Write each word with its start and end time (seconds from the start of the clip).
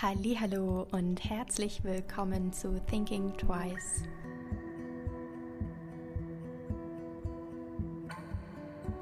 Hallo 0.00 0.86
und 0.92 1.24
herzlich 1.24 1.82
willkommen 1.82 2.52
zu 2.52 2.80
Thinking 2.86 3.36
Twice. 3.36 4.04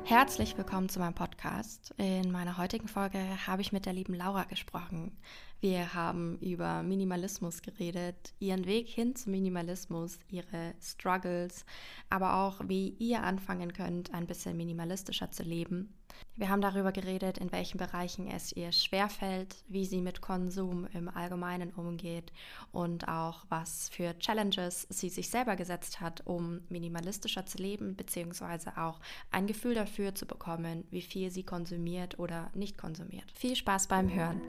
Herzlich 0.04 0.56
willkommen 0.56 0.88
zu 0.88 0.98
meinem 0.98 1.12
Podcast. 1.12 1.92
In 1.98 2.32
meiner 2.32 2.56
heutigen 2.56 2.88
Folge 2.88 3.18
habe 3.46 3.60
ich 3.60 3.72
mit 3.72 3.84
der 3.84 3.92
lieben 3.92 4.14
Laura 4.14 4.44
gesprochen. 4.44 5.18
Wir 5.60 5.92
haben 5.92 6.38
über 6.38 6.82
Minimalismus 6.82 7.60
geredet, 7.60 8.32
ihren 8.38 8.64
Weg 8.64 8.88
hin 8.88 9.14
zum 9.14 9.32
Minimalismus, 9.32 10.18
ihre 10.30 10.72
Struggles, 10.80 11.66
aber 12.08 12.36
auch 12.36 12.60
wie 12.68 12.96
ihr 12.98 13.22
anfangen 13.22 13.74
könnt, 13.74 14.14
ein 14.14 14.26
bisschen 14.26 14.56
minimalistischer 14.56 15.30
zu 15.30 15.42
leben. 15.42 15.92
Wir 16.36 16.50
haben 16.50 16.60
darüber 16.60 16.92
geredet, 16.92 17.38
in 17.38 17.50
welchen 17.50 17.78
Bereichen 17.78 18.28
es 18.28 18.52
ihr 18.52 18.70
schwerfällt, 18.70 19.56
wie 19.68 19.86
sie 19.86 20.02
mit 20.02 20.20
Konsum 20.20 20.86
im 20.92 21.08
Allgemeinen 21.08 21.70
umgeht 21.70 22.30
und 22.72 23.08
auch 23.08 23.46
was 23.48 23.88
für 23.88 24.18
Challenges 24.18 24.86
sie 24.90 25.08
sich 25.08 25.30
selber 25.30 25.56
gesetzt 25.56 26.00
hat, 26.00 26.26
um 26.26 26.60
minimalistischer 26.68 27.46
zu 27.46 27.56
leben, 27.56 27.96
beziehungsweise 27.96 28.76
auch 28.76 29.00
ein 29.30 29.46
Gefühl 29.46 29.74
dafür 29.74 30.14
zu 30.14 30.26
bekommen, 30.26 30.84
wie 30.90 31.02
viel 31.02 31.30
sie 31.30 31.42
konsumiert 31.42 32.18
oder 32.18 32.50
nicht 32.54 32.76
konsumiert. 32.76 33.32
Viel 33.32 33.56
Spaß 33.56 33.88
beim 33.88 34.12
Hören! 34.12 34.42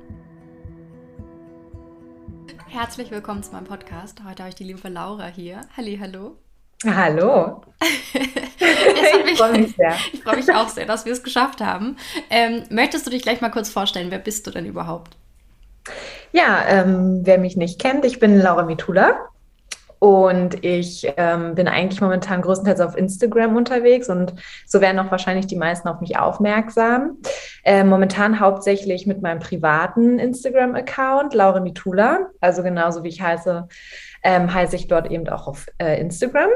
Herzlich 2.68 3.12
willkommen 3.12 3.44
zu 3.44 3.54
meinem 3.54 3.66
Podcast. 3.66 4.24
Heute 4.26 4.44
habe 4.44 4.50
ich 4.50 4.56
die 4.56 4.66
liebe 4.66 4.90
Laura 4.90 5.28
hier. 5.28 5.62
Halli, 5.78 5.98
hallo. 5.98 6.38
Hallo. 6.86 7.62
ich 8.13 9.38
freue 9.38 9.59
mich 9.59 9.76
sehr. 9.76 9.95
Ich 10.13 10.23
freue 10.23 10.38
mich 10.38 10.52
auch 10.52 10.70
sehr, 10.70 10.86
dass 10.86 11.05
wir 11.05 11.13
es 11.13 11.23
geschafft 11.23 11.62
haben. 11.62 11.98
Ähm, 12.30 12.63
möchtest 12.70 13.05
du 13.05 13.12
dich 13.12 13.22
gleich 13.22 13.41
mal 13.41 13.50
kurz 13.50 13.70
vorstellen? 13.70 14.12
Wer 14.12 14.20
bist 14.20 14.45
du 14.45 14.52
denn 14.52 14.66
überhaupt? 14.66 15.17
Ja, 16.31 16.66
ähm, 16.67 17.22
wer 17.23 17.38
mich 17.38 17.55
nicht 17.55 17.80
kennt, 17.80 18.05
ich 18.05 18.20
bin 18.20 18.38
Laura 18.38 18.63
Mitula. 18.63 19.30
Und 20.00 20.64
ich 20.64 21.12
ähm, 21.17 21.56
bin 21.56 21.67
eigentlich 21.67 22.02
momentan 22.02 22.42
größtenteils 22.42 22.81
auf 22.81 22.95
Instagram 22.95 23.56
unterwegs 23.56 24.09
und 24.09 24.34
so 24.66 24.81
werden 24.81 25.00
auch 25.00 25.12
wahrscheinlich 25.12 25.48
die 25.48 25.56
meisten 25.56 25.88
auf 25.88 26.02
mich 26.02 26.20
aufmerksam. 26.20 27.17
Äh, 27.64 27.84
momentan 27.84 28.40
hauptsächlich 28.40 29.08
mit 29.08 29.22
meinem 29.22 29.40
privaten 29.40 30.20
Instagram-Account, 30.20 31.34
Laura 31.34 31.59
Mitula. 31.59 32.28
Also 32.42 32.64
genauso 32.64 33.03
wie 33.03 33.09
ich 33.09 33.22
heiße, 33.22 33.68
ähm, 34.23 34.53
heiße 34.53 34.75
ich 34.75 34.88
dort 34.88 35.09
eben 35.12 35.28
auch 35.30 35.48
auf 35.48 35.66
äh, 35.80 36.00
Instagram. 36.00 36.50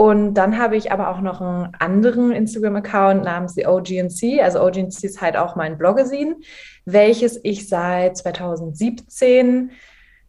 Und 0.00 0.34
dann 0.34 0.58
habe 0.58 0.76
ich 0.76 0.92
aber 0.92 1.08
auch 1.08 1.20
noch 1.20 1.40
einen 1.40 1.74
anderen 1.80 2.30
Instagram-Account 2.30 3.24
namens 3.24 3.54
The 3.54 3.66
OGNC. 3.66 4.40
Also 4.42 4.62
OGNC 4.62 5.02
ist 5.02 5.20
halt 5.20 5.36
auch 5.36 5.56
mein 5.56 5.76
Bloggesin, 5.76 6.36
welches 6.84 7.40
ich 7.42 7.68
seit 7.68 8.16
2017 8.16 9.72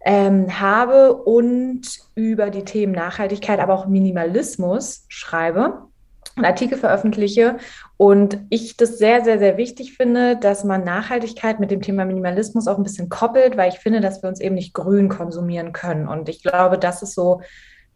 ähm, 0.06 0.60
habe 0.60 1.14
und 1.14 1.82
über 2.16 2.50
die 2.50 2.64
Themen 2.64 2.94
Nachhaltigkeit, 2.94 3.60
aber 3.60 3.74
auch 3.74 3.88
Minimalismus 3.88 5.06
schreibe 5.10 5.90
und 6.36 6.46
Artikel 6.46 6.78
veröffentliche. 6.78 7.58
Und 7.98 8.40
ich 8.50 8.78
das 8.78 8.98
sehr, 8.98 9.24
sehr, 9.24 9.40
sehr 9.40 9.58
wichtig 9.58 9.96
finde, 9.96 10.38
dass 10.38 10.64
man 10.64 10.84
Nachhaltigkeit 10.84 11.60
mit 11.60 11.70
dem 11.70 11.82
Thema 11.82 12.06
Minimalismus 12.06 12.68
auch 12.68 12.78
ein 12.78 12.84
bisschen 12.84 13.10
koppelt, 13.10 13.58
weil 13.58 13.70
ich 13.70 13.80
finde, 13.80 14.00
dass 14.00 14.24
wir 14.24 14.30
uns 14.30 14.40
eben 14.40 14.56
nicht 14.56 14.74
grün 14.74 15.10
konsumieren 15.10 15.74
können. 15.74 16.08
Und 16.08 16.30
ich 16.30 16.42
glaube, 16.42 16.78
das 16.78 17.02
ist 17.02 17.14
so 17.14 17.42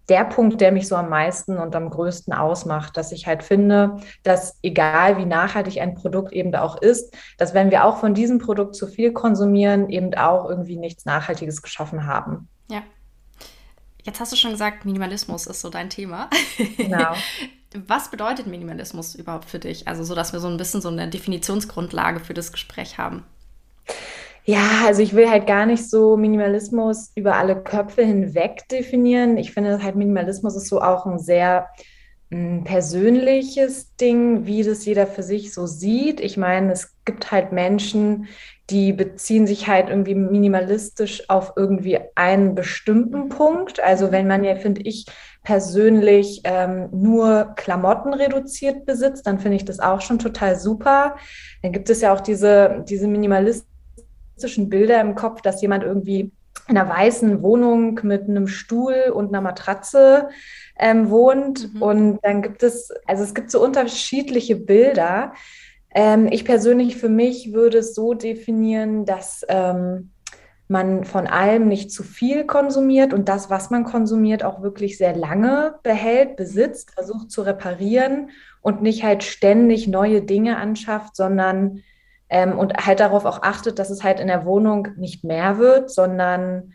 der 0.10 0.26
Punkt, 0.26 0.60
der 0.60 0.72
mich 0.72 0.88
so 0.88 0.96
am 0.96 1.10
meisten 1.10 1.58
und 1.58 1.76
am 1.76 1.90
größten 1.90 2.34
ausmacht, 2.34 2.98
dass 2.98 3.12
ich 3.12 3.26
halt 3.26 3.44
finde, 3.44 3.98
dass 4.24 4.58
egal 4.62 5.18
wie 5.18 5.26
nachhaltig 5.26 5.80
ein 5.80 5.96
Produkt 5.96 6.34
eben 6.34 6.54
auch 6.56 6.82
ist, 6.82 7.16
dass 7.38 7.54
wenn 7.54 7.72
wir 7.72 7.86
auch 7.86 7.98
von 7.98 8.14
diesem 8.14 8.40
Produkt 8.40 8.76
zu 8.76 8.88
viel 8.88 9.14
konsumieren, 9.14 9.90
eben 9.90 10.14
auch 10.16 10.50
irgendwie 10.50 10.76
nichts 10.76 11.06
Nachhaltiges 11.06 11.62
geschaffen 11.62 12.06
haben. 12.06 12.50
Ja. 12.70 12.84
Jetzt 14.04 14.20
hast 14.20 14.34
du 14.34 14.36
schon 14.36 14.52
gesagt, 14.52 14.84
Minimalismus 14.84 15.48
ist 15.48 15.62
so 15.62 15.70
dein 15.70 15.90
Thema. 15.90 16.30
Genau. 16.78 17.14
Was 17.88 18.12
bedeutet 18.12 18.46
Minimalismus 18.46 19.16
überhaupt 19.16 19.50
für 19.50 19.58
dich? 19.58 19.88
Also 19.88 20.04
so, 20.04 20.14
dass 20.14 20.32
wir 20.32 20.40
so 20.40 20.48
ein 20.48 20.58
bisschen 20.58 20.82
so 20.82 20.90
eine 20.90 21.10
Definitionsgrundlage 21.10 22.20
für 22.20 22.34
das 22.34 22.52
Gespräch 22.52 23.00
haben. 23.00 23.26
Ja, 24.46 24.84
also 24.86 25.02
ich 25.02 25.14
will 25.16 25.30
halt 25.30 25.48
gar 25.48 25.66
nicht 25.66 25.90
so 25.90 26.18
Minimalismus 26.18 27.12
über 27.16 27.36
alle 27.36 27.62
Köpfe 27.62 28.04
hinweg 28.04 28.68
definieren. 28.70 29.38
Ich 29.38 29.54
finde 29.54 29.82
halt 29.82 29.96
Minimalismus 29.96 30.56
ist 30.56 30.68
so 30.68 30.82
auch 30.82 31.06
ein 31.06 31.18
sehr 31.20 31.70
ein 32.34 32.58
hm, 32.58 32.64
persönliches 32.64 33.96
Ding, 33.96 34.46
wie 34.46 34.64
das 34.64 34.86
jeder 34.86 35.08
für 35.08 35.24
sich 35.24 35.54
so 35.54 35.66
sieht. 35.66 36.20
Ich 36.20 36.36
meine, 36.36 36.72
es 36.74 36.94
gibt 37.06 37.32
halt 37.32 37.52
Menschen, 37.52 38.28
die 38.70 38.92
beziehen 38.92 39.46
sich 39.46 39.68
halt 39.68 39.90
irgendwie 39.90 40.16
minimalistisch 40.16 41.30
auf 41.30 41.54
irgendwie 41.56 42.00
einen 42.16 42.56
bestimmten 42.56 43.30
Punkt. 43.30 43.82
Also 43.82 44.12
wenn 44.12 44.28
man 44.28 44.44
ja, 44.44 44.56
finde 44.56 44.82
ich, 44.82 45.06
persönlich 45.44 46.42
ähm, 46.46 46.90
nur 46.92 47.54
Klamotten 47.58 48.14
reduziert 48.14 48.86
besitzt, 48.86 49.28
dann 49.28 49.40
finde 49.40 49.58
ich 49.58 49.66
das 49.66 49.80
auch 49.80 50.02
schon 50.02 50.20
total 50.20 50.56
super. 50.58 51.18
Dann 51.62 51.74
gibt 51.74 51.90
es 51.90 52.02
ja 52.02 52.14
auch 52.14 52.22
diese, 52.22 52.84
diese 52.88 53.08
Minimalisten 53.08 53.73
realistischen 54.34 54.70
Bilder 54.70 55.02
im 55.02 55.16
Kopf, 55.16 55.42
dass 55.42 55.62
jemand 55.62 55.84
irgendwie 55.84 56.32
in 56.70 56.78
einer 56.78 56.90
weißen 56.90 57.42
Wohnung 57.42 58.00
mit 58.04 58.24
einem 58.24 58.48
Stuhl 58.48 59.12
und 59.14 59.30
einer 59.30 59.42
Matratze 59.42 60.30
ähm, 60.80 61.10
wohnt. 61.10 61.74
Mhm. 61.74 61.82
Und 61.82 62.20
dann 62.24 62.42
gibt 62.42 62.64
es, 62.64 62.90
also 63.06 63.24
es 63.24 63.34
gibt 63.34 63.52
so 63.52 63.62
unterschiedliche 63.62 64.56
Bilder. 64.56 65.34
Ähm, 65.94 66.28
ich 66.32 66.46
persönlich 66.46 66.96
für 66.96 67.10
mich 67.10 67.54
würde 67.54 67.80
es 67.80 67.94
so 67.94 68.14
definieren, 68.14 69.06
dass 69.06 69.46
ähm, 69.50 70.12
man 70.70 71.04
von 71.04 71.28
allem 71.28 71.68
nicht 71.68 71.92
zu 71.92 72.04
viel 72.04 72.46
konsumiert 72.46 73.14
und 73.14 73.28
das, 73.28 73.50
was 73.50 73.70
man 73.70 73.84
konsumiert, 73.84 74.44
auch 74.44 74.62
wirklich 74.62 74.98
sehr 74.98 75.16
lange 75.16 75.76
behält, 75.84 76.38
besitzt, 76.38 76.92
versucht 76.92 77.30
zu 77.30 77.42
reparieren 77.42 78.30
und 78.62 78.82
nicht 78.82 79.04
halt 79.04 79.24
ständig 79.24 79.88
neue 79.88 80.22
Dinge 80.22 80.58
anschafft, 80.58 81.16
sondern 81.16 81.84
ähm, 82.34 82.58
und 82.58 82.74
halt 82.84 83.00
darauf 83.00 83.26
auch 83.26 83.44
achtet, 83.44 83.78
dass 83.78 83.92
es 83.92 84.04
halt 84.04 84.20
in 84.20 84.28
der 84.28 84.44
Wohnung 84.44 84.88
nicht 84.98 85.24
mehr 85.24 85.60
wird, 85.60 85.92
sondern 85.92 86.74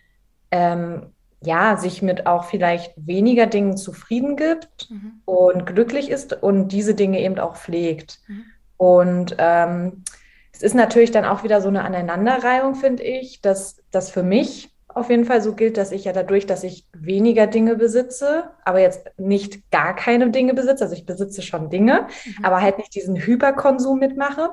ähm, 0.52 1.06
ja, 1.42 1.76
sich 1.76 2.00
mit 2.00 2.26
auch 2.26 2.44
vielleicht 2.44 2.94
weniger 2.96 3.46
Dingen 3.46 3.76
zufrieden 3.76 4.36
gibt 4.36 4.88
mhm. 4.88 5.20
und 5.24 5.66
glücklich 5.66 6.10
ist 6.10 6.32
und 6.32 6.68
diese 6.68 6.94
Dinge 6.94 7.20
eben 7.20 7.40
auch 7.40 7.56
pflegt. 7.56 8.20
Mhm. 8.28 8.44
Und 8.76 9.36
ähm, 9.38 10.04
es 10.52 10.62
ist 10.62 10.76
natürlich 10.76 11.10
dann 11.10 11.24
auch 11.24 11.42
wieder 11.42 11.60
so 11.60 11.68
eine 11.68 11.84
Aneinanderreihung, 11.84 12.76
finde 12.76 13.02
ich, 13.02 13.40
dass 13.40 13.82
das 13.90 14.10
für 14.10 14.22
mich 14.22 14.70
auf 14.86 15.10
jeden 15.10 15.24
Fall 15.24 15.42
so 15.42 15.54
gilt, 15.54 15.76
dass 15.76 15.90
ich 15.90 16.04
ja 16.04 16.12
dadurch, 16.12 16.46
dass 16.46 16.62
ich 16.62 16.86
weniger 16.92 17.48
Dinge 17.48 17.74
besitze, 17.74 18.44
aber 18.64 18.78
jetzt 18.78 19.10
nicht 19.16 19.70
gar 19.72 19.94
keine 19.96 20.30
Dinge 20.30 20.54
besitze, 20.54 20.84
also 20.84 20.94
ich 20.94 21.04
besitze 21.04 21.42
schon 21.42 21.68
Dinge, 21.68 22.06
mhm. 22.24 22.44
aber 22.44 22.60
halt 22.62 22.78
nicht 22.78 22.94
diesen 22.94 23.16
Hyperkonsum 23.16 23.98
mitmache, 23.98 24.50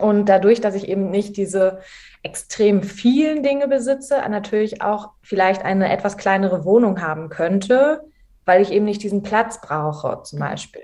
und 0.00 0.26
dadurch, 0.28 0.60
dass 0.60 0.74
ich 0.74 0.88
eben 0.88 1.10
nicht 1.10 1.36
diese 1.36 1.80
extrem 2.22 2.82
vielen 2.82 3.42
Dinge 3.42 3.68
besitze, 3.68 4.16
natürlich 4.28 4.82
auch 4.82 5.10
vielleicht 5.22 5.64
eine 5.64 5.90
etwas 5.92 6.16
kleinere 6.16 6.64
Wohnung 6.64 7.00
haben 7.00 7.28
könnte, 7.28 8.02
weil 8.44 8.62
ich 8.62 8.72
eben 8.72 8.84
nicht 8.84 9.02
diesen 9.02 9.22
Platz 9.22 9.60
brauche, 9.60 10.22
zum 10.22 10.38
Beispiel. 10.38 10.82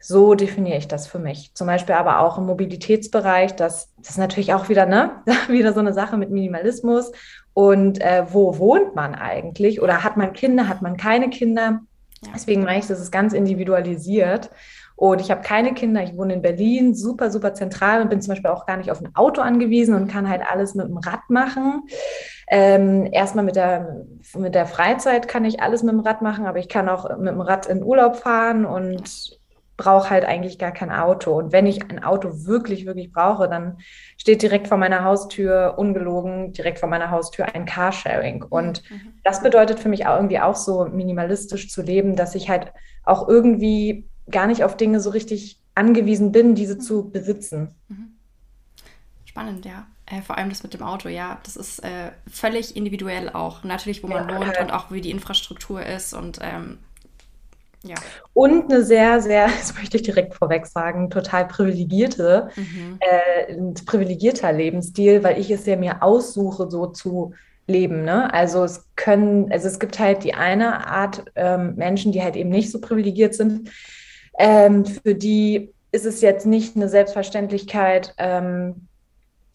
So 0.00 0.34
definiere 0.34 0.78
ich 0.78 0.86
das 0.86 1.08
für 1.08 1.18
mich. 1.18 1.52
Zum 1.54 1.66
Beispiel 1.66 1.96
aber 1.96 2.20
auch 2.20 2.38
im 2.38 2.46
Mobilitätsbereich, 2.46 3.56
das, 3.56 3.92
das 3.96 4.10
ist 4.10 4.18
natürlich 4.18 4.54
auch 4.54 4.68
wieder, 4.68 4.86
ne, 4.86 5.22
wieder 5.48 5.72
so 5.72 5.80
eine 5.80 5.92
Sache 5.92 6.16
mit 6.16 6.30
Minimalismus. 6.30 7.12
Und 7.52 8.00
äh, 8.00 8.24
wo 8.30 8.58
wohnt 8.58 8.94
man 8.94 9.16
eigentlich? 9.16 9.82
Oder 9.82 10.04
hat 10.04 10.16
man 10.16 10.32
Kinder, 10.32 10.68
hat 10.68 10.82
man 10.82 10.96
keine 10.96 11.30
Kinder? 11.30 11.80
Deswegen 12.34 12.62
meine 12.62 12.78
ich, 12.78 12.86
das 12.86 13.00
ist 13.00 13.10
ganz 13.10 13.32
individualisiert. 13.32 14.50
Und 14.98 15.20
ich 15.20 15.30
habe 15.30 15.42
keine 15.42 15.74
Kinder, 15.74 16.02
ich 16.02 16.16
wohne 16.16 16.34
in 16.34 16.42
Berlin, 16.42 16.92
super, 16.92 17.30
super 17.30 17.54
zentral 17.54 18.02
und 18.02 18.10
bin 18.10 18.20
zum 18.20 18.32
Beispiel 18.32 18.50
auch 18.50 18.66
gar 18.66 18.76
nicht 18.76 18.90
auf 18.90 19.00
ein 19.00 19.14
Auto 19.14 19.40
angewiesen 19.40 19.94
und 19.94 20.08
kann 20.08 20.28
halt 20.28 20.42
alles 20.44 20.74
mit 20.74 20.88
dem 20.88 20.96
Rad 20.96 21.20
machen. 21.28 21.84
Ähm, 22.48 23.08
erstmal 23.12 23.44
mit 23.44 23.54
der, 23.54 24.06
mit 24.36 24.56
der 24.56 24.66
Freizeit 24.66 25.28
kann 25.28 25.44
ich 25.44 25.62
alles 25.62 25.84
mit 25.84 25.92
dem 25.92 26.00
Rad 26.00 26.20
machen, 26.20 26.46
aber 26.46 26.58
ich 26.58 26.68
kann 26.68 26.88
auch 26.88 27.16
mit 27.16 27.28
dem 27.28 27.40
Rad 27.40 27.66
in 27.66 27.84
Urlaub 27.84 28.16
fahren 28.16 28.64
und 28.64 29.38
brauche 29.76 30.10
halt 30.10 30.24
eigentlich 30.24 30.58
gar 30.58 30.72
kein 30.72 30.90
Auto. 30.90 31.38
Und 31.38 31.52
wenn 31.52 31.66
ich 31.66 31.88
ein 31.88 32.02
Auto 32.02 32.30
wirklich, 32.46 32.84
wirklich 32.84 33.12
brauche, 33.12 33.48
dann 33.48 33.78
steht 34.16 34.42
direkt 34.42 34.66
vor 34.66 34.78
meiner 34.78 35.04
Haustür, 35.04 35.74
ungelogen, 35.78 36.52
direkt 36.52 36.80
vor 36.80 36.88
meiner 36.88 37.12
Haustür 37.12 37.54
ein 37.54 37.66
Carsharing. 37.66 38.42
Und 38.42 38.82
mhm. 38.90 39.12
das 39.22 39.44
bedeutet 39.44 39.78
für 39.78 39.90
mich 39.90 40.08
auch 40.08 40.16
irgendwie 40.16 40.40
auch 40.40 40.56
so 40.56 40.86
minimalistisch 40.86 41.70
zu 41.70 41.82
leben, 41.82 42.16
dass 42.16 42.34
ich 42.34 42.50
halt 42.50 42.72
auch 43.04 43.28
irgendwie 43.28 44.08
gar 44.30 44.46
nicht 44.46 44.64
auf 44.64 44.76
Dinge 44.76 45.00
so 45.00 45.10
richtig 45.10 45.60
angewiesen 45.74 46.32
bin, 46.32 46.54
diese 46.54 46.74
mhm. 46.74 46.80
zu 46.80 47.10
besitzen. 47.10 47.74
Mhm. 47.88 48.12
Spannend, 49.24 49.64
ja. 49.64 49.86
Äh, 50.06 50.22
vor 50.22 50.38
allem 50.38 50.48
das 50.48 50.62
mit 50.62 50.74
dem 50.74 50.82
Auto, 50.82 51.08
ja. 51.08 51.38
Das 51.44 51.56
ist 51.56 51.84
äh, 51.84 52.10
völlig 52.30 52.76
individuell 52.76 53.28
auch. 53.30 53.62
Natürlich, 53.64 54.02
wo 54.02 54.08
man 54.08 54.28
ja, 54.28 54.36
wohnt 54.36 54.58
und 54.58 54.70
auch 54.72 54.90
wie 54.90 55.00
die 55.00 55.10
Infrastruktur 55.10 55.84
ist. 55.84 56.14
Und 56.14 56.38
ähm, 56.40 56.78
Ja. 57.84 57.94
Und 58.32 58.72
eine 58.72 58.82
sehr, 58.82 59.20
sehr, 59.20 59.46
das 59.58 59.74
möchte 59.74 59.96
ich 59.98 60.02
direkt 60.02 60.34
vorweg 60.34 60.66
sagen, 60.66 61.10
total 61.10 61.46
privilegierte, 61.46 62.50
mhm. 62.56 62.98
äh, 63.00 63.52
ein 63.52 63.74
privilegierter 63.74 64.52
Lebensstil, 64.52 65.22
weil 65.22 65.38
ich 65.38 65.50
es 65.50 65.66
ja 65.66 65.76
mir 65.76 66.02
aussuche, 66.02 66.70
so 66.70 66.86
zu 66.86 67.34
leben. 67.68 68.02
Ne? 68.02 68.32
Also 68.32 68.64
es 68.64 68.86
können, 68.96 69.52
also 69.52 69.68
es 69.68 69.78
gibt 69.78 69.98
halt 69.98 70.24
die 70.24 70.34
eine 70.34 70.86
Art 70.86 71.24
ähm, 71.36 71.76
Menschen, 71.76 72.12
die 72.12 72.22
halt 72.22 72.34
eben 72.34 72.48
nicht 72.48 72.70
so 72.70 72.80
privilegiert 72.80 73.34
sind, 73.34 73.70
ähm, 74.38 74.86
für 74.86 75.14
die 75.14 75.72
ist 75.90 76.06
es 76.06 76.20
jetzt 76.20 76.46
nicht 76.46 76.76
eine 76.76 76.88
Selbstverständlichkeit, 76.88 78.14
ähm, 78.18 78.88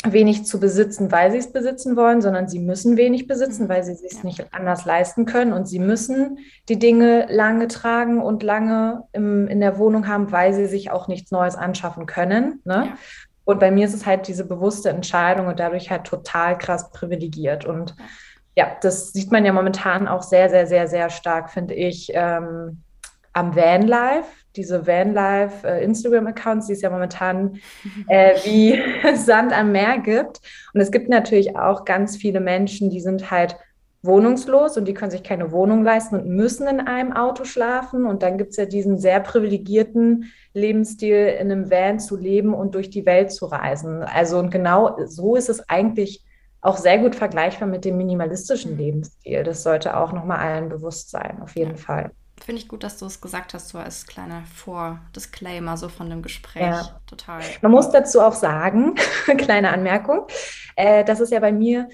wenig 0.06 0.46
zu 0.46 0.60
besitzen, 0.60 1.12
weil 1.12 1.32
sie 1.32 1.38
es 1.38 1.54
besitzen 1.54 1.96
wollen, 1.96 2.22
sondern 2.22 2.50
sie 2.50 2.60
müssen 2.60 2.98
wenig 2.98 3.26
besitzen, 3.26 3.66
mhm. 3.66 3.70
weil 3.70 3.84
sie 3.84 3.94
es 3.94 4.02
sich 4.02 4.24
nicht 4.24 4.54
anders 4.54 4.84
leisten 4.84 5.26
können 5.26 5.54
und 5.54 5.68
sie 5.68 5.80
müssen 5.80 6.40
die 6.68 6.78
Dinge 6.78 7.28
lange 7.30 7.70
tragen 7.70 8.22
und 8.22 8.44
lange 8.44 9.04
im, 9.14 9.48
in 9.48 9.62
der 9.62 9.78
Wohnung 9.78 10.08
haben, 10.08 10.32
weil 10.32 10.54
sie 10.54 10.66
sich 10.66 10.92
auch 10.92 11.08
nichts 11.08 11.32
Neues 11.32 11.56
anschaffen 11.56 12.06
können. 12.06 12.62
Ne? 12.66 12.88
Ja. 12.88 12.98
Und 13.46 13.60
bei 13.60 13.72
mir 13.72 13.86
ist 13.86 13.94
es 13.94 14.06
halt 14.06 14.28
diese 14.28 14.46
bewusste 14.46 14.90
Entscheidung 14.90 15.48
und 15.48 15.60
dadurch 15.60 15.90
halt 15.90 16.06
total 16.06 16.58
krass 16.58 16.92
privilegiert. 16.92 17.66
Und 17.66 17.96
ja, 18.56 18.76
das 18.82 19.14
sieht 19.14 19.32
man 19.32 19.46
ja 19.46 19.54
momentan 19.54 20.08
auch 20.08 20.22
sehr, 20.22 20.50
sehr, 20.50 20.68
sehr, 20.68 20.88
sehr 20.88 21.10
stark, 21.10 21.50
finde 21.50 21.74
ich, 21.74 22.12
ähm, 22.14 22.82
am 23.34 23.56
Vanlife 23.56 24.43
diese 24.56 24.86
Vanlife 24.88 25.68
äh, 25.68 25.84
Instagram-Accounts, 25.84 26.68
die 26.68 26.74
es 26.74 26.82
ja 26.82 26.90
momentan 26.90 27.60
äh, 28.08 28.36
wie 28.44 28.82
Sand 29.16 29.58
am 29.58 29.72
Meer 29.72 30.00
gibt. 30.00 30.42
Und 30.74 30.82
es 30.82 30.92
gibt 30.92 31.10
natürlich 31.10 31.56
auch 31.58 31.86
ganz 31.86 32.18
viele 32.18 32.40
Menschen, 32.40 32.90
die 32.90 33.02
sind 33.02 33.32
halt 33.32 33.58
wohnungslos 34.04 34.78
und 34.78 34.86
die 34.86 34.94
können 34.94 35.12
sich 35.12 35.24
keine 35.24 35.52
Wohnung 35.52 35.84
leisten 35.84 36.16
und 36.16 36.28
müssen 36.28 36.68
in 36.68 36.82
einem 36.82 37.14
Auto 37.14 37.46
schlafen. 37.46 38.06
Und 38.06 38.22
dann 38.22 38.38
gibt 38.38 38.52
es 38.52 38.58
ja 38.58 38.66
diesen 38.66 39.00
sehr 39.00 39.22
privilegierten 39.22 40.32
Lebensstil, 40.54 41.28
in 41.40 41.52
einem 41.52 41.72
Van 41.72 42.00
zu 42.00 42.18
leben 42.18 42.54
und 42.54 42.76
durch 42.76 42.90
die 42.90 43.06
Welt 43.06 43.32
zu 43.32 43.46
reisen. 43.46 44.04
Also 44.04 44.38
und 44.40 44.52
genau 44.52 44.98
so 45.06 45.36
ist 45.36 45.50
es 45.50 45.68
eigentlich 45.70 46.24
auch 46.62 46.78
sehr 46.78 46.98
gut 46.98 47.16
vergleichbar 47.16 47.68
mit 47.68 47.86
dem 47.86 47.98
minimalistischen 47.98 48.78
Lebensstil. 48.78 49.44
Das 49.44 49.64
sollte 49.64 49.98
auch 49.98 50.14
nochmal 50.14 50.40
allen 50.40 50.70
bewusst 50.70 51.10
sein, 51.10 51.42
auf 51.42 51.56
jeden 51.56 51.78
Fall. 51.78 52.12
Finde 52.42 52.62
ich 52.62 52.68
gut, 52.68 52.84
dass 52.84 52.98
du 52.98 53.06
es 53.06 53.22
gesagt 53.22 53.54
hast, 53.54 53.70
so 53.70 53.78
als 53.78 54.06
kleiner 54.06 54.44
Vor-Disclaimer 54.54 55.78
so 55.78 55.88
von 55.88 56.10
dem 56.10 56.22
Gespräch. 56.22 56.64
Ja. 56.64 57.00
Total. 57.08 57.42
Man 57.62 57.72
muss 57.72 57.90
dazu 57.92 58.22
auch 58.22 58.34
sagen, 58.34 58.96
kleine 59.38 59.72
Anmerkung, 59.72 60.28
äh, 60.76 61.06
dass 61.06 61.20
es 61.20 61.30
ja 61.30 61.40
bei 61.40 61.52
mir, 61.52 61.88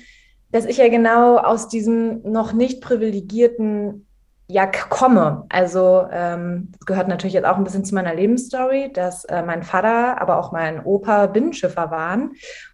dass 0.51 0.65
ich 0.65 0.77
ja 0.77 0.88
genau 0.89 1.38
aus 1.38 1.68
diesem 1.68 2.21
noch 2.24 2.53
nicht 2.53 2.81
privilegierten 2.81 4.07
ja 4.47 4.65
komme. 4.65 5.45
Also 5.50 6.07
ähm, 6.12 6.69
das 6.71 6.85
gehört 6.88 7.07
natürlich 7.07 7.35
jetzt 7.35 7.45
auch 7.45 7.57
ein 7.57 7.63
bisschen 7.63 7.85
zu 7.85 7.94
meiner 7.94 8.15
Lebensstory, 8.15 8.92
dass 8.92 9.25
äh, 9.25 9.44
mein 9.44 9.62
Vater, 9.62 10.19
aber 10.19 10.39
auch 10.39 10.51
mein 10.51 10.83
Opa 10.83 11.27
Binnenschiffer 11.27 11.92
waren 11.92 12.31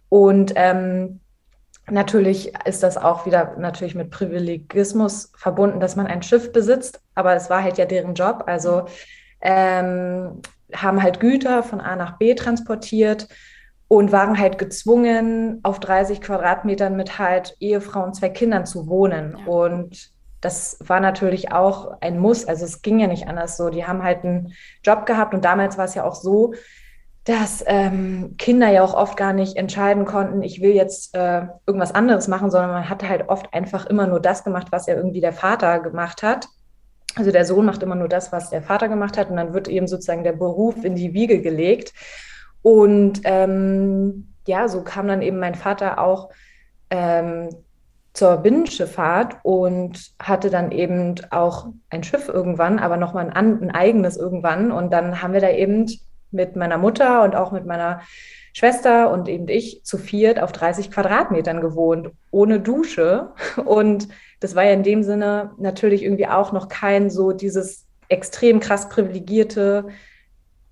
und 0.08 0.54
ähm, 0.56 1.20
Natürlich 1.88 2.52
ist 2.64 2.82
das 2.82 2.96
auch 2.96 3.26
wieder 3.26 3.54
natürlich 3.58 3.94
mit 3.94 4.10
Privilegismus 4.10 5.32
verbunden, 5.36 5.78
dass 5.78 5.94
man 5.94 6.06
ein 6.06 6.22
Schiff 6.22 6.52
besitzt, 6.52 7.00
aber 7.14 7.34
es 7.36 7.48
war 7.48 7.62
halt 7.62 7.78
ja 7.78 7.84
deren 7.84 8.14
Job. 8.14 8.44
Also 8.46 8.86
ähm, 9.40 10.42
haben 10.74 11.02
halt 11.02 11.20
Güter 11.20 11.62
von 11.62 11.80
A 11.80 11.94
nach 11.94 12.18
B 12.18 12.34
transportiert 12.34 13.28
und 13.88 14.10
waren 14.10 14.38
halt 14.38 14.58
gezwungen, 14.58 15.60
auf 15.62 15.78
30 15.78 16.20
Quadratmetern 16.20 16.96
mit 16.96 17.18
halt 17.18 17.56
Ehefrau 17.60 18.02
und 18.02 18.16
zwei 18.16 18.30
Kindern 18.30 18.66
zu 18.66 18.88
wohnen. 18.88 19.36
Ja. 19.38 19.46
Und 19.46 20.10
das 20.40 20.78
war 20.80 21.00
natürlich 21.00 21.52
auch 21.52 22.00
ein 22.00 22.18
Muss. 22.18 22.46
Also 22.46 22.64
es 22.64 22.82
ging 22.82 22.98
ja 22.98 23.06
nicht 23.06 23.28
anders 23.28 23.56
so. 23.56 23.70
Die 23.70 23.86
haben 23.86 24.02
halt 24.02 24.24
einen 24.24 24.52
Job 24.82 25.06
gehabt 25.06 25.34
und 25.34 25.44
damals 25.44 25.78
war 25.78 25.84
es 25.84 25.94
ja 25.94 26.04
auch 26.04 26.16
so, 26.16 26.52
dass 27.26 27.64
ähm, 27.66 28.36
Kinder 28.38 28.70
ja 28.70 28.84
auch 28.84 28.94
oft 28.94 29.16
gar 29.16 29.32
nicht 29.32 29.56
entscheiden 29.56 30.04
konnten, 30.04 30.42
ich 30.42 30.62
will 30.62 30.70
jetzt 30.70 31.12
äh, 31.16 31.42
irgendwas 31.66 31.92
anderes 31.92 32.28
machen, 32.28 32.52
sondern 32.52 32.70
man 32.70 32.88
hatte 32.88 33.08
halt 33.08 33.28
oft 33.28 33.52
einfach 33.52 33.84
immer 33.86 34.06
nur 34.06 34.20
das 34.20 34.44
gemacht, 34.44 34.68
was 34.70 34.86
ja 34.86 34.94
irgendwie 34.94 35.20
der 35.20 35.32
Vater 35.32 35.80
gemacht 35.80 36.22
hat. 36.22 36.46
Also 37.16 37.32
der 37.32 37.44
Sohn 37.44 37.66
macht 37.66 37.82
immer 37.82 37.96
nur 37.96 38.08
das, 38.08 38.30
was 38.30 38.50
der 38.50 38.62
Vater 38.62 38.88
gemacht 38.88 39.18
hat 39.18 39.28
und 39.28 39.36
dann 39.36 39.54
wird 39.54 39.66
eben 39.66 39.88
sozusagen 39.88 40.22
der 40.22 40.34
Beruf 40.34 40.84
in 40.84 40.94
die 40.94 41.14
Wiege 41.14 41.42
gelegt. 41.42 41.92
Und 42.62 43.22
ähm, 43.24 44.28
ja, 44.46 44.68
so 44.68 44.82
kam 44.82 45.08
dann 45.08 45.20
eben 45.20 45.40
mein 45.40 45.56
Vater 45.56 45.98
auch 45.98 46.30
ähm, 46.90 47.48
zur 48.12 48.36
Binnenschifffahrt 48.36 49.38
und 49.42 50.12
hatte 50.22 50.48
dann 50.48 50.70
eben 50.70 51.16
auch 51.30 51.68
ein 51.90 52.04
Schiff 52.04 52.28
irgendwann, 52.28 52.78
aber 52.78 52.96
nochmal 52.96 53.30
ein, 53.30 53.62
ein 53.62 53.70
eigenes 53.72 54.16
irgendwann. 54.16 54.70
Und 54.70 54.92
dann 54.92 55.22
haben 55.22 55.32
wir 55.32 55.40
da 55.40 55.50
eben 55.50 55.86
mit 56.30 56.56
meiner 56.56 56.78
Mutter 56.78 57.22
und 57.22 57.36
auch 57.36 57.52
mit 57.52 57.66
meiner 57.66 58.00
Schwester 58.52 59.10
und 59.10 59.28
eben 59.28 59.48
ich 59.48 59.82
zu 59.84 59.98
viert 59.98 60.40
auf 60.40 60.52
30 60.52 60.90
Quadratmetern 60.90 61.60
gewohnt, 61.60 62.10
ohne 62.30 62.60
Dusche. 62.60 63.32
Und 63.64 64.08
das 64.40 64.54
war 64.54 64.64
ja 64.64 64.72
in 64.72 64.82
dem 64.82 65.02
Sinne 65.02 65.52
natürlich 65.58 66.02
irgendwie 66.02 66.26
auch 66.26 66.52
noch 66.52 66.68
kein 66.68 67.10
so 67.10 67.32
dieses 67.32 67.86
extrem 68.08 68.60
krass 68.60 68.88
privilegierte, 68.88 69.86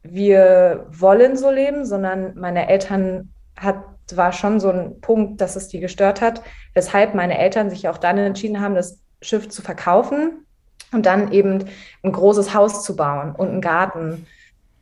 wir 0.04 0.86
wollen 0.90 1.36
so 1.36 1.50
leben, 1.50 1.84
sondern 1.86 2.38
meine 2.38 2.68
Eltern 2.68 3.32
hat, 3.56 3.82
war 4.14 4.32
schon 4.32 4.60
so 4.60 4.68
ein 4.68 5.00
Punkt, 5.00 5.40
dass 5.40 5.56
es 5.56 5.68
die 5.68 5.80
gestört 5.80 6.20
hat, 6.20 6.42
weshalb 6.74 7.14
meine 7.14 7.38
Eltern 7.38 7.70
sich 7.70 7.88
auch 7.88 7.98
dann 7.98 8.18
entschieden 8.18 8.60
haben, 8.60 8.74
das 8.74 9.00
Schiff 9.22 9.48
zu 9.48 9.62
verkaufen 9.62 10.46
und 10.92 11.06
dann 11.06 11.32
eben 11.32 11.64
ein 12.02 12.12
großes 12.12 12.54
Haus 12.54 12.84
zu 12.84 12.96
bauen 12.96 13.34
und 13.34 13.48
einen 13.48 13.60
Garten 13.62 14.26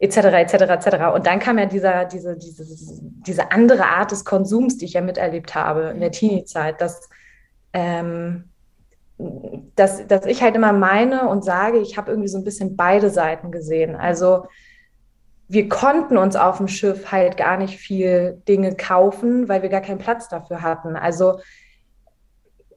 etc., 0.02 0.16
etc., 0.16 0.54
etc. 0.62 1.14
Und 1.14 1.26
dann 1.26 1.38
kam 1.38 1.58
ja 1.58 1.66
dieser, 1.66 2.04
diese, 2.04 2.36
diese, 2.36 2.64
diese 3.26 3.52
andere 3.52 3.86
Art 3.86 4.10
des 4.10 4.24
Konsums, 4.24 4.76
die 4.76 4.86
ich 4.86 4.94
ja 4.94 5.00
miterlebt 5.00 5.54
habe 5.54 5.92
in 5.94 6.00
der 6.00 6.10
Teenie-Zeit, 6.10 6.80
dass, 6.80 7.08
ähm, 7.72 8.50
dass, 9.76 10.04
dass 10.08 10.26
ich 10.26 10.42
halt 10.42 10.56
immer 10.56 10.72
meine 10.72 11.28
und 11.28 11.44
sage, 11.44 11.78
ich 11.78 11.96
habe 11.96 12.10
irgendwie 12.10 12.28
so 12.28 12.38
ein 12.38 12.44
bisschen 12.44 12.76
beide 12.76 13.10
Seiten 13.10 13.52
gesehen. 13.52 13.94
Also 13.94 14.46
wir 15.46 15.68
konnten 15.68 16.16
uns 16.16 16.34
auf 16.34 16.56
dem 16.56 16.66
Schiff 16.66 17.12
halt 17.12 17.36
gar 17.36 17.56
nicht 17.56 17.78
viel 17.78 18.42
Dinge 18.48 18.74
kaufen, 18.74 19.48
weil 19.48 19.62
wir 19.62 19.68
gar 19.68 19.82
keinen 19.82 19.98
Platz 19.98 20.28
dafür 20.28 20.62
hatten. 20.62 20.96
Also 20.96 21.38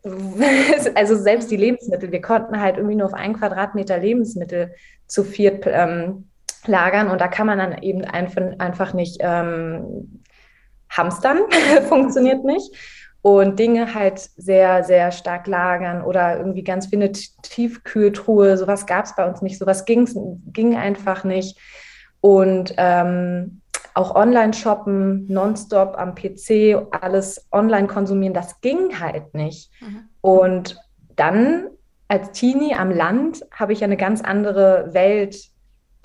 also 0.93 1.15
selbst 1.15 1.49
die 1.49 1.57
Lebensmittel, 1.57 2.11
wir 2.11 2.21
konnten 2.21 2.61
halt 2.61 2.77
irgendwie 2.77 2.95
nur 2.95 3.07
auf 3.07 3.15
einen 3.15 3.33
Quadratmeter 3.33 3.97
Lebensmittel 3.97 4.75
zu 5.07 5.23
viert 5.23 5.65
ähm, 5.65 6.29
lagern 6.67 7.09
und 7.09 7.19
da 7.21 7.27
kann 7.27 7.47
man 7.47 7.57
dann 7.57 7.77
eben 7.81 8.03
einfach 8.03 8.93
nicht 8.93 9.17
ähm, 9.19 10.21
hamstern, 10.89 11.39
funktioniert 11.89 12.43
nicht. 12.43 12.73
Und 13.21 13.57
Dinge 13.57 13.95
halt 13.95 14.19
sehr, 14.19 14.83
sehr 14.83 15.11
stark 15.11 15.47
lagern 15.47 16.03
oder 16.03 16.37
irgendwie 16.37 16.63
ganz 16.63 16.91
wie 16.91 16.97
eine 16.97 17.11
Tiefkühltruhe, 17.11 18.55
sowas 18.55 18.85
gab 18.85 19.05
es 19.05 19.15
bei 19.15 19.27
uns 19.27 19.41
nicht, 19.41 19.57
sowas 19.57 19.85
ging's, 19.85 20.15
ging 20.53 20.75
einfach 20.75 21.23
nicht. 21.23 21.57
Und 22.21 22.75
ähm, 22.77 23.61
auch 23.95 24.13
online 24.13 24.53
shoppen, 24.53 25.25
nonstop 25.27 25.97
am 25.97 26.13
PC, 26.13 26.85
alles 26.91 27.47
online 27.51 27.87
konsumieren, 27.87 28.33
das 28.35 28.61
ging 28.61 28.99
halt 28.99 29.33
nicht. 29.33 29.71
Mhm. 29.81 30.09
Und 30.21 30.77
dann 31.15 31.69
als 32.07 32.31
Teenie 32.31 32.75
am 32.75 32.91
Land 32.91 33.43
habe 33.51 33.73
ich 33.73 33.83
eine 33.83 33.97
ganz 33.97 34.21
andere 34.21 34.93
Welt 34.93 35.37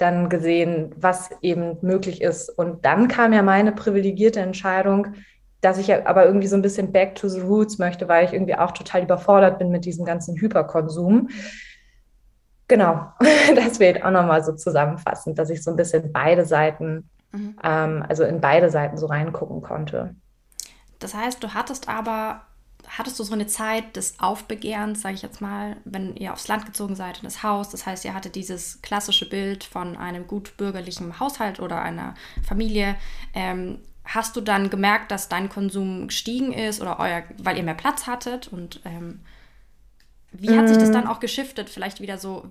dann 0.00 0.28
gesehen, 0.28 0.94
was 0.96 1.30
eben 1.42 1.78
möglich 1.82 2.20
ist. 2.20 2.48
Und 2.48 2.84
dann 2.84 3.08
kam 3.08 3.32
ja 3.32 3.42
meine 3.42 3.72
privilegierte 3.72 4.40
Entscheidung, 4.40 5.14
dass 5.60 5.78
ich 5.78 5.88
ja 5.88 6.06
aber 6.06 6.24
irgendwie 6.24 6.46
so 6.46 6.56
ein 6.56 6.62
bisschen 6.62 6.92
back 6.92 7.14
to 7.14 7.28
the 7.28 7.40
roots 7.40 7.78
möchte, 7.78 8.08
weil 8.08 8.24
ich 8.24 8.32
irgendwie 8.32 8.56
auch 8.56 8.72
total 8.72 9.02
überfordert 9.02 9.58
bin 9.58 9.70
mit 9.70 9.84
diesem 9.84 10.04
ganzen 10.04 10.36
Hyperkonsum. 10.40 11.28
Genau, 12.68 13.12
das 13.56 13.80
wird 13.80 14.04
auch 14.04 14.10
nochmal 14.10 14.42
so 14.44 14.52
zusammenfassend, 14.52 15.38
dass 15.38 15.50
ich 15.50 15.62
so 15.62 15.70
ein 15.70 15.76
bisschen 15.76 16.12
beide 16.12 16.46
Seiten, 16.46 17.10
mhm. 17.32 17.56
ähm, 17.62 18.04
also 18.08 18.24
in 18.24 18.40
beide 18.40 18.70
Seiten 18.70 18.96
so 18.96 19.06
reingucken 19.06 19.60
konnte. 19.60 20.14
Das 20.98 21.14
heißt, 21.14 21.42
du 21.42 21.52
hattest 21.54 21.88
aber 21.88 22.42
hattest 22.98 23.18
du 23.18 23.24
so 23.24 23.32
eine 23.32 23.46
Zeit 23.46 23.96
des 23.96 24.18
Aufbegehrens, 24.18 25.02
sage 25.02 25.14
ich 25.14 25.22
jetzt 25.22 25.40
mal, 25.40 25.76
wenn 25.84 26.16
ihr 26.16 26.32
aufs 26.32 26.48
Land 26.48 26.66
gezogen 26.66 26.96
seid, 26.96 27.18
in 27.18 27.24
das 27.24 27.42
Haus? 27.42 27.70
Das 27.70 27.86
heißt, 27.86 28.04
ihr 28.04 28.14
hattet 28.14 28.34
dieses 28.34 28.82
klassische 28.82 29.28
Bild 29.28 29.64
von 29.64 29.96
einem 29.96 30.26
gut 30.26 30.56
bürgerlichen 30.56 31.20
Haushalt 31.20 31.60
oder 31.60 31.80
einer 31.82 32.14
Familie. 32.46 32.96
Ähm, 33.32 33.78
hast 34.04 34.36
du 34.36 34.40
dann 34.40 34.70
gemerkt, 34.70 35.10
dass 35.10 35.28
dein 35.28 35.48
Konsum 35.48 36.08
gestiegen 36.08 36.52
ist 36.52 36.80
oder 36.80 36.98
euer, 36.98 37.22
weil 37.38 37.56
ihr 37.56 37.62
mehr 37.62 37.74
Platz 37.74 38.06
hattet? 38.06 38.48
Und 38.48 38.80
ähm, 38.84 39.20
wie 40.32 40.56
hat 40.56 40.68
sich 40.68 40.78
das 40.78 40.90
dann 40.90 41.04
mm. 41.04 41.08
auch 41.08 41.20
geschiftet? 41.20 41.70
Vielleicht 41.70 42.00
wieder 42.00 42.18
so, 42.18 42.44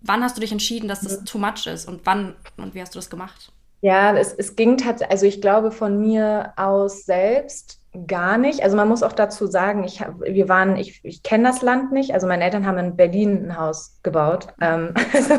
wann 0.00 0.22
hast 0.22 0.36
du 0.36 0.40
dich 0.40 0.52
entschieden, 0.52 0.88
dass 0.88 1.00
das 1.00 1.24
too 1.24 1.38
much 1.38 1.66
ist 1.66 1.86
und 1.88 2.02
wann 2.04 2.34
und 2.56 2.74
wie 2.74 2.80
hast 2.80 2.94
du 2.94 2.98
das 2.98 3.10
gemacht? 3.10 3.52
Ja, 3.82 4.16
es, 4.16 4.32
es 4.32 4.56
ging 4.56 4.78
tatsächlich, 4.78 5.10
also 5.10 5.26
ich 5.26 5.40
glaube 5.42 5.70
von 5.70 6.00
mir 6.00 6.54
aus 6.56 7.04
selbst 7.04 7.80
gar 8.06 8.38
nicht. 8.38 8.62
Also 8.62 8.76
man 8.76 8.88
muss 8.88 9.02
auch 9.02 9.12
dazu 9.12 9.46
sagen, 9.46 9.84
ich 9.84 10.00
wir 10.00 10.48
waren, 10.48 10.76
ich, 10.76 11.00
ich 11.04 11.22
kenne 11.22 11.44
das 11.44 11.62
Land 11.62 11.92
nicht. 11.92 12.12
Also 12.12 12.26
meine 12.26 12.44
Eltern 12.44 12.66
haben 12.66 12.78
in 12.78 12.96
Berlin 12.96 13.46
ein 13.46 13.58
Haus 13.58 14.00
gebaut. 14.02 14.48
Ähm, 14.60 14.94
also, 15.14 15.34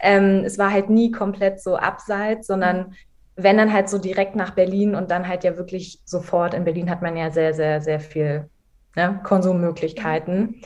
ähm, 0.00 0.42
es 0.44 0.58
war 0.58 0.72
halt 0.72 0.90
nie 0.90 1.10
komplett 1.10 1.60
so 1.60 1.76
abseits, 1.76 2.46
sondern 2.46 2.94
wenn 3.36 3.56
dann 3.56 3.72
halt 3.72 3.88
so 3.88 3.98
direkt 3.98 4.36
nach 4.36 4.50
Berlin 4.50 4.94
und 4.94 5.10
dann 5.10 5.28
halt 5.28 5.44
ja 5.44 5.56
wirklich 5.56 6.00
sofort. 6.04 6.54
In 6.54 6.64
Berlin 6.64 6.90
hat 6.90 7.02
man 7.02 7.16
ja 7.16 7.30
sehr, 7.30 7.54
sehr, 7.54 7.80
sehr 7.80 8.00
viel 8.00 8.48
ne, 8.96 9.20
Konsummöglichkeiten. 9.22 10.60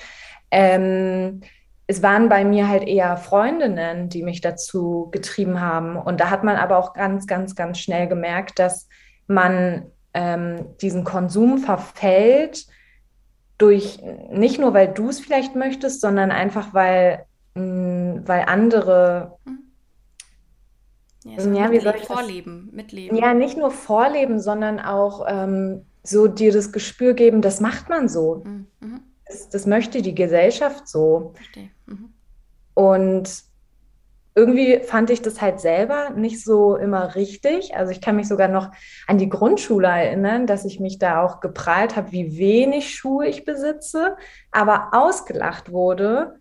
Ähm, 0.50 1.40
es 1.86 2.02
waren 2.02 2.28
bei 2.28 2.44
mir 2.44 2.68
halt 2.68 2.86
eher 2.86 3.16
Freundinnen, 3.16 4.10
die 4.10 4.22
mich 4.22 4.42
dazu 4.42 5.08
getrieben 5.10 5.60
haben. 5.60 5.96
Und 5.96 6.20
da 6.20 6.30
hat 6.30 6.44
man 6.44 6.56
aber 6.56 6.76
auch 6.76 6.92
ganz, 6.92 7.26
ganz, 7.26 7.54
ganz 7.54 7.78
schnell 7.78 8.06
gemerkt, 8.06 8.58
dass 8.58 8.88
man 9.26 9.86
ähm, 10.14 10.76
diesen 10.80 11.04
Konsum 11.04 11.58
verfällt 11.58 12.66
durch 13.58 14.00
nicht 14.30 14.60
nur, 14.60 14.72
weil 14.72 14.88
du 14.88 15.08
es 15.08 15.20
vielleicht 15.20 15.56
möchtest, 15.56 16.00
sondern 16.00 16.30
einfach, 16.30 16.72
weil, 16.72 17.26
mh, 17.54 17.62
mm, 17.62 18.28
weil 18.28 18.44
andere. 18.46 19.38
Ja, 21.24 21.40
so 21.40 21.50
ja 21.50 21.70
wie 21.70 21.80
soll 21.80 21.96
ich 21.96 22.06
vorleben, 22.06 22.70
mitleben. 22.72 23.16
Ja, 23.16 23.34
nicht 23.34 23.58
nur 23.58 23.70
vorleben, 23.70 24.40
sondern 24.40 24.78
auch 24.78 25.26
ähm, 25.28 25.84
so 26.04 26.28
dir 26.28 26.52
das 26.52 26.72
Gespür 26.72 27.14
geben, 27.14 27.42
das 27.42 27.60
macht 27.60 27.88
man 27.88 28.08
so. 28.08 28.42
Mhm. 28.44 28.66
mhm. 28.80 29.00
Das, 29.26 29.50
das, 29.50 29.66
möchte 29.66 30.00
die 30.00 30.14
Gesellschaft 30.14 30.88
so. 30.88 31.32
Verstehe. 31.34 31.68
Mhm. 31.84 32.14
Und 32.72 33.42
irgendwie 34.38 34.78
fand 34.84 35.10
ich 35.10 35.20
das 35.20 35.40
halt 35.42 35.58
selber 35.58 36.10
nicht 36.10 36.44
so 36.44 36.76
immer 36.76 37.16
richtig. 37.16 37.74
Also 37.74 37.90
ich 37.90 38.00
kann 38.00 38.14
mich 38.14 38.28
sogar 38.28 38.46
noch 38.46 38.70
an 39.08 39.18
die 39.18 39.28
Grundschule 39.28 39.88
erinnern, 39.88 40.46
dass 40.46 40.64
ich 40.64 40.78
mich 40.78 40.98
da 40.98 41.22
auch 41.22 41.40
geprahlt 41.40 41.96
habe, 41.96 42.12
wie 42.12 42.38
wenig 42.38 42.94
Schuhe 42.94 43.26
ich 43.26 43.44
besitze, 43.44 44.16
aber 44.52 44.90
ausgelacht 44.92 45.72
wurde, 45.72 46.38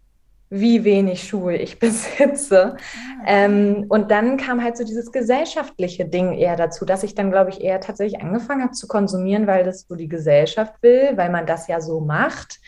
wie 0.52 0.84
wenig 0.84 1.28
Schuhe 1.28 1.56
ich 1.56 1.80
besitze. 1.80 2.78
Ah. 2.78 3.26
Ähm, 3.26 3.86
und 3.90 4.12
dann 4.12 4.38
kam 4.38 4.64
halt 4.64 4.78
so 4.78 4.84
dieses 4.84 5.12
gesellschaftliche 5.12 6.06
Ding 6.06 6.34
eher 6.34 6.56
dazu, 6.56 6.86
dass 6.86 7.02
ich 7.02 7.16
dann, 7.16 7.32
glaube 7.32 7.50
ich, 7.50 7.62
eher 7.62 7.82
tatsächlich 7.82 8.22
angefangen 8.22 8.62
habe 8.62 8.74
zu 8.74 8.88
konsumieren, 8.88 9.48
weil 9.48 9.64
das 9.64 9.88
so 9.88 9.96
die 9.96 10.08
Gesellschaft 10.08 10.76
will, 10.82 11.14
weil 11.16 11.32
man 11.32 11.48
das 11.48 11.68
ja 11.68 11.82
so 11.82 12.00
macht. 12.00 12.60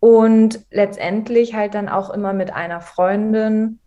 Und 0.00 0.64
letztendlich 0.70 1.54
halt 1.54 1.74
dann 1.74 1.90
auch 1.90 2.08
immer 2.08 2.32
mit 2.32 2.54
einer 2.54 2.80
Freundin 2.80 3.80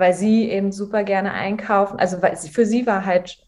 weil 0.00 0.14
sie 0.14 0.50
eben 0.50 0.72
super 0.72 1.04
gerne 1.04 1.32
einkaufen. 1.32 1.98
Also 1.98 2.20
weil 2.22 2.36
sie, 2.36 2.48
für 2.48 2.66
sie 2.66 2.86
war 2.86 3.04
halt 3.06 3.38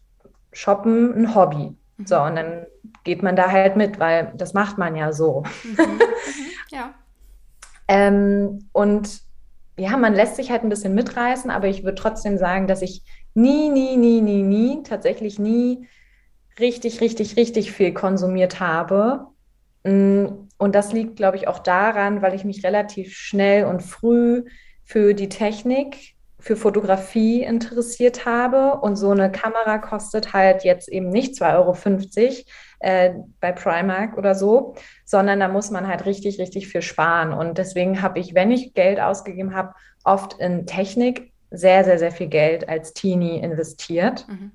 Shoppen 0.53 1.13
ein 1.13 1.35
Hobby. 1.35 1.75
Mhm. 1.97 2.05
So, 2.05 2.21
und 2.21 2.35
dann 2.35 2.65
geht 3.03 3.23
man 3.23 3.35
da 3.35 3.51
halt 3.51 3.75
mit, 3.75 3.99
weil 3.99 4.31
das 4.35 4.53
macht 4.53 4.77
man 4.77 4.95
ja 4.95 5.11
so. 5.11 5.43
Mhm. 5.63 5.77
Mhm. 6.25 6.77
Ja. 6.77 6.93
ähm, 7.87 8.69
und 8.71 9.21
ja, 9.77 9.97
man 9.97 10.15
lässt 10.15 10.37
sich 10.37 10.51
halt 10.51 10.63
ein 10.63 10.69
bisschen 10.69 10.95
mitreißen, 10.95 11.51
aber 11.51 11.67
ich 11.67 11.83
würde 11.83 11.95
trotzdem 11.95 12.37
sagen, 12.37 12.65
dass 12.67 12.81
ich 12.81 13.03
nie, 13.33 13.69
nie, 13.69 13.97
nie, 13.97 14.21
nie, 14.21 14.41
nie, 14.41 14.83
tatsächlich 14.83 15.37
nie 15.37 15.87
richtig, 16.59 17.01
richtig, 17.01 17.35
richtig 17.35 17.71
viel 17.71 17.93
konsumiert 17.93 18.59
habe. 18.59 19.27
Mm, 19.83 20.25
und 20.57 20.75
das 20.75 20.93
liegt, 20.93 21.15
glaube 21.15 21.37
ich, 21.37 21.47
auch 21.47 21.59
daran, 21.59 22.21
weil 22.21 22.33
ich 22.33 22.45
mich 22.45 22.63
relativ 22.63 23.13
schnell 23.15 23.65
und 23.65 23.81
früh 23.81 24.43
für 24.83 25.13
die 25.13 25.29
Technik 25.29 26.15
für 26.43 26.57
Fotografie 26.57 27.41
interessiert 27.41 28.25
habe. 28.25 28.81
Und 28.81 28.97
so 28.97 29.11
eine 29.11 29.31
Kamera 29.31 29.77
kostet 29.77 30.33
halt 30.33 30.65
jetzt 30.65 30.89
eben 30.89 31.07
nicht 31.07 31.41
2,50 31.41 31.45
Euro 31.55 32.43
äh, 32.79 33.13
bei 33.39 33.53
Primark 33.53 34.17
oder 34.17 34.35
so, 34.35 34.75
sondern 35.05 35.39
da 35.39 35.47
muss 35.47 35.71
man 35.71 35.87
halt 35.87 36.05
richtig, 36.05 36.39
richtig 36.39 36.67
viel 36.67 36.81
sparen. 36.81 37.31
Und 37.31 37.57
deswegen 37.57 38.01
habe 38.01 38.19
ich, 38.19 38.35
wenn 38.35 38.51
ich 38.51 38.73
Geld 38.73 38.99
ausgegeben 38.99 39.55
habe, 39.55 39.73
oft 40.03 40.33
in 40.33 40.67
Technik 40.67 41.31
sehr, 41.49 41.85
sehr, 41.85 41.97
sehr 41.97 42.11
viel 42.11 42.27
Geld 42.27 42.67
als 42.67 42.93
Teenie 42.93 43.39
investiert. 43.39 44.27
Mhm. 44.27 44.51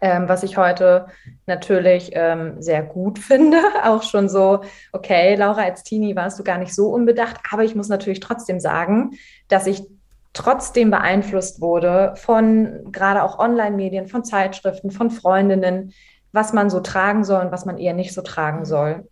Ähm, 0.00 0.28
was 0.28 0.42
ich 0.42 0.56
heute 0.56 1.06
natürlich 1.46 2.10
ähm, 2.14 2.60
sehr 2.60 2.82
gut 2.82 3.20
finde. 3.20 3.58
Auch 3.84 4.02
schon 4.02 4.28
so, 4.28 4.62
okay, 4.90 5.36
Laura, 5.36 5.62
als 5.62 5.84
Teenie 5.84 6.16
warst 6.16 6.40
du 6.40 6.42
gar 6.42 6.58
nicht 6.58 6.74
so 6.74 6.88
unbedacht, 6.88 7.36
aber 7.52 7.62
ich 7.62 7.76
muss 7.76 7.86
natürlich 7.86 8.18
trotzdem 8.18 8.58
sagen, 8.58 9.12
dass 9.46 9.68
ich 9.68 9.84
trotzdem 10.32 10.90
beeinflusst 10.90 11.60
wurde 11.60 12.14
von 12.16 12.90
gerade 12.90 13.22
auch 13.22 13.38
Online-Medien, 13.38 14.08
von 14.08 14.24
Zeitschriften, 14.24 14.90
von 14.90 15.10
Freundinnen, 15.10 15.92
was 16.32 16.52
man 16.52 16.70
so 16.70 16.80
tragen 16.80 17.22
soll 17.24 17.44
und 17.44 17.52
was 17.52 17.66
man 17.66 17.78
eher 17.78 17.94
nicht 17.94 18.14
so 18.14 18.22
tragen 18.22 18.64
soll. 18.64 19.06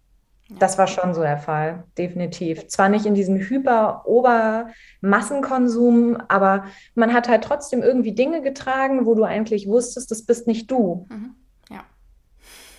Das 0.59 0.79
war 0.79 0.89
schon 0.89 1.15
so 1.15 1.21
der 1.21 1.39
Fall, 1.39 1.85
definitiv. 1.97 2.67
Zwar 2.67 2.89
nicht 2.89 3.07
in 3.07 3.15
diesem 3.15 3.37
Hyper-Ober-Massenkonsum, 3.37 6.17
aber 6.29 6.65
man 6.97 7.15
hat 7.15 7.29
halt 7.29 7.45
trotzdem 7.45 7.83
irgendwie 7.83 8.15
Dinge 8.15 8.43
getragen, 8.43 9.07
wo 9.07 9.15
du 9.15 9.23
eigentlich 9.23 9.69
wusstest, 9.69 10.11
das 10.11 10.27
bist 10.27 10.49
nicht 10.49 10.69
du. 10.71 11.07
Mhm. 11.09 11.37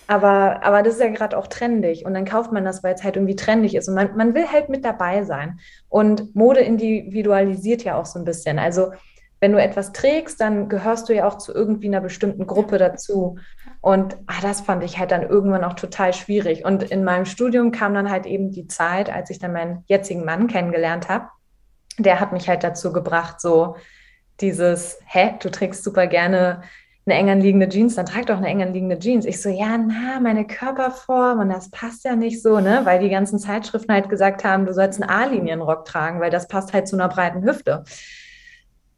Aber, 0.06 0.62
aber 0.64 0.82
das 0.82 0.94
ist 0.94 1.00
ja 1.00 1.08
gerade 1.08 1.36
auch 1.38 1.46
trendig. 1.46 2.04
Und 2.04 2.14
dann 2.14 2.24
kauft 2.24 2.52
man 2.52 2.64
das, 2.64 2.82
weil 2.82 2.94
es 2.94 3.04
halt 3.04 3.16
irgendwie 3.16 3.36
trendig 3.36 3.74
ist. 3.74 3.88
Und 3.88 3.94
man, 3.94 4.16
man 4.16 4.34
will 4.34 4.46
halt 4.50 4.68
mit 4.68 4.84
dabei 4.84 5.24
sein. 5.24 5.60
Und 5.88 6.34
Mode 6.34 6.60
individualisiert 6.60 7.84
ja 7.84 7.98
auch 7.98 8.06
so 8.06 8.18
ein 8.18 8.24
bisschen. 8.24 8.58
Also 8.58 8.92
wenn 9.42 9.52
du 9.52 9.60
etwas 9.60 9.92
trägst, 9.92 10.40
dann 10.40 10.68
gehörst 10.68 11.08
du 11.08 11.14
ja 11.14 11.26
auch 11.26 11.36
zu 11.36 11.52
irgendwie 11.52 11.88
einer 11.88 12.00
bestimmten 12.00 12.46
Gruppe 12.46 12.78
dazu. 12.78 13.38
Und 13.80 14.16
ach, 14.26 14.40
das 14.40 14.60
fand 14.60 14.84
ich 14.84 14.98
halt 14.98 15.10
dann 15.10 15.22
irgendwann 15.22 15.64
auch 15.64 15.74
total 15.74 16.12
schwierig. 16.12 16.64
Und 16.64 16.84
in 16.84 17.02
meinem 17.02 17.24
Studium 17.24 17.72
kam 17.72 17.92
dann 17.92 18.08
halt 18.08 18.24
eben 18.24 18.52
die 18.52 18.68
Zeit, 18.68 19.10
als 19.10 19.30
ich 19.30 19.40
dann 19.40 19.52
meinen 19.52 19.82
jetzigen 19.86 20.24
Mann 20.24 20.46
kennengelernt 20.46 21.08
habe. 21.08 21.26
Der 21.98 22.20
hat 22.20 22.32
mich 22.32 22.48
halt 22.48 22.62
dazu 22.62 22.92
gebracht, 22.92 23.40
so 23.40 23.74
dieses, 24.40 25.00
hä, 25.06 25.34
du 25.40 25.50
trägst 25.50 25.82
super 25.82 26.06
gerne 26.06 26.62
eine 27.04 27.16
eng 27.16 27.30
anliegende 27.30 27.68
Jeans, 27.68 27.96
dann 27.96 28.06
trag 28.06 28.26
doch 28.26 28.36
eine 28.36 28.46
eng 28.46 28.62
anliegende 28.62 28.98
Jeans. 28.98 29.24
Ich 29.24 29.42
so, 29.42 29.48
ja, 29.48 29.76
na, 29.76 30.20
meine 30.20 30.46
Körperform 30.46 31.40
und 31.40 31.48
das 31.48 31.70
passt 31.70 32.04
ja 32.04 32.14
nicht 32.14 32.40
so, 32.42 32.60
ne? 32.60 32.82
Weil 32.84 33.00
die 33.00 33.10
ganzen 33.10 33.38
Zeitschriften 33.40 33.92
halt 33.92 34.08
gesagt 34.08 34.44
haben, 34.44 34.66
du 34.66 34.72
sollst 34.72 35.02
einen 35.02 35.10
A-Linienrock 35.10 35.84
tragen, 35.84 36.20
weil 36.20 36.30
das 36.30 36.46
passt 36.46 36.72
halt 36.72 36.86
zu 36.86 36.94
einer 36.96 37.08
breiten 37.08 37.42
Hüfte. 37.42 37.84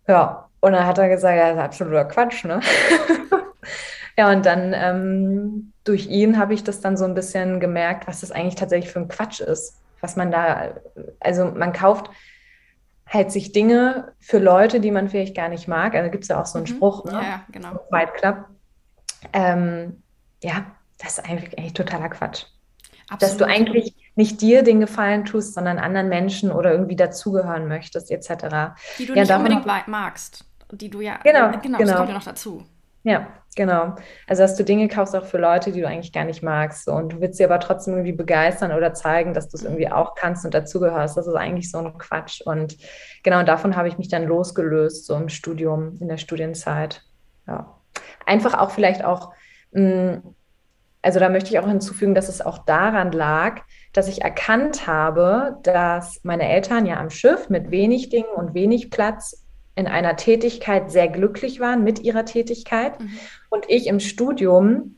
Ja, 0.06 0.50
und 0.60 0.72
dann 0.72 0.86
hat 0.86 0.98
er 0.98 1.08
gesagt, 1.08 1.36
ja, 1.36 1.48
das 1.48 1.56
ist 1.56 1.62
absoluter 1.62 2.04
Quatsch, 2.04 2.44
ne? 2.44 2.60
ja, 4.18 4.30
und 4.30 4.44
dann 4.44 4.74
ähm, 4.74 5.72
durch 5.84 6.06
ihn 6.06 6.38
habe 6.38 6.52
ich 6.52 6.62
das 6.62 6.80
dann 6.80 6.98
so 6.98 7.06
ein 7.06 7.14
bisschen 7.14 7.58
gemerkt, 7.58 8.06
was 8.06 8.20
das 8.20 8.32
eigentlich 8.32 8.56
tatsächlich 8.56 8.92
für 8.92 9.00
ein 9.00 9.08
Quatsch 9.08 9.40
ist. 9.40 9.80
Was 10.02 10.16
man 10.16 10.30
da, 10.30 10.74
also 11.20 11.46
man 11.46 11.72
kauft 11.72 12.10
halt 13.14 13.32
sich 13.32 13.52
Dinge 13.52 14.12
für 14.20 14.38
Leute, 14.38 14.80
die 14.80 14.90
man 14.90 15.08
vielleicht 15.08 15.34
gar 15.34 15.48
nicht 15.48 15.68
mag. 15.68 15.94
Also 15.94 16.10
gibt 16.10 16.24
es 16.24 16.28
ja 16.28 16.40
auch 16.40 16.46
so 16.46 16.58
einen 16.58 16.66
mhm. 16.66 16.74
Spruch, 16.76 17.04
ne? 17.04 17.12
Ja, 17.12 17.44
genau. 17.50 17.80
Fight 17.90 18.14
Club. 18.14 18.44
Ähm, 19.32 20.02
ja, 20.42 20.66
das 20.98 21.18
ist 21.18 21.24
eigentlich, 21.24 21.58
eigentlich 21.58 21.72
totaler 21.72 22.08
Quatsch. 22.08 22.44
Absolut. 23.08 23.22
Dass 23.22 23.36
du 23.36 23.46
eigentlich 23.46 23.94
nicht 24.16 24.40
dir 24.40 24.62
den 24.62 24.80
Gefallen 24.80 25.24
tust, 25.24 25.54
sondern 25.54 25.78
anderen 25.78 26.08
Menschen 26.08 26.50
oder 26.50 26.72
irgendwie 26.72 26.96
dazugehören 26.96 27.68
möchtest, 27.68 28.10
etc. 28.10 28.74
Die 28.98 29.06
du 29.06 29.14
ja, 29.14 29.22
nicht 29.22 29.32
unbedingt 29.32 29.66
magst. 29.86 30.44
Die 30.70 30.90
du 30.90 31.00
ja, 31.00 31.18
genau, 31.22 31.50
genau, 31.50 31.60
genau. 31.60 31.78
das 31.78 31.96
kommt 31.96 32.08
ja 32.08 32.14
noch 32.14 32.24
dazu. 32.24 32.64
Ja, 33.04 33.28
genau. 33.54 33.94
Also, 34.26 34.42
dass 34.42 34.56
du 34.56 34.64
Dinge 34.64 34.88
kaufst 34.88 35.14
auch 35.14 35.26
für 35.26 35.36
Leute, 35.36 35.72
die 35.72 35.82
du 35.82 35.86
eigentlich 35.86 36.12
gar 36.12 36.24
nicht 36.24 36.42
magst. 36.42 36.88
Und 36.88 37.12
du 37.12 37.20
willst 37.20 37.36
sie 37.36 37.44
aber 37.44 37.60
trotzdem 37.60 37.94
irgendwie 37.94 38.12
begeistern 38.12 38.72
oder 38.72 38.94
zeigen, 38.94 39.34
dass 39.34 39.50
du 39.50 39.58
es 39.58 39.62
irgendwie 39.62 39.90
auch 39.90 40.14
kannst 40.14 40.46
und 40.46 40.54
dazugehörst. 40.54 41.16
Das 41.16 41.26
ist 41.26 41.34
eigentlich 41.34 41.70
so 41.70 41.78
ein 41.78 41.98
Quatsch. 41.98 42.40
Und 42.40 42.78
genau 43.22 43.42
davon 43.42 43.76
habe 43.76 43.88
ich 43.88 43.98
mich 43.98 44.08
dann 44.08 44.24
losgelöst, 44.24 45.04
so 45.04 45.14
im 45.16 45.28
Studium, 45.28 45.98
in 46.00 46.08
der 46.08 46.16
Studienzeit. 46.16 47.02
Ja. 47.46 47.74
Einfach 48.24 48.58
auch 48.58 48.70
vielleicht 48.70 49.04
auch, 49.04 49.32
mh, 49.72 50.16
mm, 50.16 50.34
also 51.02 51.20
da 51.20 51.28
möchte 51.28 51.50
ich 51.50 51.58
auch 51.58 51.68
hinzufügen, 51.68 52.14
dass 52.14 52.30
es 52.30 52.40
auch 52.40 52.56
daran 52.64 53.12
lag, 53.12 53.60
dass 53.92 54.08
ich 54.08 54.22
erkannt 54.22 54.86
habe, 54.86 55.58
dass 55.62 56.20
meine 56.22 56.48
Eltern 56.48 56.86
ja 56.86 56.98
am 56.98 57.10
Schiff 57.10 57.50
mit 57.50 57.70
wenig 57.70 58.08
Dingen 58.08 58.32
und 58.34 58.54
wenig 58.54 58.90
Platz 58.90 59.43
in 59.76 59.86
einer 59.86 60.16
Tätigkeit 60.16 60.90
sehr 60.90 61.08
glücklich 61.08 61.60
waren 61.60 61.84
mit 61.84 62.00
ihrer 62.00 62.24
Tätigkeit 62.24 63.00
mhm. 63.00 63.18
und 63.50 63.64
ich 63.68 63.86
im 63.86 64.00
Studium 64.00 64.96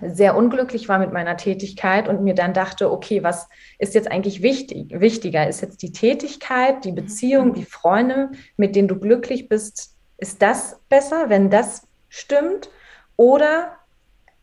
sehr 0.00 0.36
unglücklich 0.36 0.88
war 0.88 0.98
mit 0.98 1.12
meiner 1.12 1.36
Tätigkeit 1.36 2.08
und 2.08 2.22
mir 2.22 2.34
dann 2.34 2.52
dachte, 2.52 2.92
okay, 2.92 3.24
was 3.24 3.48
ist 3.78 3.94
jetzt 3.94 4.10
eigentlich 4.10 4.42
wichtig, 4.42 4.92
wichtiger? 5.00 5.48
Ist 5.48 5.60
jetzt 5.60 5.82
die 5.82 5.92
Tätigkeit, 5.92 6.84
die 6.84 6.92
mhm. 6.92 6.96
Beziehung, 6.96 7.54
die 7.54 7.64
Freunde, 7.64 8.30
mit 8.56 8.76
denen 8.76 8.88
du 8.88 8.98
glücklich 8.98 9.48
bist, 9.48 9.96
ist 10.18 10.42
das 10.42 10.80
besser, 10.88 11.30
wenn 11.30 11.50
das 11.50 11.82
stimmt? 12.08 12.70
Oder 13.16 13.76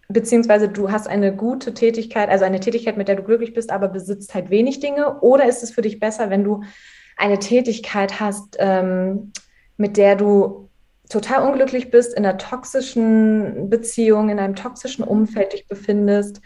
beziehungsweise 0.10 0.68
du 0.68 0.92
hast 0.92 1.08
eine 1.08 1.36
gute 1.36 1.74
Tätigkeit, 1.74 2.30
also 2.30 2.44
eine 2.44 2.60
Tätigkeit, 2.60 2.98
mit 2.98 3.08
der 3.08 3.16
du 3.16 3.24
glücklich 3.24 3.54
bist, 3.54 3.72
aber 3.72 3.88
besitzt 3.88 4.36
halt 4.36 4.50
wenig 4.50 4.82
Dinge? 4.82 5.22
Oder 5.22 5.46
ist 5.46 5.64
es 5.64 5.72
für 5.72 5.82
dich 5.82 6.00
besser, 6.00 6.30
wenn 6.30 6.44
du 6.44 6.64
eine 7.18 7.40
Tätigkeit 7.40 8.20
hast, 8.20 8.58
ähm, 8.60 9.32
mit 9.78 9.98
der 9.98 10.16
du 10.16 10.70
total 11.10 11.48
unglücklich 11.48 11.92
bist, 11.92 12.14
in 12.14 12.26
einer 12.26 12.38
toxischen 12.38 13.70
Beziehung, 13.70 14.30
in 14.30 14.40
einem 14.40 14.56
toxischen 14.56 15.04
Umfeld 15.04 15.54
dich 15.54 15.68
befindest, 15.68 16.42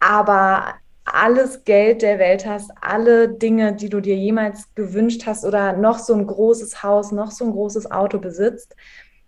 aber 0.00 0.74
alles 1.04 1.64
Geld 1.64 2.02
der 2.02 2.18
Welt 2.18 2.44
hast, 2.46 2.70
alle 2.80 3.28
Dinge, 3.28 3.74
die 3.74 3.88
du 3.88 4.00
dir 4.00 4.16
jemals 4.16 4.74
gewünscht 4.74 5.22
hast 5.26 5.44
oder 5.44 5.72
noch 5.72 5.98
so 5.98 6.14
ein 6.14 6.26
großes 6.26 6.82
Haus, 6.82 7.12
noch 7.12 7.30
so 7.30 7.46
ein 7.46 7.52
großes 7.52 7.90
Auto 7.90 8.18
besitzt, 8.18 8.76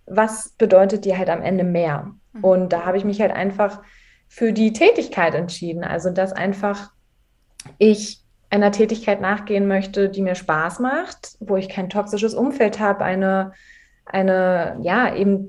was 0.05 0.49
bedeutet 0.57 1.05
dir 1.05 1.17
halt 1.17 1.29
am 1.29 1.41
Ende 1.41 1.63
mehr? 1.63 2.11
Mhm. 2.33 2.43
Und 2.43 2.73
da 2.73 2.85
habe 2.85 2.97
ich 2.97 3.05
mich 3.05 3.21
halt 3.21 3.31
einfach 3.31 3.81
für 4.27 4.53
die 4.53 4.73
Tätigkeit 4.73 5.33
entschieden. 5.35 5.83
Also, 5.83 6.09
dass 6.09 6.33
einfach 6.33 6.91
ich 7.77 8.20
einer 8.51 8.71
Tätigkeit 8.71 9.21
nachgehen 9.21 9.67
möchte, 9.67 10.09
die 10.09 10.21
mir 10.21 10.35
Spaß 10.35 10.79
macht, 10.79 11.37
wo 11.39 11.55
ich 11.55 11.69
kein 11.69 11.89
toxisches 11.89 12.33
Umfeld 12.33 12.79
habe, 12.79 13.03
eine, 13.03 13.53
eine, 14.05 14.77
ja, 14.81 15.15
eben 15.15 15.47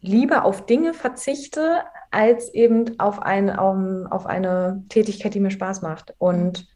lieber 0.00 0.44
auf 0.44 0.64
Dinge 0.64 0.94
verzichte, 0.94 1.82
als 2.10 2.52
eben 2.54 2.98
auf, 2.98 3.20
ein, 3.20 3.50
auf, 3.50 3.76
auf 4.10 4.26
eine 4.26 4.82
Tätigkeit, 4.88 5.34
die 5.34 5.40
mir 5.40 5.50
Spaß 5.50 5.82
macht. 5.82 6.14
Und 6.18 6.66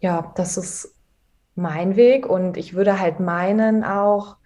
ja, 0.00 0.32
das 0.36 0.56
ist 0.56 0.94
mein 1.54 1.96
Weg. 1.96 2.26
Und 2.26 2.56
ich 2.56 2.74
würde 2.74 2.98
halt 2.98 3.20
meinen 3.20 3.84
auch, 3.84 4.36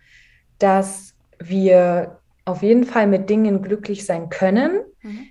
dass 0.59 1.15
wir 1.39 2.19
auf 2.45 2.63
jeden 2.63 2.85
Fall 2.85 3.07
mit 3.07 3.31
Dingen 3.31 3.63
glücklich 3.63 4.05
sein 4.05 4.31
können, 4.31 4.81
mhm. 5.03 5.29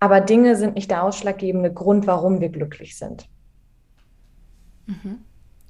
Aber 0.00 0.20
Dinge 0.20 0.56
sind 0.56 0.74
nicht 0.74 0.90
der 0.90 1.04
ausschlaggebende 1.04 1.72
Grund, 1.72 2.06
warum 2.06 2.40
wir 2.40 2.48
glücklich 2.48 2.98
sind. 2.98 3.28
Mhm. 4.86 5.20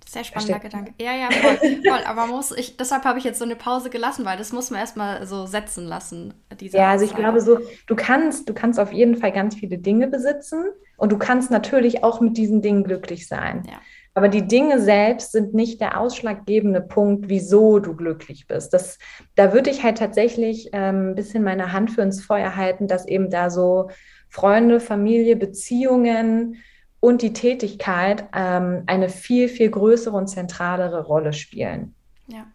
Sehr 0.07 0.25
spannender 0.25 0.59
Versteht. 0.61 0.73
Gedanke. 0.73 0.95
Ja, 1.01 1.15
ja, 1.15 1.31
voll, 1.31 1.57
voll. 1.57 2.05
Aber 2.05 2.27
muss 2.27 2.51
ich, 2.51 2.77
deshalb 2.77 3.05
habe 3.05 3.21
ich 3.21 3.25
jetzt 3.25 3.39
so 3.39 3.45
eine 3.45 3.55
Pause 3.55 3.91
gelassen, 3.91 4.25
weil 4.25 4.37
das 4.37 4.53
muss 4.53 4.71
man 4.71 4.81
erstmal 4.81 5.25
so 5.25 5.47
setzen 5.47 5.87
lassen. 5.87 6.35
ja, 6.59 6.91
also 6.91 7.05
ich 7.05 7.15
glaube 7.15 7.41
so, 7.41 7.59
du 7.87 7.95
kannst, 7.95 8.49
du 8.49 8.55
kannst 8.55 8.81
auf 8.81 8.93
jeden 8.93 9.17
Fall 9.17 9.31
ganz 9.31 9.55
viele 9.55 9.79
Dinge 9.79 10.09
besitzen 10.09 10.65
und 10.97 11.13
du 11.13 11.19
kannst 11.19 11.53
natürlich 11.53 12.03
auch 12.03 12.21
mit 12.21 12.37
diesen 12.37 12.61
Dingen 12.61 12.83
glücklich 12.83 13.29
sein. 13.29 13.63
Ja. 13.69 13.79
Aber 14.15 14.29
die 14.29 14.49
Dinge 14.49 14.81
selbst 14.81 15.31
sind 15.31 15.55
nicht 15.55 15.81
der 15.81 16.01
ausschlaggebende 16.01 16.81
Punkt, 16.81 17.29
wieso 17.29 17.79
du 17.79 17.95
glücklich 17.95 18.49
bist. 18.49 18.75
Das, 18.75 18.99
da 19.37 19.53
würde 19.53 19.71
ich 19.71 19.85
halt 19.85 19.99
tatsächlich 19.99 20.71
ähm, 20.73 21.11
ein 21.11 21.15
bisschen 21.15 21.45
meine 21.45 21.73
Hand 21.73 21.93
für 21.93 22.03
ins 22.03 22.21
Feuer 22.21 22.57
halten, 22.57 22.89
dass 22.89 23.07
eben 23.07 23.31
da 23.31 23.51
so 23.51 23.91
Freunde, 24.31 24.81
Familie, 24.81 25.37
Beziehungen, 25.37 26.57
und 27.01 27.23
die 27.23 27.33
Tätigkeit 27.33 28.29
ähm, 28.35 28.85
eine 28.87 29.09
viel, 29.09 29.49
viel 29.49 29.71
größere 29.71 30.17
und 30.17 30.29
zentralere 30.29 31.03
Rolle 31.03 31.33
spielen. 31.33 31.95
Ja. 32.27 32.47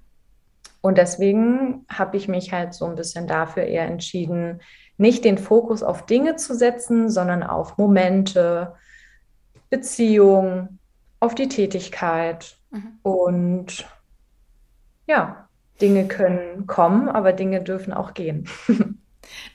Und 0.82 1.00
deswegen 1.00 1.86
habe 1.90 2.16
ich 2.16 2.28
mich 2.28 2.54
halt 2.54 2.76
so 2.76 2.86
ein 2.86 2.96
bisschen 2.96 3.28
dafür 3.28 3.64
eher 3.64 3.88
entschieden, 3.88 4.62
nicht 4.98 5.26
den 5.26 5.40
Fokus 5.40 5.82
auf 5.82 6.06
Dinge 6.06 6.36
zu 6.36 6.54
setzen, 6.54 7.10
sondern 7.10 7.42
auf 7.42 7.78
Momente, 7.78 8.76
Beziehungen, 9.72 10.80
auf 11.20 11.34
die 11.34 11.50
Tätigkeit. 11.50 12.56
Mhm. 12.70 13.00
Und 13.02 13.88
ja, 15.08 15.50
Dinge 15.82 16.08
können 16.08 16.68
kommen, 16.68 17.10
aber 17.10 17.34
Dinge 17.34 17.62
dürfen 17.62 17.92
auch 17.92 18.14
gehen. 18.14 18.48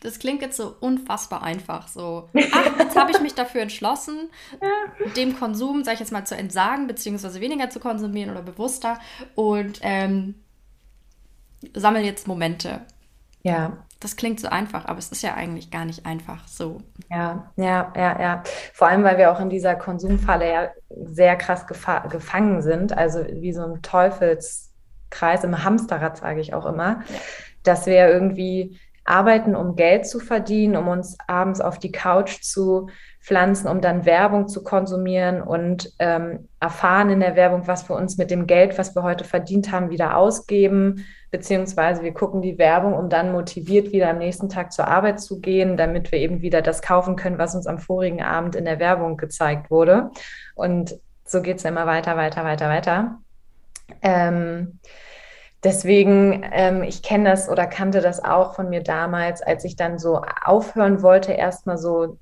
Das 0.00 0.18
klingt 0.18 0.42
jetzt 0.42 0.56
so 0.56 0.74
unfassbar 0.80 1.42
einfach. 1.42 1.88
So, 1.88 2.28
ach, 2.52 2.78
jetzt 2.78 2.96
habe 2.96 3.10
ich 3.10 3.20
mich 3.20 3.34
dafür 3.34 3.62
entschlossen, 3.62 4.30
dem 5.16 5.38
Konsum, 5.38 5.84
sag 5.84 5.94
ich 5.94 6.00
jetzt 6.00 6.12
mal, 6.12 6.24
zu 6.24 6.36
entsagen, 6.36 6.86
beziehungsweise 6.86 7.40
weniger 7.40 7.70
zu 7.70 7.80
konsumieren 7.80 8.30
oder 8.30 8.42
bewusster 8.42 8.98
und 9.34 9.80
ähm, 9.82 10.34
sammle 11.74 12.00
jetzt 12.00 12.26
Momente. 12.26 12.82
Ja. 13.42 13.78
Das 14.00 14.16
klingt 14.16 14.40
so 14.40 14.48
einfach, 14.48 14.86
aber 14.86 14.98
es 14.98 15.12
ist 15.12 15.22
ja 15.22 15.34
eigentlich 15.34 15.70
gar 15.70 15.84
nicht 15.84 16.06
einfach 16.06 16.48
so. 16.48 16.80
Ja, 17.10 17.52
ja, 17.56 17.92
ja, 17.94 18.20
ja. 18.20 18.42
Vor 18.72 18.88
allem, 18.88 19.04
weil 19.04 19.18
wir 19.18 19.30
auch 19.30 19.40
in 19.40 19.50
dieser 19.50 19.74
Konsumfalle 19.74 20.50
ja 20.50 20.68
sehr 20.88 21.36
krass 21.36 21.66
gefangen 21.66 22.62
sind, 22.62 22.96
also 22.96 23.24
wie 23.26 23.52
so 23.52 23.62
ein 23.62 23.82
Teufelskreis 23.82 25.44
im 25.44 25.62
Hamsterrad, 25.62 26.16
sage 26.16 26.40
ich 26.40 26.54
auch 26.54 26.64
immer, 26.64 27.02
ja. 27.08 27.20
dass 27.62 27.84
wir 27.84 28.08
irgendwie 28.08 28.78
arbeiten, 29.10 29.54
um 29.54 29.76
Geld 29.76 30.06
zu 30.06 30.20
verdienen, 30.20 30.76
um 30.76 30.88
uns 30.88 31.18
abends 31.26 31.60
auf 31.60 31.78
die 31.78 31.92
Couch 31.92 32.40
zu 32.42 32.88
pflanzen, 33.20 33.68
um 33.68 33.80
dann 33.80 34.06
Werbung 34.06 34.48
zu 34.48 34.62
konsumieren 34.62 35.42
und 35.42 35.92
ähm, 35.98 36.48
erfahren 36.58 37.10
in 37.10 37.20
der 37.20 37.36
Werbung, 37.36 37.66
was 37.66 37.88
wir 37.88 37.96
uns 37.96 38.16
mit 38.16 38.30
dem 38.30 38.46
Geld, 38.46 38.78
was 38.78 38.94
wir 38.94 39.02
heute 39.02 39.24
verdient 39.24 39.72
haben, 39.72 39.90
wieder 39.90 40.16
ausgeben. 40.16 41.04
Beziehungsweise 41.30 42.02
wir 42.02 42.14
gucken 42.14 42.40
die 42.40 42.58
Werbung, 42.58 42.94
um 42.94 43.08
dann 43.08 43.32
motiviert 43.32 43.92
wieder 43.92 44.08
am 44.10 44.18
nächsten 44.18 44.48
Tag 44.48 44.72
zur 44.72 44.88
Arbeit 44.88 45.20
zu 45.20 45.40
gehen, 45.40 45.76
damit 45.76 46.10
wir 46.12 46.18
eben 46.18 46.40
wieder 46.40 46.62
das 46.62 46.80
kaufen 46.80 47.16
können, 47.16 47.38
was 47.38 47.54
uns 47.54 47.66
am 47.66 47.78
vorigen 47.78 48.22
Abend 48.22 48.56
in 48.56 48.64
der 48.64 48.78
Werbung 48.78 49.16
gezeigt 49.16 49.70
wurde. 49.70 50.10
Und 50.54 50.98
so 51.24 51.42
geht 51.42 51.58
es 51.58 51.64
immer 51.64 51.86
weiter, 51.86 52.16
weiter, 52.16 52.44
weiter, 52.44 52.68
weiter. 52.68 53.18
Ähm, 54.02 54.80
Deswegen, 55.62 56.42
ähm, 56.52 56.82
ich 56.82 57.02
kenne 57.02 57.30
das 57.30 57.48
oder 57.48 57.66
kannte 57.66 58.00
das 58.00 58.24
auch 58.24 58.54
von 58.54 58.70
mir 58.70 58.82
damals, 58.82 59.42
als 59.42 59.64
ich 59.64 59.76
dann 59.76 59.98
so 59.98 60.22
aufhören 60.44 61.02
wollte, 61.02 61.32
erstmal 61.32 61.76
so 61.76 62.18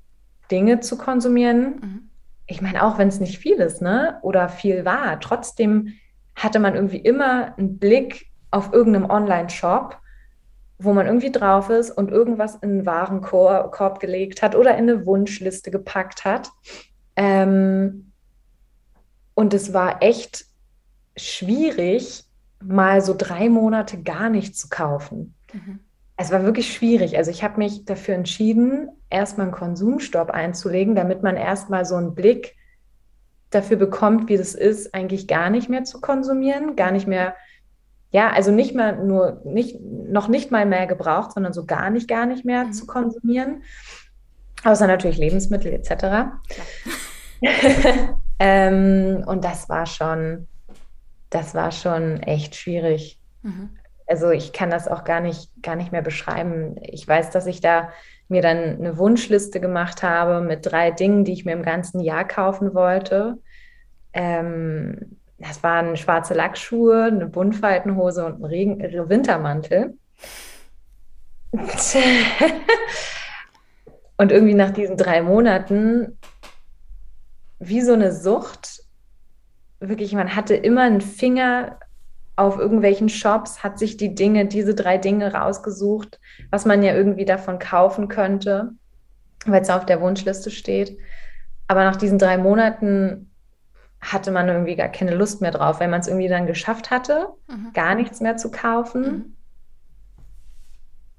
Dinge 0.51 0.81
zu 0.81 0.97
konsumieren. 0.97 1.63
Mhm. 1.81 2.09
Ich 2.47 2.61
meine, 2.61 2.83
auch 2.83 2.97
wenn 2.97 3.07
es 3.07 3.19
nicht 3.19 3.37
viel 3.37 3.57
ist, 3.57 3.81
ne? 3.81 4.17
Oder 4.23 4.49
viel 4.49 4.83
war, 4.83 5.19
trotzdem 5.19 5.93
hatte 6.35 6.59
man 6.59 6.75
irgendwie 6.75 6.97
immer 6.97 7.57
einen 7.57 7.77
Blick 7.79 8.27
auf 8.51 8.73
irgendeinem 8.73 9.09
Online-Shop, 9.09 9.97
wo 10.79 10.93
man 10.93 11.05
irgendwie 11.05 11.31
drauf 11.31 11.69
ist 11.69 11.91
und 11.91 12.11
irgendwas 12.11 12.55
in 12.55 12.71
einen 12.71 12.85
Warenkorb 12.85 13.99
gelegt 13.99 14.41
hat 14.41 14.55
oder 14.55 14.77
in 14.77 14.89
eine 14.89 15.05
Wunschliste 15.05 15.71
gepackt 15.71 16.25
hat. 16.25 16.49
Ähm, 17.15 18.11
und 19.33 19.53
es 19.53 19.73
war 19.73 20.01
echt 20.01 20.45
schwierig, 21.15 22.23
mal 22.63 23.01
so 23.01 23.15
drei 23.17 23.49
Monate 23.49 24.01
gar 24.01 24.29
nicht 24.29 24.57
zu 24.57 24.69
kaufen. 24.69 25.35
Mhm. 25.53 25.79
Es 26.17 26.31
war 26.31 26.43
wirklich 26.43 26.73
schwierig. 26.73 27.17
Also 27.17 27.31
ich 27.31 27.43
habe 27.43 27.57
mich 27.57 27.85
dafür 27.85 28.15
entschieden, 28.15 28.89
erstmal 29.09 29.47
einen 29.47 29.55
Konsumstopp 29.55 30.31
einzulegen, 30.31 30.93
damit 30.93 31.23
man 31.23 31.37
erstmal 31.37 31.85
so 31.85 31.95
einen 31.95 32.13
Blick 32.13 32.57
dafür 33.51 33.77
bekommt, 33.77 34.27
wie 34.27 34.35
das 34.35 34.53
ist, 34.53 34.93
eigentlich 34.93 35.27
gar 35.27 35.49
nicht 35.49 35.69
mehr 35.69 35.85
zu 35.85 36.01
konsumieren, 36.01 36.75
gar 36.75 36.91
nicht 36.91 37.07
mehr, 37.07 37.35
ja, 38.11 38.29
also 38.31 38.51
nicht 38.51 38.75
mal 38.75 39.03
nur, 39.03 39.41
nicht, 39.45 39.79
noch 39.81 40.27
nicht 40.27 40.51
mal 40.51 40.65
mehr 40.65 40.87
gebraucht, 40.87 41.31
sondern 41.31 41.53
so 41.53 41.65
gar 41.65 41.89
nicht, 41.89 42.09
gar 42.09 42.25
nicht 42.25 42.43
mehr 42.43 42.65
mhm. 42.65 42.73
zu 42.73 42.85
konsumieren. 42.85 43.63
Außer 44.65 44.87
natürlich 44.87 45.17
Lebensmittel 45.17 45.71
etc. 45.71 46.33
ähm, 48.39 49.23
und 49.25 49.45
das 49.45 49.69
war 49.69 49.85
schon, 49.85 50.48
das 51.29 51.55
war 51.55 51.71
schon 51.71 52.21
echt 52.21 52.55
schwierig. 52.55 53.19
Mhm. 53.43 53.71
Also 54.07 54.31
ich 54.31 54.53
kann 54.53 54.69
das 54.71 54.87
auch 54.87 55.03
gar 55.03 55.19
nicht, 55.19 55.51
gar 55.61 55.75
nicht 55.75 55.91
mehr 55.91 56.01
beschreiben. 56.01 56.77
Ich 56.81 57.07
weiß, 57.07 57.29
dass 57.29 57.45
ich 57.45 57.61
da 57.61 57.89
mir 58.27 58.41
dann 58.41 58.77
eine 58.77 58.97
Wunschliste 58.97 59.59
gemacht 59.59 60.01
habe 60.01 60.41
mit 60.41 60.65
drei 60.65 60.91
Dingen, 60.91 61.25
die 61.25 61.33
ich 61.33 61.45
mir 61.45 61.53
im 61.53 61.63
ganzen 61.63 61.99
Jahr 61.99 62.27
kaufen 62.27 62.73
wollte. 62.73 63.37
Ähm, 64.13 65.17
das 65.37 65.63
waren 65.63 65.95
schwarze 65.95 66.33
Lackschuhe, 66.33 67.05
eine 67.05 67.27
Buntfaltenhose 67.27 68.25
und 68.25 68.41
ein 68.41 68.45
Regen 68.45 68.79
Wintermantel. 69.09 69.97
und 74.17 74.31
irgendwie 74.31 74.53
nach 74.53 74.71
diesen 74.71 74.97
drei 74.97 75.21
Monaten, 75.21 76.17
wie 77.59 77.81
so 77.81 77.93
eine 77.93 78.11
Sucht, 78.11 78.83
wirklich, 79.79 80.13
man 80.13 80.35
hatte 80.35 80.55
immer 80.55 80.83
einen 80.83 81.01
Finger 81.01 81.79
auf 82.35 82.57
irgendwelchen 82.57 83.09
Shops, 83.09 83.63
hat 83.63 83.79
sich 83.79 83.97
die 83.97 84.15
Dinge, 84.15 84.45
diese 84.45 84.73
drei 84.73 84.97
Dinge 84.97 85.33
rausgesucht, 85.33 86.19
was 86.51 86.65
man 86.65 86.83
ja 86.83 86.93
irgendwie 86.93 87.25
davon 87.25 87.59
kaufen 87.59 88.07
könnte, 88.07 88.71
weil 89.45 89.61
es 89.61 89.69
auf 89.69 89.85
der 89.85 89.99
Wunschliste 90.01 90.49
steht. 90.49 90.97
Aber 91.67 91.83
nach 91.83 91.97
diesen 91.97 92.17
drei 92.17 92.37
Monaten 92.37 93.29
hatte 94.01 94.31
man 94.31 94.47
irgendwie 94.47 94.75
gar 94.75 94.87
keine 94.87 95.13
Lust 95.13 95.41
mehr 95.41 95.51
drauf, 95.51 95.79
weil 95.79 95.89
man 95.89 95.99
es 95.99 96.07
irgendwie 96.07 96.29
dann 96.29 96.47
geschafft 96.47 96.89
hatte, 96.89 97.27
mhm. 97.47 97.73
gar 97.73 97.95
nichts 97.95 98.21
mehr 98.21 98.37
zu 98.37 98.49
kaufen. 98.49 99.01
Mhm. 99.01 99.35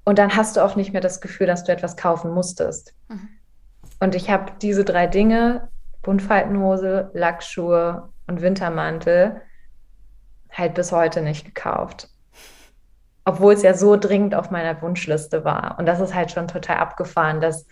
Und 0.03 0.17
dann 0.17 0.35
hast 0.35 0.57
du 0.57 0.61
auch 0.61 0.75
nicht 0.75 0.91
mehr 0.91 1.01
das 1.01 1.21
Gefühl, 1.21 1.45
dass 1.45 1.63
du 1.63 1.71
etwas 1.71 1.95
kaufen 1.95 2.31
musstest. 2.31 2.95
Mhm. 3.09 3.29
Und 3.99 4.15
ich 4.15 4.31
habe 4.31 4.53
diese 4.61 4.83
drei 4.83 5.05
Dinge, 5.05 5.69
Buntfaltenhose, 6.01 7.11
Lackschuhe 7.13 8.09
und 8.31 8.41
Wintermantel 8.41 9.41
halt 10.51 10.73
bis 10.73 10.91
heute 10.91 11.21
nicht 11.21 11.45
gekauft. 11.45 12.09
Obwohl 13.25 13.53
es 13.53 13.61
ja 13.61 13.73
so 13.73 13.97
dringend 13.97 14.33
auf 14.33 14.51
meiner 14.51 14.81
Wunschliste 14.81 15.43
war. 15.43 15.77
Und 15.77 15.85
das 15.85 15.99
ist 15.99 16.15
halt 16.15 16.31
schon 16.31 16.47
total 16.47 16.77
abgefahren, 16.77 17.41
dass 17.41 17.67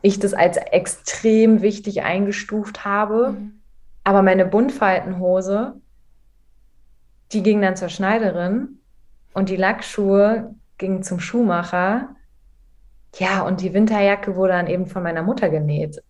ich 0.00 0.18
das 0.18 0.34
als 0.34 0.56
extrem 0.56 1.62
wichtig 1.62 2.02
eingestuft 2.02 2.84
habe. 2.84 3.32
Mhm. 3.32 3.60
Aber 4.04 4.22
meine 4.22 4.46
Buntfaltenhose, 4.46 5.74
die 7.30 7.42
ging 7.42 7.60
dann 7.60 7.76
zur 7.76 7.88
Schneiderin 7.88 8.80
und 9.32 9.48
die 9.48 9.56
Lackschuhe 9.56 10.54
gingen 10.78 11.02
zum 11.02 11.20
Schuhmacher. 11.20 12.16
ja, 13.16 13.42
und 13.42 13.60
die 13.60 13.74
Winterjacke 13.74 14.34
wurde 14.34 14.54
dann 14.54 14.66
eben 14.66 14.86
von 14.86 15.02
meiner 15.02 15.22
Mutter 15.22 15.50
genäht, 15.50 16.02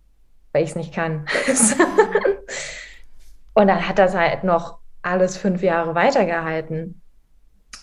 weil 0.53 0.63
ich 0.63 0.71
es 0.71 0.75
nicht 0.75 0.93
kann. 0.93 1.27
und 3.53 3.67
dann 3.67 3.87
hat 3.87 3.99
das 3.99 4.15
halt 4.15 4.43
noch 4.43 4.79
alles 5.01 5.37
fünf 5.37 5.61
Jahre 5.61 5.95
weitergehalten. 5.95 7.01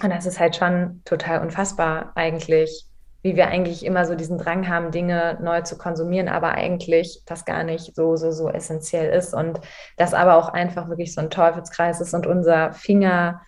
Und 0.03 0.11
das 0.11 0.27
ist 0.27 0.41
halt 0.41 0.57
schon 0.57 1.03
total 1.05 1.43
unfassbar 1.43 2.13
eigentlich, 2.15 2.87
wie 3.23 3.37
wir 3.37 3.49
eigentlich 3.49 3.85
immer 3.85 4.07
so 4.07 4.15
diesen 4.15 4.39
Drang 4.39 4.69
haben, 4.69 4.91
Dinge 4.91 5.39
neu 5.43 5.61
zu 5.61 5.77
konsumieren, 5.77 6.29
aber 6.29 6.53
eigentlich 6.53 7.23
das 7.27 7.45
gar 7.45 7.65
nicht 7.65 7.95
so, 7.95 8.17
so, 8.17 8.31
so 8.31 8.49
essentiell 8.49 9.13
ist. 9.13 9.35
Und 9.35 9.61
das 9.99 10.15
aber 10.15 10.37
auch 10.37 10.49
einfach 10.49 10.89
wirklich 10.89 11.15
so 11.15 11.21
ein 11.21 11.31
Teufelskreis 11.31 12.01
ist 12.01 12.15
und 12.15 12.27
unser 12.27 12.73
Finger 12.73 13.43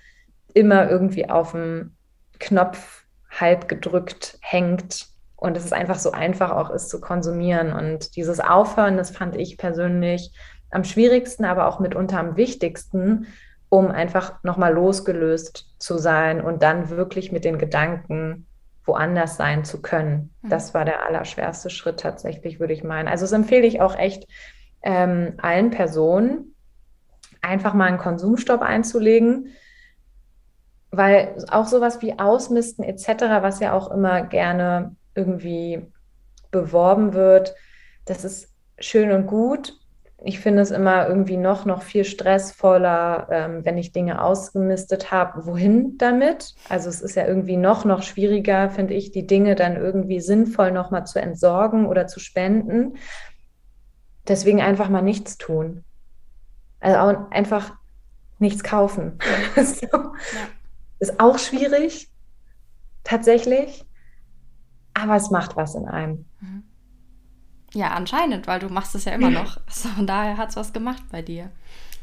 immer 0.52 0.90
irgendwie 0.90 1.30
auf 1.30 1.52
dem 1.52 1.96
Knopf 2.38 3.04
halb 3.30 3.68
gedrückt 3.68 4.38
hängt. 4.42 5.06
Und 5.37 5.56
es 5.56 5.64
ist 5.64 5.72
einfach 5.72 5.98
so 5.98 6.12
einfach 6.12 6.50
auch 6.50 6.70
ist 6.70 6.90
zu 6.90 7.00
konsumieren. 7.00 7.72
Und 7.72 8.14
dieses 8.14 8.38
Aufhören, 8.38 8.98
das 8.98 9.11
fand 9.11 9.37
ich 9.37 9.56
persönlich 9.56 10.32
am 10.72 10.85
schwierigsten, 10.85 11.44
aber 11.44 11.68
auch 11.68 11.80
mitunter 11.80 12.18
am 12.18 12.37
wichtigsten, 12.37 13.26
um 13.68 13.90
einfach 13.90 14.42
nochmal 14.42 14.74
losgelöst 14.74 15.70
zu 15.78 15.98
sein 15.98 16.40
und 16.40 16.62
dann 16.62 16.90
wirklich 16.90 17.32
mit 17.32 17.44
den 17.44 17.58
Gedanken 17.58 18.46
woanders 18.85 19.37
sein 19.37 19.64
zu 19.64 19.80
können. 19.80 20.35
Mhm. 20.42 20.48
Das 20.50 20.74
war 20.74 20.85
der 20.85 21.06
allerschwerste 21.06 21.70
Schritt 21.70 22.00
tatsächlich, 22.00 22.61
würde 22.61 22.74
ich 22.74 22.85
meinen. 22.85 23.08
Also 23.08 23.24
das 23.24 23.32
empfehle 23.32 23.66
ich 23.66 23.80
auch 23.80 23.96
echt 23.96 24.26
ähm, 24.82 25.35
allen 25.38 25.70
Personen, 25.70 26.54
einfach 27.40 27.74
mal 27.74 27.87
einen 27.87 27.98
Konsumstopp 27.98 28.62
einzulegen, 28.62 29.48
weil 30.90 31.35
auch 31.50 31.66
sowas 31.66 32.02
wie 32.02 32.18
Ausmisten 32.18 32.85
etc., 32.85 33.24
was 33.40 33.61
ja 33.61 33.72
auch 33.72 33.90
immer 33.90 34.22
gerne 34.22 34.94
irgendwie 35.14 35.87
beworben 36.50 37.14
wird, 37.14 37.54
das 38.04 38.24
ist 38.24 38.52
schön 38.78 39.12
und 39.12 39.26
gut, 39.26 39.78
ich 40.24 40.40
finde 40.40 40.62
es 40.62 40.70
immer 40.70 41.08
irgendwie 41.08 41.37
noch, 41.37 41.64
noch 41.64 41.82
viel 41.82 42.04
stressvoller, 42.04 43.28
ähm, 43.30 43.64
wenn 43.64 43.78
ich 43.78 43.92
Dinge 43.92 44.22
ausgemistet 44.22 45.11
habe. 45.11 45.46
Wohin 45.46 45.98
damit? 45.98 46.54
Also 46.68 46.88
es 46.88 47.00
ist 47.00 47.16
ja 47.16 47.26
irgendwie 47.26 47.56
noch, 47.56 47.85
noch 47.85 48.02
schwieriger, 48.02 48.70
finde 48.70 48.94
ich, 48.94 49.11
die 49.11 49.26
Dinge 49.26 49.54
dann 49.54 49.76
irgendwie 49.76 50.20
sinnvoll 50.20 50.70
nochmal 50.70 51.06
zu 51.06 51.20
entsorgen 51.20 51.87
oder 51.87 52.06
zu 52.06 52.20
spenden. 52.20 52.96
Deswegen 54.28 54.61
einfach 54.61 54.88
mal 54.88 55.02
nichts 55.02 55.38
tun. 55.38 55.85
Also 56.80 56.98
auch 56.98 57.30
einfach 57.30 57.74
nichts 58.38 58.62
kaufen. 58.62 59.18
so. 59.56 59.87
ja. 59.87 60.12
Ist 61.00 61.18
auch 61.18 61.38
schwierig, 61.38 62.12
tatsächlich. 63.02 63.85
Aber 64.94 65.16
es 65.16 65.30
macht 65.30 65.56
was 65.56 65.74
in 65.74 65.87
einem. 65.87 66.26
Mhm. 66.40 66.62
Ja, 67.74 67.88
anscheinend, 67.88 68.46
weil 68.46 68.61
du 68.61 68.68
machst 68.68 68.94
es 68.94 69.04
ja 69.04 69.12
immer 69.12 69.30
noch. 69.30 69.58
So, 69.70 69.88
von 69.88 70.06
daher 70.06 70.37
hat 70.37 70.50
es 70.50 70.56
was 70.56 70.72
gemacht 70.72 71.02
bei 71.11 71.22
dir. 71.22 71.50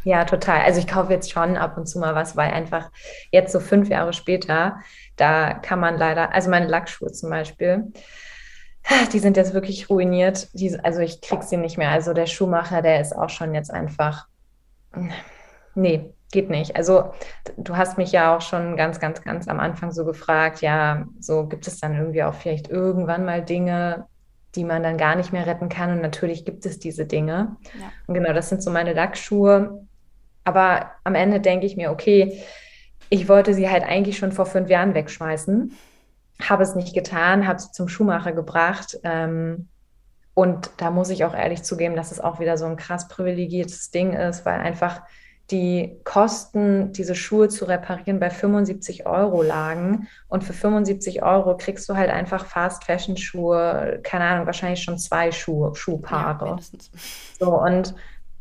Ja, 0.04 0.26
total. 0.26 0.62
Also 0.62 0.80
ich 0.80 0.88
kaufe 0.88 1.12
jetzt 1.12 1.32
schon 1.32 1.58
ab 1.58 1.78
und 1.78 1.88
zu 1.88 2.00
mal 2.00 2.16
was, 2.16 2.36
weil 2.36 2.52
einfach 2.52 2.90
jetzt 3.32 3.52
so 3.52 3.60
fünf 3.60 3.90
Jahre 3.90 4.14
später, 4.14 4.80
da 5.18 5.54
kann 5.54 5.80
man 5.80 5.98
leider, 5.98 6.34
also 6.34 6.50
meine 6.50 6.68
Lackschuhe 6.68 7.12
zum 7.12 7.30
Beispiel, 7.30 7.92
die 9.14 9.20
sind 9.20 9.38
jetzt 9.38 9.54
wirklich 9.54 9.90
ruiniert. 9.90 10.48
Die, 10.54 10.78
also 10.80 11.02
ich 11.02 11.22
krieg 11.22 11.44
sie 11.44 11.58
nicht 11.58 11.78
mehr. 11.78 11.90
Also 11.92 12.14
der 12.14 12.28
Schuhmacher, 12.28 12.82
der 12.82 13.02
ist 13.02 13.16
auch 13.16 13.30
schon 13.30 13.54
jetzt 13.54 13.72
einfach, 13.72 14.28
nee, 15.76 16.14
geht 16.32 16.50
nicht. 16.50 16.76
Also 16.76 17.12
du 17.58 17.76
hast 17.76 17.98
mich 17.98 18.12
ja 18.12 18.36
auch 18.36 18.42
schon 18.42 18.78
ganz, 18.78 19.00
ganz, 19.00 19.22
ganz 19.22 19.48
am 19.48 19.60
Anfang 19.60 19.92
so 19.92 20.06
gefragt, 20.06 20.62
ja, 20.62 21.06
so 21.20 21.46
gibt 21.46 21.68
es 21.68 21.80
dann 21.80 21.96
irgendwie 21.96 22.24
auch 22.24 22.34
vielleicht 22.34 22.70
irgendwann 22.70 23.26
mal 23.26 23.44
Dinge, 23.44 24.08
die 24.56 24.64
man 24.64 24.84
dann 24.84 24.98
gar 24.98 25.16
nicht 25.16 25.32
mehr 25.32 25.46
retten 25.46 25.70
kann. 25.70 25.92
Und 25.92 26.02
natürlich 26.02 26.46
gibt 26.46 26.66
es 26.66 26.80
diese 26.80 27.06
Dinge. 27.06 27.58
Ja. 27.80 27.92
Und 28.08 28.14
genau, 28.14 28.34
das 28.34 28.50
sind 28.50 28.64
so 28.64 28.72
meine 28.72 28.94
Lackschuhe. 28.94 29.86
Aber 30.44 30.92
am 31.04 31.16
Ende 31.16 31.40
denke 31.40 31.66
ich 31.66 31.78
mir, 31.78 31.92
okay, 31.92 32.42
ich 33.10 33.28
wollte 33.28 33.54
sie 33.54 33.70
halt 33.70 33.84
eigentlich 33.84 34.18
schon 34.18 34.32
vor 34.32 34.46
fünf 34.46 34.70
Jahren 34.70 34.94
wegschmeißen, 34.94 35.74
habe 36.42 36.64
es 36.64 36.76
nicht 36.76 36.94
getan, 36.94 37.48
habe 37.48 37.60
sie 37.60 37.72
zum 37.72 37.88
Schuhmacher 37.88 38.32
gebracht. 38.32 38.98
Ähm, 39.04 39.68
und 40.34 40.72
da 40.78 40.90
muss 40.90 41.10
ich 41.10 41.26
auch 41.26 41.34
ehrlich 41.34 41.64
zugeben, 41.64 41.96
dass 41.96 42.12
es 42.12 42.20
auch 42.20 42.40
wieder 42.40 42.58
so 42.58 42.66
ein 42.66 42.78
krass 42.78 43.08
privilegiertes 43.08 43.92
Ding 43.92 44.14
ist, 44.14 44.46
weil 44.46 44.60
einfach 44.60 45.02
die 45.52 46.00
Kosten, 46.04 46.92
diese 46.94 47.16
Schuhe 47.16 47.50
zu 47.50 47.66
reparieren, 47.66 48.20
bei 48.20 48.30
75 48.30 49.06
Euro 49.06 49.42
lagen. 49.42 50.08
Und 50.28 50.44
für 50.44 50.54
75 50.54 51.24
Euro 51.24 51.58
kriegst 51.58 51.90
du 51.90 51.96
halt 51.96 52.10
einfach 52.10 52.46
Fast 52.46 52.84
Fashion 52.84 53.18
Schuhe, 53.18 54.00
keine 54.04 54.26
Ahnung, 54.26 54.46
wahrscheinlich 54.46 54.84
schon 54.84 54.98
zwei 54.98 55.32
Schuhe, 55.32 55.76
Schuhpaare. 55.76 56.46
Ja, 56.50 56.80
so, 57.40 57.60
und 57.60 57.96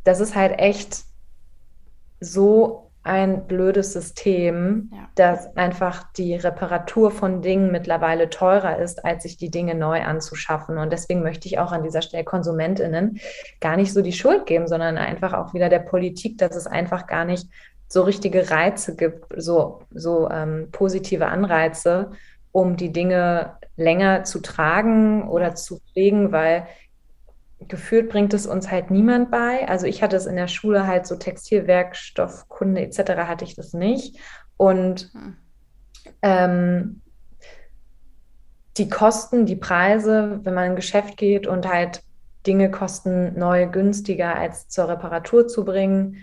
das 0.04 0.20
ist 0.20 0.34
halt 0.34 0.58
echt 0.58 1.04
so 2.20 2.87
ein 3.08 3.46
blödes 3.46 3.94
System, 3.94 4.90
ja. 4.92 5.08
dass 5.14 5.56
einfach 5.56 6.12
die 6.12 6.34
Reparatur 6.34 7.10
von 7.10 7.42
Dingen 7.42 7.72
mittlerweile 7.72 8.28
teurer 8.28 8.78
ist, 8.78 9.04
als 9.04 9.22
sich 9.22 9.38
die 9.38 9.50
Dinge 9.50 9.74
neu 9.74 10.02
anzuschaffen. 10.02 10.78
Und 10.78 10.92
deswegen 10.92 11.22
möchte 11.22 11.48
ich 11.48 11.58
auch 11.58 11.72
an 11.72 11.82
dieser 11.82 12.02
Stelle 12.02 12.24
KonsumentInnen 12.24 13.18
gar 13.60 13.76
nicht 13.76 13.92
so 13.92 14.02
die 14.02 14.12
Schuld 14.12 14.46
geben, 14.46 14.68
sondern 14.68 14.98
einfach 14.98 15.32
auch 15.32 15.54
wieder 15.54 15.68
der 15.68 15.80
Politik, 15.80 16.38
dass 16.38 16.54
es 16.54 16.66
einfach 16.66 17.06
gar 17.06 17.24
nicht 17.24 17.48
so 17.88 18.02
richtige 18.02 18.50
Reize 18.50 18.94
gibt, 18.94 19.24
so, 19.34 19.80
so 19.90 20.28
ähm, 20.30 20.68
positive 20.70 21.26
Anreize, 21.26 22.10
um 22.52 22.76
die 22.76 22.92
Dinge 22.92 23.54
länger 23.76 24.24
zu 24.24 24.40
tragen 24.40 25.28
oder 25.28 25.54
zu 25.54 25.80
pflegen, 25.80 26.30
weil 26.32 26.66
gefühlt 27.66 28.08
bringt 28.08 28.32
es 28.34 28.46
uns 28.46 28.70
halt 28.70 28.90
niemand 28.90 29.30
bei. 29.30 29.68
Also 29.68 29.86
ich 29.86 30.02
hatte 30.02 30.16
es 30.16 30.26
in 30.26 30.36
der 30.36 30.48
Schule 30.48 30.86
halt 30.86 31.06
so 31.06 31.16
Textilwerkstoffkunde 31.16 32.80
etc. 32.80 32.98
hatte 33.22 33.44
ich 33.44 33.54
das 33.54 33.72
nicht. 33.72 34.18
Und 34.56 35.10
hm. 35.12 35.36
ähm, 36.22 37.02
die 38.76 38.88
Kosten, 38.88 39.44
die 39.44 39.56
Preise, 39.56 40.40
wenn 40.44 40.54
man 40.54 40.64
in 40.64 40.70
ein 40.72 40.76
Geschäft 40.76 41.16
geht 41.16 41.46
und 41.46 41.68
halt 41.68 42.02
Dinge 42.46 42.70
kosten 42.70 43.36
neu 43.38 43.66
günstiger 43.66 44.36
als 44.36 44.68
zur 44.68 44.88
Reparatur 44.88 45.48
zu 45.48 45.64
bringen, 45.64 46.16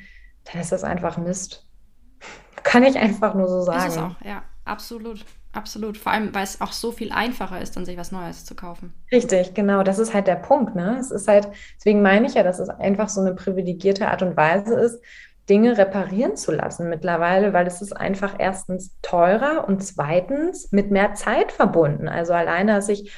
dann 0.45 0.61
ist 0.61 0.71
das 0.71 0.83
einfach 0.83 1.17
Mist. 1.17 1.67
Kann 2.63 2.83
ich 2.83 2.97
einfach 2.97 3.35
nur 3.35 3.49
so 3.49 3.61
sagen. 3.61 3.87
Ist 3.87 3.95
es 3.95 4.01
auch, 4.01 4.21
ja, 4.21 4.43
absolut. 4.63 5.25
Absolut, 5.55 5.97
vor 5.97 6.11
allem, 6.11 6.35
weil 6.35 6.43
es 6.43 6.59
auch 6.59 6.73
so 6.73 6.91
viel 6.91 7.13
einfacher 7.13 7.61
ist, 7.61 7.77
dann 7.77 7.85
sich 7.85 7.95
was 7.97 8.11
Neues 8.11 8.43
zu 8.43 8.55
kaufen. 8.55 8.93
Richtig, 9.09 9.53
genau, 9.53 9.83
das 9.83 9.99
ist 9.99 10.13
halt 10.13 10.27
der 10.27 10.35
Punkt. 10.35 10.75
Ne? 10.75 10.97
Es 10.99 11.11
ist 11.11 11.29
halt, 11.29 11.47
deswegen 11.77 12.01
meine 12.01 12.27
ich 12.27 12.33
ja, 12.33 12.43
dass 12.43 12.59
es 12.59 12.67
einfach 12.67 13.07
so 13.07 13.21
eine 13.21 13.33
privilegierte 13.33 14.09
Art 14.09 14.21
und 14.21 14.35
Weise 14.35 14.75
ist, 14.77 15.01
Dinge 15.47 15.77
reparieren 15.77 16.35
zu 16.35 16.51
lassen 16.51 16.89
mittlerweile, 16.89 17.53
weil 17.53 17.67
es 17.67 17.81
ist 17.81 17.93
einfach 17.93 18.35
erstens 18.37 18.97
teurer 19.01 19.65
und 19.65 19.81
zweitens 19.81 20.73
mit 20.73 20.91
mehr 20.91 21.13
Zeit 21.13 21.53
verbunden. 21.53 22.09
Also 22.09 22.33
alleine, 22.33 22.73
dass 22.73 22.89
ich, 22.89 23.13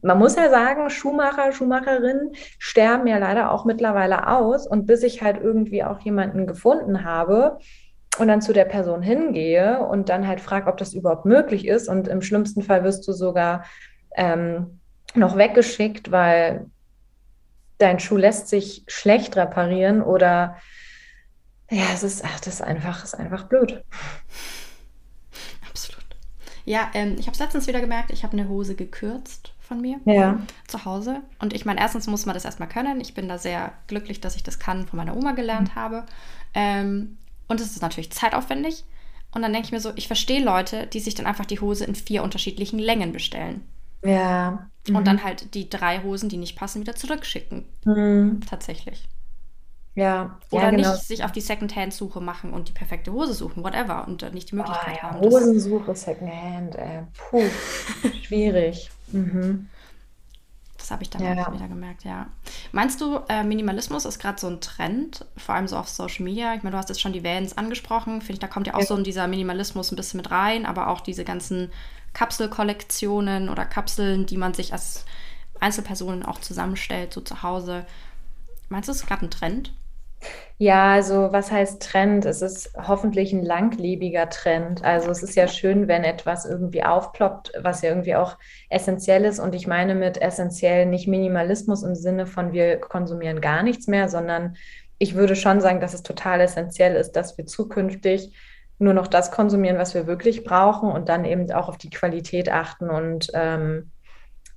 man 0.00 0.18
muss 0.18 0.36
ja 0.36 0.48
sagen, 0.48 0.88
Schuhmacher, 0.88 1.52
Schuhmacherinnen 1.52 2.30
sterben 2.58 3.06
ja 3.06 3.18
leider 3.18 3.50
auch 3.50 3.66
mittlerweile 3.66 4.28
aus 4.28 4.66
und 4.66 4.86
bis 4.86 5.02
ich 5.02 5.20
halt 5.20 5.42
irgendwie 5.42 5.84
auch 5.84 6.00
jemanden 6.00 6.46
gefunden 6.46 7.04
habe, 7.04 7.58
und 8.18 8.28
dann 8.28 8.42
zu 8.42 8.52
der 8.52 8.66
Person 8.66 9.02
hingehe 9.02 9.80
und 9.80 10.08
dann 10.08 10.26
halt 10.26 10.40
frage, 10.40 10.70
ob 10.70 10.76
das 10.76 10.92
überhaupt 10.92 11.24
möglich 11.24 11.66
ist. 11.66 11.88
Und 11.88 12.08
im 12.08 12.22
schlimmsten 12.22 12.62
Fall 12.62 12.84
wirst 12.84 13.06
du 13.08 13.12
sogar 13.12 13.64
ähm, 14.16 14.80
noch 15.14 15.36
weggeschickt, 15.36 16.10
weil 16.10 16.66
dein 17.78 17.98
Schuh 17.98 18.16
lässt 18.16 18.48
sich 18.48 18.84
schlecht 18.86 19.36
reparieren 19.36 20.02
oder 20.02 20.56
ja, 21.70 21.84
es 21.94 22.02
ist, 22.02 22.22
ach, 22.24 22.38
das 22.40 22.54
ist 22.54 22.62
einfach, 22.62 23.02
ist 23.02 23.14
einfach 23.14 23.44
blöd. 23.44 23.82
Absolut. 25.68 26.04
Ja, 26.66 26.90
ähm, 26.92 27.16
ich 27.18 27.26
habe 27.26 27.32
es 27.32 27.40
letztens 27.40 27.66
wieder 27.66 27.80
gemerkt, 27.80 28.10
ich 28.10 28.24
habe 28.24 28.34
eine 28.34 28.48
Hose 28.48 28.74
gekürzt 28.74 29.54
von 29.58 29.80
mir 29.80 30.00
ja. 30.04 30.38
zu 30.68 30.84
Hause. 30.84 31.22
Und 31.38 31.54
ich 31.54 31.64
meine, 31.64 31.80
erstens 31.80 32.06
muss 32.06 32.26
man 32.26 32.34
das 32.34 32.44
erstmal 32.44 32.68
können. 32.68 33.00
Ich 33.00 33.14
bin 33.14 33.26
da 33.26 33.38
sehr 33.38 33.72
glücklich, 33.86 34.20
dass 34.20 34.36
ich 34.36 34.42
das 34.42 34.58
kann, 34.58 34.86
von 34.86 34.98
meiner 34.98 35.16
Oma 35.16 35.32
gelernt 35.32 35.70
mhm. 35.70 35.74
habe. 35.74 36.04
Ähm, 36.52 37.16
und 37.52 37.60
es 37.60 37.70
ist 37.70 37.82
natürlich 37.82 38.10
zeitaufwendig. 38.10 38.84
Und 39.34 39.42
dann 39.42 39.52
denke 39.52 39.66
ich 39.66 39.72
mir 39.72 39.80
so, 39.80 39.92
ich 39.94 40.08
verstehe 40.08 40.42
Leute, 40.42 40.86
die 40.86 41.00
sich 41.00 41.14
dann 41.14 41.26
einfach 41.26 41.46
die 41.46 41.60
Hose 41.60 41.84
in 41.84 41.94
vier 41.94 42.22
unterschiedlichen 42.22 42.78
Längen 42.78 43.12
bestellen. 43.12 43.66
Ja. 44.04 44.68
Mhm. 44.88 44.96
Und 44.96 45.06
dann 45.06 45.22
halt 45.22 45.54
die 45.54 45.70
drei 45.70 46.02
Hosen, 46.02 46.28
die 46.28 46.36
nicht 46.36 46.56
passen, 46.56 46.80
wieder 46.80 46.96
zurückschicken. 46.96 47.64
Mhm. 47.84 48.40
Tatsächlich. 48.48 49.08
Ja. 49.94 50.38
Oder 50.50 50.64
ja, 50.64 50.70
genau. 50.70 50.90
nicht 50.90 51.02
sich 51.02 51.24
auf 51.24 51.32
die 51.32 51.40
Secondhand-Suche 51.40 52.20
machen 52.20 52.52
und 52.52 52.68
die 52.68 52.72
perfekte 52.72 53.12
Hose 53.12 53.34
suchen, 53.34 53.62
whatever, 53.62 54.06
und 54.08 54.32
nicht 54.32 54.50
die 54.50 54.56
Möglichkeit 54.56 54.94
oh, 54.94 54.96
ja. 54.96 55.02
haben. 55.02 55.20
Hosensuche, 55.20 55.94
Secondhand, 55.94 56.74
äh, 56.76 57.02
puh, 57.14 57.42
schwierig. 58.22 58.90
Mhm. 59.08 59.68
Das 60.82 60.90
habe 60.90 61.04
ich 61.04 61.10
dann 61.10 61.22
ja. 61.22 61.46
auch 61.46 61.52
wieder 61.52 61.68
gemerkt, 61.68 62.02
ja. 62.02 62.26
Meinst 62.72 63.00
du, 63.00 63.20
äh, 63.28 63.44
Minimalismus 63.44 64.04
ist 64.04 64.18
gerade 64.18 64.40
so 64.40 64.48
ein 64.48 64.60
Trend, 64.60 65.24
vor 65.36 65.54
allem 65.54 65.68
so 65.68 65.76
auf 65.76 65.88
Social 65.88 66.24
Media? 66.24 66.56
Ich 66.56 66.64
meine, 66.64 66.72
du 66.72 66.78
hast 66.78 66.88
jetzt 66.88 67.00
schon 67.00 67.12
die 67.12 67.22
Vans 67.22 67.56
angesprochen. 67.56 68.20
Finde 68.20 68.32
ich, 68.32 68.38
da 68.40 68.48
kommt 68.48 68.66
ja 68.66 68.74
auch 68.74 68.80
ja. 68.80 68.86
so 68.86 68.96
in 68.96 69.04
dieser 69.04 69.28
Minimalismus 69.28 69.92
ein 69.92 69.96
bisschen 69.96 70.18
mit 70.18 70.32
rein, 70.32 70.66
aber 70.66 70.88
auch 70.88 71.00
diese 71.00 71.22
ganzen 71.24 71.70
Kapselkollektionen 72.14 73.48
oder 73.48 73.64
Kapseln, 73.64 74.26
die 74.26 74.36
man 74.36 74.54
sich 74.54 74.72
als 74.72 75.04
Einzelpersonen 75.60 76.24
auch 76.24 76.40
zusammenstellt, 76.40 77.12
so 77.12 77.20
zu 77.20 77.44
Hause. 77.44 77.86
Meinst 78.68 78.88
du, 78.88 78.90
es 78.90 79.02
ist 79.02 79.06
gerade 79.06 79.26
ein 79.26 79.30
Trend? 79.30 79.72
Ja, 80.58 80.92
also 80.92 81.32
was 81.32 81.50
heißt 81.50 81.82
Trend? 81.82 82.24
Es 82.24 82.40
ist 82.40 82.72
hoffentlich 82.76 83.32
ein 83.32 83.42
langlebiger 83.42 84.28
Trend. 84.28 84.84
Also 84.84 85.10
es 85.10 85.22
ist 85.22 85.34
ja 85.34 85.48
schön, 85.48 85.88
wenn 85.88 86.04
etwas 86.04 86.44
irgendwie 86.44 86.84
aufploppt, 86.84 87.52
was 87.60 87.82
ja 87.82 87.88
irgendwie 87.88 88.14
auch 88.14 88.38
essentiell 88.70 89.24
ist. 89.24 89.40
Und 89.40 89.54
ich 89.56 89.66
meine 89.66 89.94
mit 89.96 90.22
essentiell 90.22 90.86
nicht 90.86 91.08
Minimalismus 91.08 91.82
im 91.82 91.96
Sinne 91.96 92.26
von 92.26 92.52
wir 92.52 92.78
konsumieren 92.78 93.40
gar 93.40 93.62
nichts 93.64 93.88
mehr, 93.88 94.08
sondern 94.08 94.56
ich 94.98 95.14
würde 95.16 95.34
schon 95.34 95.60
sagen, 95.60 95.80
dass 95.80 95.94
es 95.94 96.04
total 96.04 96.40
essentiell 96.40 96.94
ist, 96.94 97.12
dass 97.12 97.36
wir 97.36 97.46
zukünftig 97.46 98.32
nur 98.78 98.94
noch 98.94 99.08
das 99.08 99.32
konsumieren, 99.32 99.78
was 99.78 99.94
wir 99.94 100.06
wirklich 100.06 100.44
brauchen 100.44 100.90
und 100.90 101.08
dann 101.08 101.24
eben 101.24 101.50
auch 101.50 101.68
auf 101.68 101.78
die 101.78 101.90
Qualität 101.90 102.50
achten 102.50 102.88
und 102.88 103.30
ähm, 103.34 103.90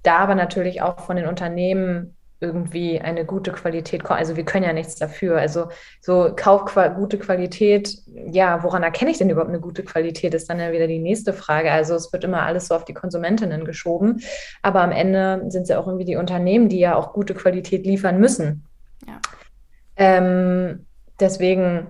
da 0.04 0.18
aber 0.18 0.36
natürlich 0.36 0.84
auch 0.84 1.00
von 1.00 1.16
den 1.16 1.26
Unternehmen 1.26 2.16
irgendwie 2.46 3.02
eine 3.02 3.26
gute 3.26 3.52
Qualität, 3.52 4.10
also 4.10 4.36
wir 4.36 4.46
können 4.46 4.64
ja 4.64 4.74
nichts 4.74 4.96
dafür. 4.96 5.38
Also 5.38 5.70
so 6.00 6.32
Kauf 6.36 6.76
gute 6.96 7.18
Qualität, 7.18 7.98
ja, 8.08 8.64
woran 8.64 8.84
erkenne 8.84 9.12
ich 9.12 9.18
denn 9.18 9.30
überhaupt 9.30 9.50
eine 9.50 9.60
gute 9.60 9.84
Qualität, 9.84 10.34
ist 10.34 10.50
dann 10.50 10.60
ja 10.60 10.72
wieder 10.72 10.88
die 10.88 11.00
nächste 11.00 11.34
Frage. 11.34 11.72
Also 11.72 11.96
es 11.96 12.14
wird 12.14 12.24
immer 12.24 12.44
alles 12.44 12.68
so 12.68 12.76
auf 12.76 12.86
die 12.86 12.94
Konsumentinnen 12.94 13.66
geschoben, 13.66 14.22
aber 14.62 14.82
am 14.82 14.92
Ende 14.92 15.46
sind 15.50 15.64
es 15.64 15.70
ja 15.70 15.80
auch 15.80 15.88
irgendwie 15.88 16.06
die 16.06 16.16
Unternehmen, 16.16 16.70
die 16.70 16.80
ja 16.80 16.96
auch 16.96 17.14
gute 17.14 17.34
Qualität 17.34 17.86
liefern 17.86 18.20
müssen. 18.20 18.66
Ja. 19.08 19.20
Ähm, 19.98 20.86
deswegen, 21.20 21.88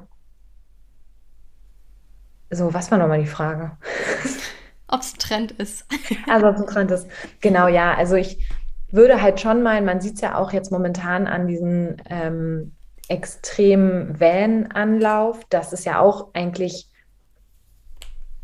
so, 2.50 2.74
was 2.74 2.92
war 2.92 2.98
nochmal 2.98 3.22
die 3.22 3.28
Frage? 3.28 3.78
Ob 4.88 5.02
es 5.02 5.14
ein 5.14 5.20
Trend 5.20 5.52
ist. 5.54 5.86
Also 6.30 6.48
ob 6.48 6.56
es 6.56 6.62
ein 6.62 6.68
Trend 6.68 6.92
ist. 6.92 7.08
Genau, 7.42 7.68
ja. 7.68 7.96
Also 7.96 8.16
ich 8.16 8.48
würde 8.92 9.22
halt 9.22 9.40
schon 9.40 9.64
meinen, 9.64 9.86
man 9.86 10.02
sieht 10.02 10.16
es 10.16 10.22
ja 10.22 10.38
auch 10.38 10.54
jetzt 10.54 10.72
momentan 10.72 11.28
an 11.28 11.48
diesen 11.48 12.02
ähm, 12.10 12.76
extremen 13.08 14.20
Van-Anlauf, 14.20 15.44
dass 15.46 15.74
es 15.74 15.86
ja 15.86 16.00
auch 16.00 16.30
eigentlich 16.34 16.90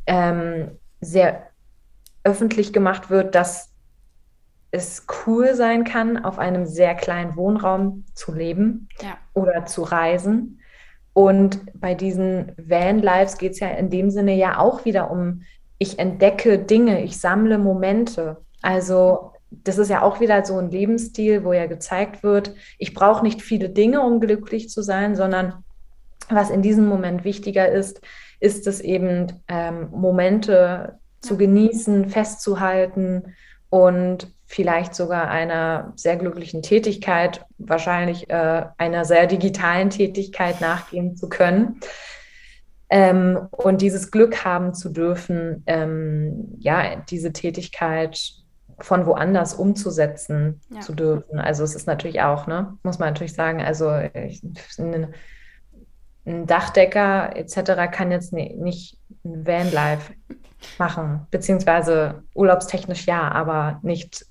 ähm, 0.08 0.77
sehr 0.99 1.47
öffentlich 2.23 2.73
gemacht 2.73 3.10
wird, 3.10 3.36
dass 3.36 3.71
es 4.71 5.06
cool 5.25 5.54
sein 5.54 5.84
kann, 5.84 6.23
auf 6.23 6.39
einem 6.39 6.65
sehr 6.65 6.95
kleinen 6.95 7.36
Wohnraum 7.36 8.06
zu 8.13 8.34
leben 8.34 8.88
ja. 9.01 9.17
oder 9.34 9.65
zu 9.65 9.84
reisen. 9.84 10.62
Und 11.13 11.60
bei 11.73 11.93
diesen 11.93 12.54
Van-Lives 12.58 13.38
geht 13.38 13.54
es 13.54 13.60
ja 13.60 13.67
in 13.69 13.89
dem 13.89 14.10
Sinne 14.10 14.34
ja 14.36 14.60
auch 14.60 14.86
wieder 14.86 15.12
um, 15.12 15.43
ich 15.77 15.99
entdecke 15.99 16.60
Dinge, 16.60 17.04
ich 17.04 17.19
sammle 17.19 17.58
Momente. 17.58 18.38
Also 18.62 19.31
das 19.51 19.77
ist 19.77 19.89
ja 19.89 20.01
auch 20.01 20.19
wieder 20.19 20.43
so 20.45 20.57
ein 20.57 20.71
Lebensstil, 20.71 21.43
wo 21.43 21.53
ja 21.53 21.67
gezeigt 21.67 22.23
wird, 22.23 22.55
ich 22.77 22.93
brauche 22.93 23.23
nicht 23.23 23.41
viele 23.41 23.69
Dinge, 23.69 24.01
um 24.01 24.19
glücklich 24.19 24.69
zu 24.69 24.81
sein, 24.81 25.15
sondern 25.15 25.63
was 26.29 26.49
in 26.49 26.61
diesem 26.61 26.87
Moment 26.87 27.25
wichtiger 27.25 27.69
ist, 27.69 28.01
ist 28.39 28.65
es 28.65 28.79
eben 28.79 29.41
ähm, 29.47 29.89
Momente 29.91 30.99
zu 31.19 31.37
genießen, 31.37 32.09
festzuhalten 32.09 33.35
und 33.69 34.33
vielleicht 34.45 34.95
sogar 34.95 35.29
einer 35.29 35.93
sehr 35.95 36.17
glücklichen 36.17 36.61
Tätigkeit, 36.61 37.45
wahrscheinlich 37.57 38.29
äh, 38.29 38.65
einer 38.77 39.05
sehr 39.05 39.27
digitalen 39.27 39.89
Tätigkeit 39.89 40.59
nachgehen 40.59 41.15
zu 41.15 41.29
können. 41.29 41.79
Ähm, 42.89 43.47
und 43.51 43.81
dieses 43.81 44.11
Glück 44.11 44.43
haben 44.43 44.73
zu 44.73 44.89
dürfen, 44.89 45.63
ähm, 45.67 46.55
ja, 46.59 46.97
diese 47.09 47.31
Tätigkeit 47.31 48.40
von 48.79 49.05
woanders 49.05 49.53
umzusetzen 49.53 50.62
ja. 50.69 50.81
zu 50.81 50.93
dürfen. 50.93 51.39
Also 51.39 51.63
es 51.63 51.75
ist 51.75 51.88
natürlich 51.88 52.21
auch, 52.21 52.47
ne, 52.47 52.77
muss 52.84 52.99
man 52.99 53.10
natürlich 53.10 53.34
sagen, 53.34 53.62
also 53.62 53.91
ich, 54.13 54.43
ein, 54.77 55.13
ein 56.25 56.45
Dachdecker 56.45 57.36
etc. 57.36 57.91
kann 57.91 58.12
jetzt 58.12 58.34
nicht, 58.34 58.97
ein 59.23 59.45
Vanlife 59.45 60.13
machen, 60.77 61.27
beziehungsweise 61.31 62.23
urlaubstechnisch 62.34 63.05
ja, 63.05 63.31
aber 63.31 63.79
nicht 63.84 64.25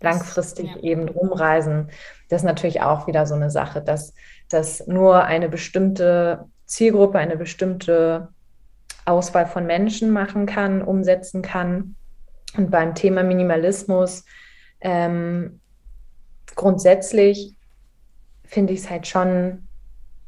langfristig 0.00 0.68
ja. 0.68 0.76
eben 0.82 1.08
rumreisen. 1.08 1.90
Das 2.28 2.42
ist 2.42 2.46
natürlich 2.46 2.82
auch 2.82 3.06
wieder 3.06 3.26
so 3.26 3.34
eine 3.34 3.50
Sache, 3.50 3.80
dass, 3.82 4.14
dass 4.48 4.86
nur 4.86 5.24
eine 5.24 5.48
bestimmte 5.48 6.46
Zielgruppe, 6.66 7.18
eine 7.18 7.36
bestimmte 7.36 8.28
Auswahl 9.04 9.46
von 9.46 9.66
Menschen 9.66 10.10
machen 10.10 10.46
kann, 10.46 10.82
umsetzen 10.82 11.42
kann. 11.42 11.96
Und 12.56 12.70
beim 12.70 12.94
Thema 12.94 13.22
Minimalismus 13.22 14.24
ähm, 14.80 15.60
grundsätzlich 16.54 17.56
finde 18.44 18.72
ich 18.72 18.80
es 18.80 18.90
halt 18.90 19.06
schon, 19.06 19.68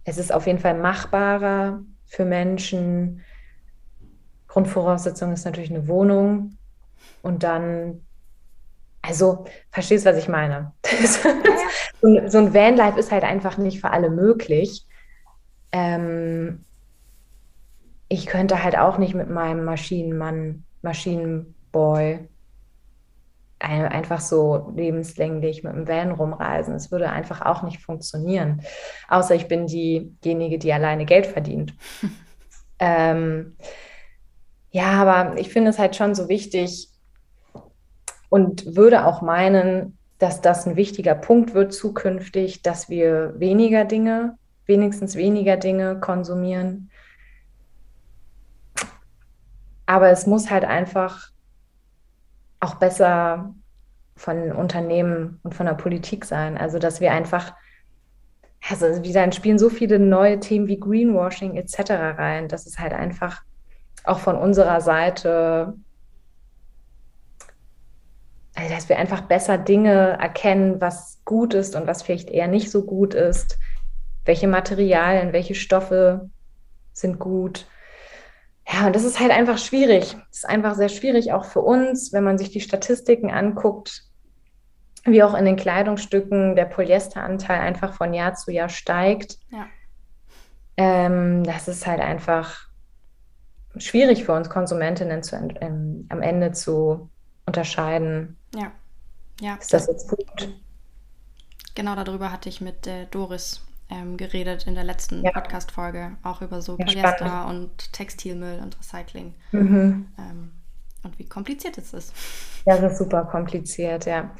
es 0.04 0.18
ist 0.18 0.32
auf 0.32 0.46
jeden 0.46 0.58
Fall 0.58 0.74
machbarer 0.74 1.82
für 2.06 2.24
Menschen. 2.24 3.22
Grundvoraussetzung 4.48 5.32
ist 5.32 5.44
natürlich 5.44 5.70
eine 5.70 5.88
Wohnung 5.88 6.56
und 7.22 7.42
dann 7.42 8.00
also, 9.06 9.44
verstehst 9.70 10.06
du, 10.06 10.10
was 10.10 10.16
ich 10.16 10.28
meine? 10.28 10.72
so 12.00 12.38
ein 12.38 12.54
Vanlife 12.54 12.98
ist 12.98 13.12
halt 13.12 13.22
einfach 13.22 13.58
nicht 13.58 13.82
für 13.82 13.90
alle 13.90 14.08
möglich. 14.08 14.86
Ähm, 15.72 16.64
ich 18.08 18.24
könnte 18.26 18.62
halt 18.62 18.78
auch 18.78 18.96
nicht 18.96 19.14
mit 19.14 19.28
meinem 19.28 19.64
Maschinenmann, 19.64 20.64
Maschinenboy 21.74 22.28
einfach 23.58 24.20
so 24.20 24.72
lebenslänglich 24.76 25.62
mit 25.62 25.72
dem 25.72 25.88
Van 25.88 26.10
rumreisen. 26.10 26.74
Es 26.74 26.92
würde 26.92 27.08
einfach 27.08 27.40
auch 27.40 27.62
nicht 27.62 27.80
funktionieren. 27.80 28.60
Außer 29.08 29.34
ich 29.34 29.48
bin 29.48 29.66
diejenige, 29.66 30.58
die 30.58 30.72
alleine 30.72 31.06
Geld 31.06 31.26
verdient. 31.26 31.72
ähm, 32.78 33.56
ja, 34.70 34.90
aber 34.92 35.38
ich 35.38 35.48
finde 35.50 35.70
es 35.70 35.78
halt 35.78 35.96
schon 35.96 36.14
so 36.14 36.28
wichtig, 36.28 36.90
und 38.34 38.74
würde 38.74 39.06
auch 39.06 39.22
meinen, 39.22 39.96
dass 40.18 40.40
das 40.40 40.66
ein 40.66 40.74
wichtiger 40.74 41.14
Punkt 41.14 41.54
wird 41.54 41.72
zukünftig, 41.72 42.62
dass 42.62 42.88
wir 42.88 43.38
weniger 43.38 43.84
Dinge, 43.84 44.36
wenigstens 44.66 45.14
weniger 45.14 45.56
Dinge 45.56 46.00
konsumieren. 46.00 46.90
Aber 49.86 50.10
es 50.10 50.26
muss 50.26 50.50
halt 50.50 50.64
einfach 50.64 51.30
auch 52.64 52.76
besser 52.76 53.54
von 54.16 54.52
Unternehmen 54.52 55.40
und 55.42 55.54
von 55.54 55.66
der 55.66 55.74
Politik 55.74 56.24
sein. 56.24 56.56
Also, 56.56 56.78
dass 56.78 57.00
wir 57.00 57.12
einfach, 57.12 57.54
also 58.68 59.02
wieder 59.02 59.30
spielen 59.32 59.58
so 59.58 59.68
viele 59.68 59.98
neue 59.98 60.40
Themen 60.40 60.66
wie 60.66 60.80
Greenwashing 60.80 61.56
etc. 61.56 61.90
rein, 61.90 62.48
dass 62.48 62.66
es 62.66 62.78
halt 62.78 62.92
einfach 62.92 63.42
auch 64.04 64.18
von 64.18 64.36
unserer 64.36 64.80
Seite 64.80 65.74
also 68.54 68.72
dass 68.72 68.88
wir 68.88 68.98
einfach 68.98 69.22
besser 69.22 69.58
Dinge 69.58 70.16
erkennen, 70.20 70.80
was 70.80 71.20
gut 71.24 71.54
ist 71.54 71.74
und 71.74 71.86
was 71.86 72.02
vielleicht 72.02 72.30
eher 72.30 72.46
nicht 72.46 72.70
so 72.70 72.84
gut 72.84 73.14
ist. 73.14 73.58
Welche 74.24 74.46
Materialien, 74.46 75.32
welche 75.32 75.54
Stoffe 75.54 76.30
sind 76.92 77.18
gut. 77.18 77.66
Ja, 78.66 78.86
und 78.86 78.96
das 78.96 79.04
ist 79.04 79.20
halt 79.20 79.30
einfach 79.30 79.58
schwierig. 79.58 80.16
Es 80.30 80.38
ist 80.38 80.48
einfach 80.48 80.74
sehr 80.74 80.88
schwierig, 80.88 81.32
auch 81.32 81.44
für 81.44 81.60
uns, 81.60 82.12
wenn 82.12 82.24
man 82.24 82.38
sich 82.38 82.50
die 82.50 82.60
Statistiken 82.60 83.30
anguckt, 83.30 84.04
wie 85.04 85.22
auch 85.22 85.34
in 85.34 85.44
den 85.44 85.56
Kleidungsstücken 85.56 86.56
der 86.56 86.64
Polyesteranteil 86.64 87.60
einfach 87.60 87.92
von 87.94 88.14
Jahr 88.14 88.34
zu 88.34 88.50
Jahr 88.50 88.70
steigt. 88.70 89.38
Ja. 89.50 89.66
Ähm, 90.76 91.44
das 91.44 91.68
ist 91.68 91.86
halt 91.86 92.00
einfach 92.00 92.68
schwierig 93.76 94.24
für 94.24 94.32
uns 94.32 94.48
Konsumentinnen 94.48 95.22
zu, 95.22 95.36
ähm, 95.60 96.06
am 96.08 96.22
Ende 96.22 96.52
zu 96.52 97.10
unterscheiden. 97.46 98.38
Ja. 98.54 98.72
ja. 99.40 99.56
Ist 99.56 99.74
das 99.74 99.88
jetzt 99.88 100.08
gut? 100.08 100.48
Genau 101.74 101.94
darüber 101.96 102.32
hatte 102.32 102.48
ich 102.48 102.60
mit 102.60 102.86
äh, 102.86 103.06
Doris 103.10 103.60
ähm, 103.90 104.16
geredet 104.16 104.66
in 104.66 104.74
der 104.74 104.84
letzten 104.84 105.22
ja. 105.22 105.30
Podcast-Folge, 105.32 106.16
auch 106.22 106.42
über 106.42 106.62
so 106.62 106.76
ja, 106.78 106.84
Polyester 106.84 107.26
spannend. 107.26 107.48
und 107.48 107.92
Textilmüll 107.92 108.60
und 108.62 108.78
Recycling. 108.78 109.34
Mhm. 109.52 110.08
Ähm, 110.18 110.52
und 111.02 111.18
wie 111.18 111.28
kompliziert 111.28 111.78
es 111.78 111.92
ist. 111.92 112.14
Ja, 112.66 112.78
das 112.78 112.92
ist 112.92 112.98
super 112.98 113.24
kompliziert, 113.24 114.06
ja. 114.06 114.30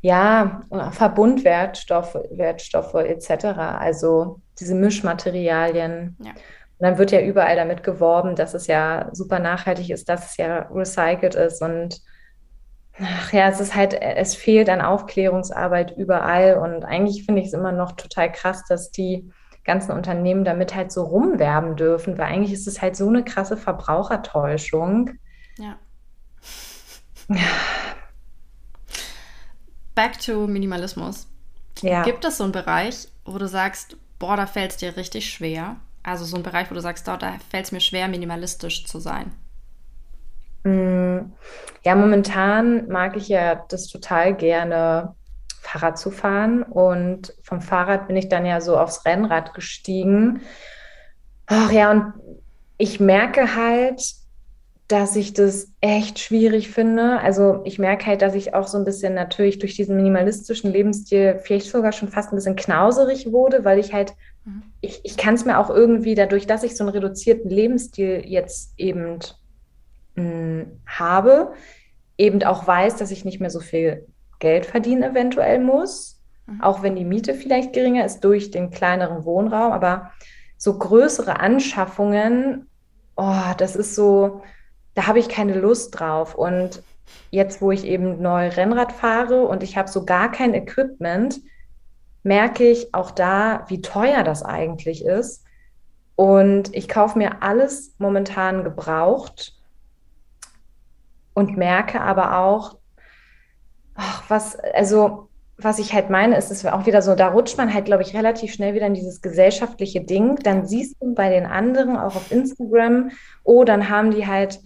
Ja, 0.00 0.62
Verbundwertstoffe 0.92 2.16
Wertstoffe 2.30 2.94
etc. 2.94 3.44
Also 3.58 4.40
diese 4.58 4.74
Mischmaterialien. 4.74 6.16
Ja. 6.22 6.30
Und 6.30 6.86
dann 6.86 6.98
wird 6.98 7.10
ja 7.10 7.20
überall 7.20 7.56
damit 7.56 7.82
geworben, 7.82 8.36
dass 8.36 8.54
es 8.54 8.68
ja 8.68 9.08
super 9.12 9.40
nachhaltig 9.40 9.90
ist, 9.90 10.08
dass 10.08 10.30
es 10.30 10.36
ja 10.36 10.68
recycelt 10.70 11.34
ist 11.34 11.60
und 11.60 12.00
Ach 13.00 13.32
ja, 13.32 13.48
es 13.48 13.60
ist 13.60 13.74
halt, 13.74 13.94
es 13.94 14.34
fehlt 14.34 14.68
an 14.68 14.80
Aufklärungsarbeit 14.80 15.96
überall 15.96 16.58
und 16.58 16.84
eigentlich 16.84 17.24
finde 17.24 17.40
ich 17.42 17.48
es 17.48 17.52
immer 17.52 17.72
noch 17.72 17.92
total 17.92 18.32
krass, 18.32 18.64
dass 18.68 18.90
die 18.90 19.30
ganzen 19.64 19.92
Unternehmen 19.92 20.44
damit 20.44 20.74
halt 20.74 20.90
so 20.90 21.04
rumwerben 21.04 21.76
dürfen, 21.76 22.18
weil 22.18 22.26
eigentlich 22.26 22.52
ist 22.52 22.66
es 22.66 22.82
halt 22.82 22.96
so 22.96 23.08
eine 23.08 23.22
krasse 23.22 23.56
Verbrauchertäuschung. 23.56 25.10
Ja. 25.58 25.76
back 29.94 30.18
to 30.20 30.46
Minimalismus. 30.46 31.26
Ja. 31.82 32.02
Gibt 32.02 32.24
es 32.24 32.38
so 32.38 32.44
einen 32.44 32.52
Bereich, 32.52 33.08
wo 33.24 33.38
du 33.38 33.46
sagst, 33.46 33.96
boah, 34.18 34.36
da 34.36 34.46
fällt 34.46 34.72
es 34.72 34.76
dir 34.78 34.96
richtig 34.96 35.30
schwer? 35.30 35.76
Also 36.02 36.24
so 36.24 36.36
ein 36.36 36.42
Bereich, 36.42 36.70
wo 36.70 36.74
du 36.74 36.80
sagst, 36.80 37.08
oh, 37.08 37.16
da 37.16 37.34
fällt 37.50 37.66
es 37.66 37.72
mir 37.72 37.80
schwer, 37.80 38.08
minimalistisch 38.08 38.86
zu 38.86 38.98
sein. 39.00 39.32
Mm, 40.64 41.32
ja, 41.84 41.94
momentan 41.94 42.88
mag 42.88 43.16
ich 43.16 43.28
ja 43.28 43.64
das 43.68 43.86
total 43.88 44.34
gerne, 44.34 45.14
Fahrrad 45.60 45.98
zu 45.98 46.10
fahren. 46.10 46.62
Und 46.62 47.34
vom 47.42 47.60
Fahrrad 47.60 48.08
bin 48.08 48.16
ich 48.16 48.28
dann 48.28 48.46
ja 48.46 48.60
so 48.60 48.78
aufs 48.78 49.04
Rennrad 49.04 49.54
gestiegen. 49.54 50.42
Ach 51.46 51.70
ja, 51.70 51.90
und 51.90 52.14
ich 52.78 53.00
merke 53.00 53.54
halt, 53.54 54.00
dass 54.88 55.16
ich 55.16 55.34
das 55.34 55.70
echt 55.82 56.18
schwierig 56.18 56.70
finde. 56.70 57.20
Also 57.20 57.60
ich 57.64 57.78
merke 57.78 58.06
halt, 58.06 58.22
dass 58.22 58.34
ich 58.34 58.54
auch 58.54 58.66
so 58.66 58.78
ein 58.78 58.86
bisschen 58.86 59.12
natürlich 59.12 59.58
durch 59.58 59.74
diesen 59.74 59.96
minimalistischen 59.96 60.72
Lebensstil 60.72 61.38
vielleicht 61.42 61.70
sogar 61.70 61.92
schon 61.92 62.08
fast 62.08 62.32
ein 62.32 62.36
bisschen 62.36 62.56
knauserig 62.56 63.30
wurde, 63.30 63.66
weil 63.66 63.78
ich 63.78 63.92
halt, 63.92 64.14
mhm. 64.46 64.62
ich, 64.80 65.00
ich 65.04 65.18
kann 65.18 65.34
es 65.34 65.44
mir 65.44 65.58
auch 65.58 65.68
irgendwie 65.68 66.14
dadurch, 66.14 66.46
dass 66.46 66.62
ich 66.62 66.74
so 66.74 66.84
einen 66.84 66.94
reduzierten 66.94 67.50
Lebensstil 67.50 68.22
jetzt 68.24 68.72
eben 68.78 69.18
mh, 70.18 70.66
habe, 70.86 71.52
eben 72.16 72.42
auch 72.42 72.66
weiß, 72.66 72.96
dass 72.96 73.10
ich 73.10 73.24
nicht 73.24 73.40
mehr 73.40 73.50
so 73.50 73.60
viel 73.60 74.06
Geld 74.38 74.66
verdienen 74.66 75.02
eventuell 75.02 75.60
muss, 75.60 76.20
mhm. 76.46 76.62
auch 76.62 76.82
wenn 76.82 76.96
die 76.96 77.04
Miete 77.04 77.34
vielleicht 77.34 77.72
geringer 77.72 78.04
ist 78.04 78.20
durch 78.20 78.50
den 78.50 78.70
kleineren 78.70 79.24
Wohnraum, 79.24 79.72
aber 79.72 80.12
so 80.56 80.76
größere 80.76 81.38
Anschaffungen, 81.40 82.68
oh, 83.16 83.52
das 83.56 83.76
ist 83.76 83.94
so, 83.94 84.42
da 84.94 85.06
habe 85.06 85.20
ich 85.20 85.28
keine 85.28 85.54
Lust 85.54 85.98
drauf. 85.98 86.34
Und 86.34 86.82
jetzt, 87.30 87.62
wo 87.62 87.70
ich 87.70 87.84
eben 87.84 88.20
neu 88.20 88.48
Rennrad 88.48 88.92
fahre 88.92 89.46
und 89.46 89.62
ich 89.62 89.76
habe 89.76 89.88
so 89.88 90.04
gar 90.04 90.32
kein 90.32 90.54
Equipment, 90.54 91.40
merke 92.24 92.68
ich 92.68 92.92
auch 92.94 93.12
da, 93.12 93.64
wie 93.68 93.80
teuer 93.80 94.24
das 94.24 94.42
eigentlich 94.42 95.04
ist. 95.04 95.44
Und 96.16 96.74
ich 96.74 96.88
kaufe 96.88 97.16
mir 97.16 97.42
alles 97.42 97.94
momentan 97.98 98.64
gebraucht 98.64 99.57
und 101.38 101.56
merke 101.56 102.00
aber 102.00 102.36
auch, 102.38 102.78
ach, 103.94 104.24
was, 104.28 104.58
also 104.58 105.28
was 105.56 105.78
ich 105.78 105.92
halt 105.92 106.10
meine, 106.10 106.36
ist, 106.36 106.64
wir 106.64 106.74
auch 106.74 106.86
wieder 106.86 107.00
so, 107.00 107.14
da 107.14 107.28
rutscht 107.28 107.56
man 107.56 107.72
halt, 107.72 107.84
glaube 107.84 108.02
ich, 108.02 108.16
relativ 108.16 108.52
schnell 108.52 108.74
wieder 108.74 108.86
in 108.86 108.94
dieses 108.94 109.22
gesellschaftliche 109.22 110.00
Ding. 110.00 110.36
Dann 110.42 110.66
siehst 110.66 110.96
du 111.00 111.14
bei 111.14 111.30
den 111.30 111.46
anderen 111.46 111.96
auch 111.96 112.16
auf 112.16 112.32
Instagram, 112.32 113.12
oh, 113.44 113.62
dann 113.62 113.88
haben 113.88 114.10
die 114.10 114.26
halt 114.26 114.60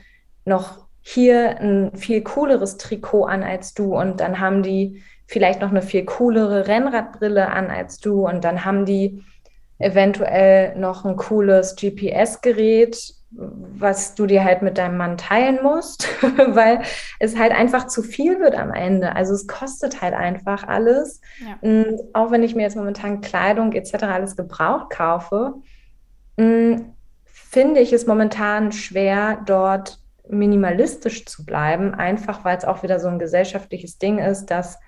noch 0.46 0.86
hier 1.02 1.60
ein 1.60 1.94
viel 1.94 2.22
cooleres 2.22 2.78
Trikot 2.78 3.24
an 3.24 3.42
als 3.42 3.74
du 3.74 3.94
und 3.94 4.20
dann 4.20 4.40
haben 4.40 4.62
die 4.62 5.02
vielleicht 5.26 5.60
noch 5.60 5.70
eine 5.70 5.82
viel 5.82 6.06
coolere 6.06 6.68
Rennradbrille 6.68 7.48
an 7.48 7.70
als 7.70 7.98
du 7.98 8.26
und 8.26 8.44
dann 8.44 8.64
haben 8.64 8.86
die 8.86 9.22
eventuell 9.78 10.74
noch 10.78 11.04
ein 11.04 11.16
cooles 11.16 11.76
GPS-Gerät, 11.76 13.14
was 13.34 14.14
du 14.14 14.26
dir 14.26 14.44
halt 14.44 14.62
mit 14.62 14.78
deinem 14.78 14.96
Mann 14.96 15.16
teilen 15.16 15.58
musst, 15.62 16.08
weil 16.22 16.82
es 17.18 17.38
halt 17.38 17.52
einfach 17.52 17.86
zu 17.86 18.02
viel 18.02 18.40
wird 18.40 18.54
am 18.54 18.72
Ende. 18.72 19.16
Also 19.16 19.34
es 19.34 19.46
kostet 19.46 20.02
halt 20.02 20.14
einfach 20.14 20.68
alles. 20.68 21.20
Ja. 21.40 21.56
Und 21.60 22.00
auch 22.12 22.30
wenn 22.30 22.42
ich 22.42 22.54
mir 22.54 22.62
jetzt 22.62 22.76
momentan 22.76 23.20
Kleidung 23.20 23.72
etc. 23.72 24.04
alles 24.04 24.36
gebraucht 24.36 24.90
kaufe, 24.90 25.54
finde 26.36 27.80
ich 27.80 27.92
es 27.92 28.06
momentan 28.06 28.72
schwer, 28.72 29.42
dort 29.46 29.98
minimalistisch 30.28 31.26
zu 31.26 31.44
bleiben, 31.44 31.94
einfach 31.94 32.44
weil 32.44 32.56
es 32.56 32.64
auch 32.64 32.82
wieder 32.82 33.00
so 33.00 33.08
ein 33.08 33.18
gesellschaftliches 33.18 33.98
Ding 33.98 34.18
ist, 34.18 34.46
dass 34.46 34.78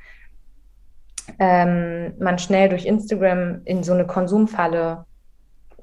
ähm, 1.38 2.14
man 2.18 2.38
schnell 2.38 2.68
durch 2.68 2.87
Instagram 2.87 3.62
in 3.64 3.83
so 3.83 3.92
eine 3.92 4.07
Konsumfalle 4.07 5.04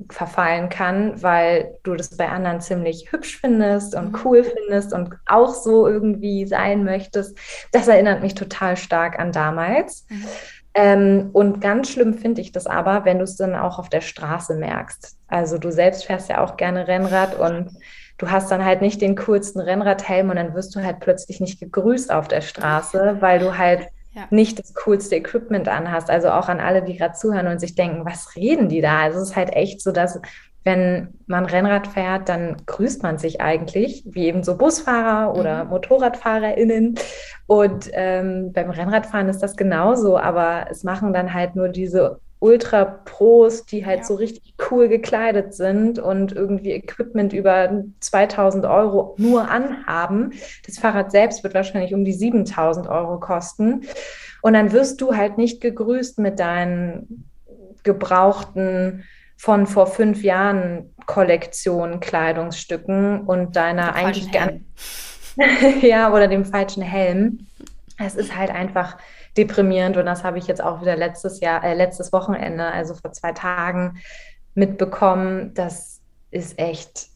verfallen 0.09 0.69
kann, 0.69 1.21
weil 1.21 1.75
du 1.83 1.95
das 1.95 2.15
bei 2.17 2.29
anderen 2.29 2.61
ziemlich 2.61 3.11
hübsch 3.11 3.39
findest 3.39 3.95
und 3.95 4.11
mhm. 4.11 4.19
cool 4.23 4.43
findest 4.43 4.93
und 4.93 5.15
auch 5.25 5.53
so 5.53 5.87
irgendwie 5.87 6.45
sein 6.45 6.83
möchtest. 6.83 7.37
Das 7.71 7.87
erinnert 7.87 8.21
mich 8.21 8.35
total 8.35 8.77
stark 8.77 9.19
an 9.19 9.31
damals. 9.31 10.05
Mhm. 10.09 10.25
Ähm, 10.73 11.29
und 11.33 11.59
ganz 11.59 11.89
schlimm 11.89 12.13
finde 12.13 12.41
ich 12.41 12.51
das 12.51 12.65
aber, 12.65 13.03
wenn 13.03 13.17
du 13.17 13.25
es 13.25 13.35
dann 13.35 13.55
auch 13.55 13.77
auf 13.77 13.89
der 13.89 14.01
Straße 14.01 14.55
merkst. 14.55 15.17
Also 15.27 15.57
du 15.57 15.71
selbst 15.71 16.05
fährst 16.05 16.29
ja 16.29 16.41
auch 16.41 16.55
gerne 16.55 16.87
Rennrad 16.87 17.37
und 17.37 17.71
du 18.17 18.31
hast 18.31 18.51
dann 18.51 18.63
halt 18.63 18.81
nicht 18.81 19.01
den 19.01 19.15
coolsten 19.17 19.59
Rennradhelm 19.59 20.29
und 20.29 20.37
dann 20.37 20.53
wirst 20.53 20.75
du 20.75 20.83
halt 20.83 20.99
plötzlich 21.01 21.41
nicht 21.41 21.59
gegrüßt 21.59 22.11
auf 22.11 22.27
der 22.27 22.41
Straße, 22.41 23.17
weil 23.19 23.39
du 23.39 23.57
halt 23.57 23.87
ja. 24.13 24.23
nicht 24.29 24.59
das 24.59 24.73
coolste 24.73 25.15
Equipment 25.15 25.67
anhast. 25.67 26.09
Also 26.09 26.29
auch 26.29 26.49
an 26.49 26.59
alle, 26.59 26.83
die 26.83 26.97
gerade 26.97 27.13
zuhören 27.13 27.47
und 27.47 27.59
sich 27.59 27.75
denken, 27.75 28.05
was 28.05 28.35
reden 28.35 28.69
die 28.69 28.81
da? 28.81 28.99
Also 28.99 29.19
es 29.19 29.29
ist 29.29 29.35
halt 29.35 29.53
echt 29.53 29.81
so, 29.81 29.91
dass 29.91 30.19
wenn 30.63 31.19
man 31.25 31.45
Rennrad 31.45 31.87
fährt, 31.87 32.29
dann 32.29 32.57
grüßt 32.67 33.01
man 33.01 33.17
sich 33.17 33.41
eigentlich, 33.41 34.03
wie 34.05 34.25
eben 34.25 34.43
so 34.43 34.57
Busfahrer 34.57 35.35
oder 35.35 35.63
mhm. 35.63 35.71
MotorradfahrerInnen. 35.71 36.95
Und 37.47 37.89
ähm, 37.93 38.53
beim 38.53 38.69
Rennradfahren 38.69 39.29
ist 39.29 39.41
das 39.41 39.55
genauso, 39.55 40.17
aber 40.17 40.67
es 40.69 40.83
machen 40.83 41.13
dann 41.13 41.33
halt 41.33 41.55
nur 41.55 41.69
diese 41.69 42.19
Ultra-Pros, 42.41 43.67
die 43.67 43.85
halt 43.85 43.99
ja. 43.99 44.05
so 44.05 44.15
richtig 44.15 44.55
cool 44.69 44.89
gekleidet 44.89 45.53
sind 45.53 45.99
und 45.99 46.33
irgendwie 46.33 46.71
Equipment 46.71 47.33
über 47.33 47.83
2000 47.99 48.65
Euro 48.65 49.15
nur 49.17 49.49
anhaben. 49.49 50.33
Das 50.65 50.79
Fahrrad 50.79 51.11
selbst 51.11 51.43
wird 51.43 51.53
wahrscheinlich 51.53 51.93
um 51.93 52.03
die 52.03 52.13
7000 52.13 52.87
Euro 52.87 53.19
kosten. 53.19 53.81
Und 54.41 54.53
dann 54.53 54.71
wirst 54.71 54.99
du 55.01 55.15
halt 55.15 55.37
nicht 55.37 55.61
gegrüßt 55.61 56.17
mit 56.17 56.39
deinen 56.39 57.29
gebrauchten 57.83 59.03
von 59.37 59.67
vor 59.67 59.85
fünf 59.85 60.23
Jahren 60.23 60.95
Kollektion 61.05 61.99
Kleidungsstücken 61.99 63.21
und 63.21 63.55
deiner 63.55 63.93
eigentlich 63.93 64.31
gar 64.31 64.51
ja 65.81 66.11
oder 66.11 66.27
dem 66.27 66.45
falschen 66.45 66.81
Helm. 66.81 67.45
Es 67.99 68.15
ist 68.15 68.35
halt 68.35 68.49
einfach 68.49 68.97
deprimierend 69.37 69.97
und 69.97 70.05
das 70.05 70.23
habe 70.23 70.37
ich 70.37 70.47
jetzt 70.47 70.63
auch 70.63 70.81
wieder 70.81 70.95
letztes 70.95 71.39
Jahr, 71.39 71.63
äh, 71.63 71.73
letztes 71.73 72.11
Wochenende, 72.11 72.65
also 72.65 72.95
vor 72.95 73.11
zwei 73.13 73.31
Tagen 73.31 73.99
mitbekommen. 74.55 75.53
Das 75.53 76.01
ist 76.31 76.59
echt 76.59 77.07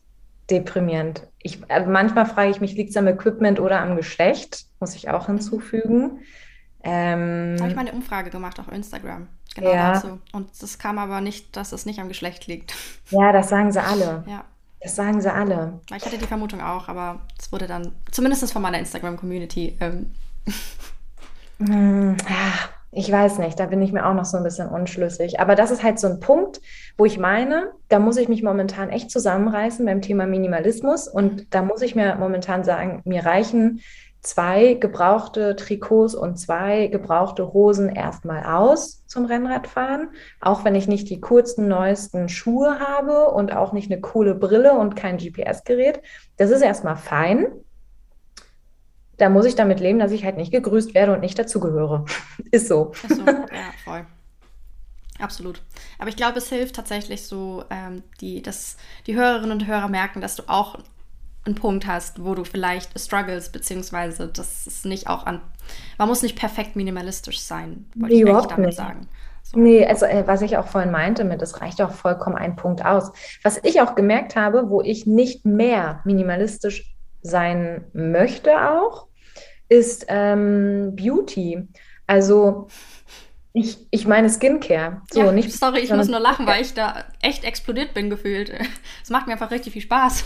deprimierend. 0.50 1.28
Ich, 1.40 1.60
also 1.70 1.90
manchmal 1.90 2.26
frage 2.26 2.52
ich 2.52 2.62
mich, 2.62 2.74
liegt 2.76 2.92
es 2.92 2.98
am 2.98 3.08
Equipment 3.08 3.60
oder 3.60 3.82
am 3.82 3.96
Geschlecht? 3.96 4.66
Muss 4.80 4.96
ich 4.96 5.10
auch 5.10 5.26
hinzufügen. 5.26 6.20
Ähm, 6.84 7.56
habe 7.60 7.70
ich 7.70 7.76
mal 7.76 7.82
eine 7.82 7.94
Umfrage 7.94 8.30
gemacht 8.30 8.60
auf 8.60 8.72
Instagram. 8.72 9.28
Genau 9.56 9.74
ja. 9.74 9.94
dazu. 9.94 10.20
Und 10.34 10.52
es 10.52 10.78
kam 10.78 10.98
aber 10.98 11.22
nicht, 11.22 11.56
dass 11.56 11.72
es 11.72 11.86
nicht 11.86 12.00
am 12.00 12.08
Geschlecht 12.08 12.48
liegt. 12.48 12.74
Ja, 13.12 13.32
das 13.32 13.50
sagen 13.50 13.72
sie 13.72 13.82
alle. 13.82 14.24
Ja. 14.28 14.46
Das 14.82 14.96
sagen 14.96 15.22
sie 15.22 15.32
alle. 15.32 15.80
Ich 15.96 16.06
hatte 16.06 16.18
die 16.18 16.26
Vermutung 16.26 16.62
auch, 16.62 16.88
aber 16.88 17.22
es 17.40 17.52
wurde 17.52 17.68
dann, 17.68 17.92
zumindest 18.12 18.52
von 18.52 18.62
meiner 18.62 18.80
Instagram-Community, 18.80 19.78
ähm, 19.80 20.12
hm, 21.60 22.18
ich 22.92 23.12
weiß 23.12 23.40
nicht, 23.40 23.60
da 23.60 23.66
bin 23.66 23.82
ich 23.82 23.92
mir 23.92 24.06
auch 24.06 24.14
noch 24.14 24.24
so 24.24 24.38
ein 24.38 24.44
bisschen 24.44 24.70
unschlüssig. 24.70 25.40
Aber 25.42 25.56
das 25.56 25.70
ist 25.70 25.84
halt 25.84 26.00
so 26.00 26.08
ein 26.08 26.22
Punkt, 26.22 26.62
wo 26.98 27.04
ich 27.04 27.20
meine, 27.20 27.72
da 27.90 28.00
muss 28.00 28.16
ich 28.16 28.30
mich 28.30 28.42
momentan 28.42 28.90
echt 28.90 29.12
zusammenreißen 29.12 29.86
beim 29.86 30.02
Thema 30.02 30.26
Minimalismus. 30.26 31.10
Und 31.10 31.54
da 31.54 31.62
muss 31.62 31.82
ich 31.82 31.96
mir 31.96 32.16
momentan 32.16 32.64
sagen, 32.64 33.02
mir 33.04 33.26
reichen 33.26 33.82
zwei 34.22 34.76
gebrauchte 34.76 35.56
Trikots 35.58 36.16
und 36.16 36.38
zwei 36.40 36.88
gebrauchte 36.88 37.54
Hosen 37.54 37.90
erstmal 37.90 38.44
aus 38.44 39.06
zum 39.08 39.26
Rennradfahren. 39.26 40.10
Auch 40.40 40.64
wenn 40.64 40.74
ich 40.74 40.88
nicht 40.88 41.10
die 41.10 41.20
coolsten, 41.20 41.68
neuesten 41.68 42.30
Schuhe 42.30 42.80
habe 42.80 43.30
und 43.32 43.54
auch 43.54 43.74
nicht 43.74 43.92
eine 43.92 44.00
coole 44.00 44.36
Brille 44.36 44.74
und 44.74 44.96
kein 44.96 45.18
GPS-Gerät. 45.18 46.02
Das 46.38 46.50
ist 46.50 46.62
erstmal 46.62 46.96
fein 46.96 47.48
da 49.18 49.30
muss 49.30 49.46
ich 49.46 49.56
damit 49.56 49.80
leben, 49.80 50.00
dass 50.00 50.12
ich 50.12 50.26
halt 50.26 50.38
nicht 50.38 50.52
gegrüßt 50.52 50.94
werde 50.94 51.14
und 51.14 51.22
nicht 51.22 51.38
dazugehöre. 51.38 52.06
Ist 52.52 52.68
so. 52.68 52.92
Ist 53.08 53.18
so, 53.18 53.26
ja, 53.26 53.72
voll. 53.84 54.06
Absolut. 55.20 55.62
Aber 55.98 56.10
ich 56.10 56.18
glaube, 56.18 56.38
es 56.40 56.50
hilft 56.50 56.76
tatsächlich 56.76 57.26
so, 57.26 57.64
ähm, 57.70 58.04
die, 58.20 58.42
dass 58.42 58.78
die 59.08 59.16
Hörerinnen 59.16 59.52
und 59.52 59.68
Hörer 59.68 59.88
merken, 59.88 60.20
dass 60.20 60.36
du 60.36 60.44
auch 60.48 60.80
einen 61.46 61.56
Punkt 61.56 61.88
hast, 61.88 62.24
wo 62.24 62.36
du 62.36 62.44
vielleicht 62.44 63.00
struggles, 63.00 63.52
beziehungsweise 63.52 64.28
das 64.28 64.68
ist 64.68 64.86
nicht 64.86 65.08
auch 65.08 65.26
an. 65.26 65.42
Man 65.98 66.08
muss 66.08 66.22
nicht 66.22 66.38
perfekt 66.38 66.76
minimalistisch 66.76 67.40
sein, 67.40 67.86
wollte 67.96 68.16
nee, 68.16 68.24
ich 68.24 68.46
damit 68.48 68.66
nicht. 68.68 68.78
sagen. 68.78 69.08
So. 69.44 69.60
Nee, 69.60 69.86
also 69.86 70.06
äh, 70.06 70.24
was 70.26 70.42
ich 70.42 70.58
auch 70.58 70.68
vorhin 70.68 70.92
meinte 70.92 71.24
mit, 71.24 71.42
das 71.42 71.62
reicht 71.62 71.82
auch 71.82 71.92
vollkommen 71.92 72.36
ein 72.36 72.56
Punkt 72.56 72.84
aus. 72.84 73.12
Was 73.44 73.60
ich 73.64 73.80
auch 73.80 73.94
gemerkt 73.94 74.36
habe, 74.36 74.70
wo 74.70 74.82
ich 74.82 75.06
nicht 75.06 75.46
mehr 75.46 76.02
minimalistisch 76.04 76.95
sein 77.26 77.86
möchte 77.94 78.72
auch, 78.72 79.08
ist 79.70 80.06
ähm, 80.10 80.96
Beauty. 80.96 81.68
Also 82.08 82.68
Ich, 83.58 83.88
ich 83.90 84.06
meine 84.06 84.30
Skincare. 84.30 85.02
So, 85.10 85.22
ja, 85.22 85.32
nicht, 85.32 85.54
sorry, 85.54 85.80
ich 85.80 85.90
muss 85.90 86.10
nur 86.10 86.20
lachen, 86.20 86.46
weil 86.46 86.62
ich 86.62 86.74
da 86.74 87.06
echt 87.22 87.46
explodiert 87.46 87.94
bin 87.94 88.10
gefühlt. 88.10 88.52
Es 89.02 89.10
macht 89.10 89.28
mir 89.28 89.34
einfach 89.34 89.52
richtig 89.52 89.72
viel 89.72 89.82
Spaß. 89.82 90.26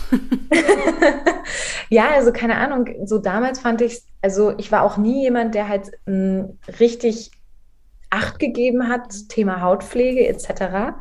ja, 1.90 2.08
also 2.10 2.32
keine 2.32 2.56
Ahnung, 2.56 2.88
so 3.04 3.18
damals 3.18 3.60
fand 3.60 3.82
ich, 3.82 4.02
also 4.20 4.52
ich 4.58 4.72
war 4.72 4.82
auch 4.82 4.96
nie 4.96 5.22
jemand, 5.22 5.54
der 5.54 5.68
halt 5.68 5.92
m, 6.06 6.14
hm, 6.14 6.58
richtig 6.80 7.30
Acht 8.10 8.40
gegeben 8.40 8.88
hat, 8.88 9.28
Thema 9.28 9.60
Hautpflege 9.60 10.26
etc. 10.26 10.96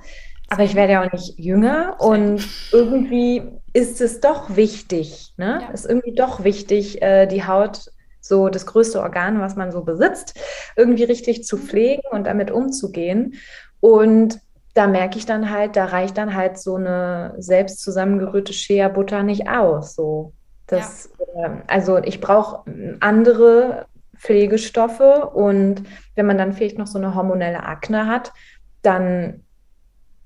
Aber 0.49 0.63
ich 0.63 0.75
werde 0.75 0.93
ja 0.93 1.03
auch 1.03 1.11
nicht 1.11 1.39
jünger 1.39 1.95
und 1.99 2.47
irgendwie 2.71 3.41
ist 3.73 4.01
es 4.01 4.19
doch 4.19 4.55
wichtig, 4.55 5.33
ne? 5.37 5.59
Ja. 5.61 5.69
Ist 5.69 5.85
irgendwie 5.85 6.13
doch 6.13 6.43
wichtig, 6.43 7.01
äh, 7.01 7.25
die 7.27 7.45
Haut 7.45 7.91
so 8.21 8.49
das 8.49 8.65
größte 8.65 9.01
Organ, 9.01 9.39
was 9.39 9.55
man 9.55 9.71
so 9.71 9.83
besitzt, 9.83 10.39
irgendwie 10.75 11.03
richtig 11.03 11.45
zu 11.45 11.57
pflegen 11.57 12.03
und 12.11 12.27
damit 12.27 12.51
umzugehen. 12.51 13.35
Und 13.79 14.39
da 14.73 14.87
merke 14.87 15.17
ich 15.17 15.25
dann 15.25 15.49
halt, 15.49 15.75
da 15.75 15.85
reicht 15.85 16.17
dann 16.17 16.35
halt 16.35 16.57
so 16.57 16.75
eine 16.75 17.33
selbst 17.37 17.81
zusammengerührte 17.81 18.53
Shea-Butter 18.53 19.23
nicht 19.23 19.49
aus. 19.49 19.95
So. 19.95 20.33
Das, 20.67 21.09
ja. 21.35 21.45
äh, 21.45 21.49
also 21.67 21.97
ich 21.97 22.21
brauche 22.21 22.63
andere 22.99 23.87
Pflegestoffe 24.15 25.31
und 25.33 25.83
wenn 26.15 26.25
man 26.25 26.37
dann 26.37 26.53
vielleicht 26.53 26.77
noch 26.77 26.87
so 26.87 26.97
eine 26.97 27.15
hormonelle 27.15 27.63
Akne 27.63 28.07
hat, 28.07 28.33
dann, 28.81 29.43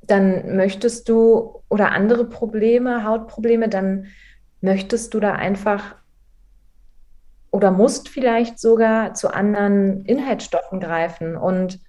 dann 0.08 0.56
möchtest 0.56 1.10
du 1.10 1.62
oder 1.70 1.92
andere 1.92 2.26
Probleme, 2.26 3.04
Hautprobleme, 3.04 3.70
dann 3.70 4.08
möchtest 4.62 5.14
du 5.14 5.20
da 5.20 5.34
einfach 5.34 5.96
oder 7.52 7.72
musst 7.72 8.10
vielleicht 8.10 8.60
sogar 8.60 9.14
zu 9.14 9.34
anderen 9.34 10.06
Inhaltsstoffen 10.06 10.80
greifen. 10.80 11.38
Und 11.38 11.80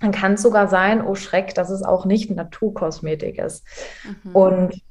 dann 0.00 0.10
kann 0.10 0.34
es 0.34 0.42
sogar 0.42 0.68
sein, 0.68 1.06
oh 1.06 1.14
Schreck, 1.14 1.54
dass 1.54 1.70
es 1.70 1.82
auch 1.82 2.06
nicht 2.06 2.30
Naturkosmetik 2.30 3.38
ist. 3.38 3.64
Mhm. 4.24 4.34
Und 4.34 4.82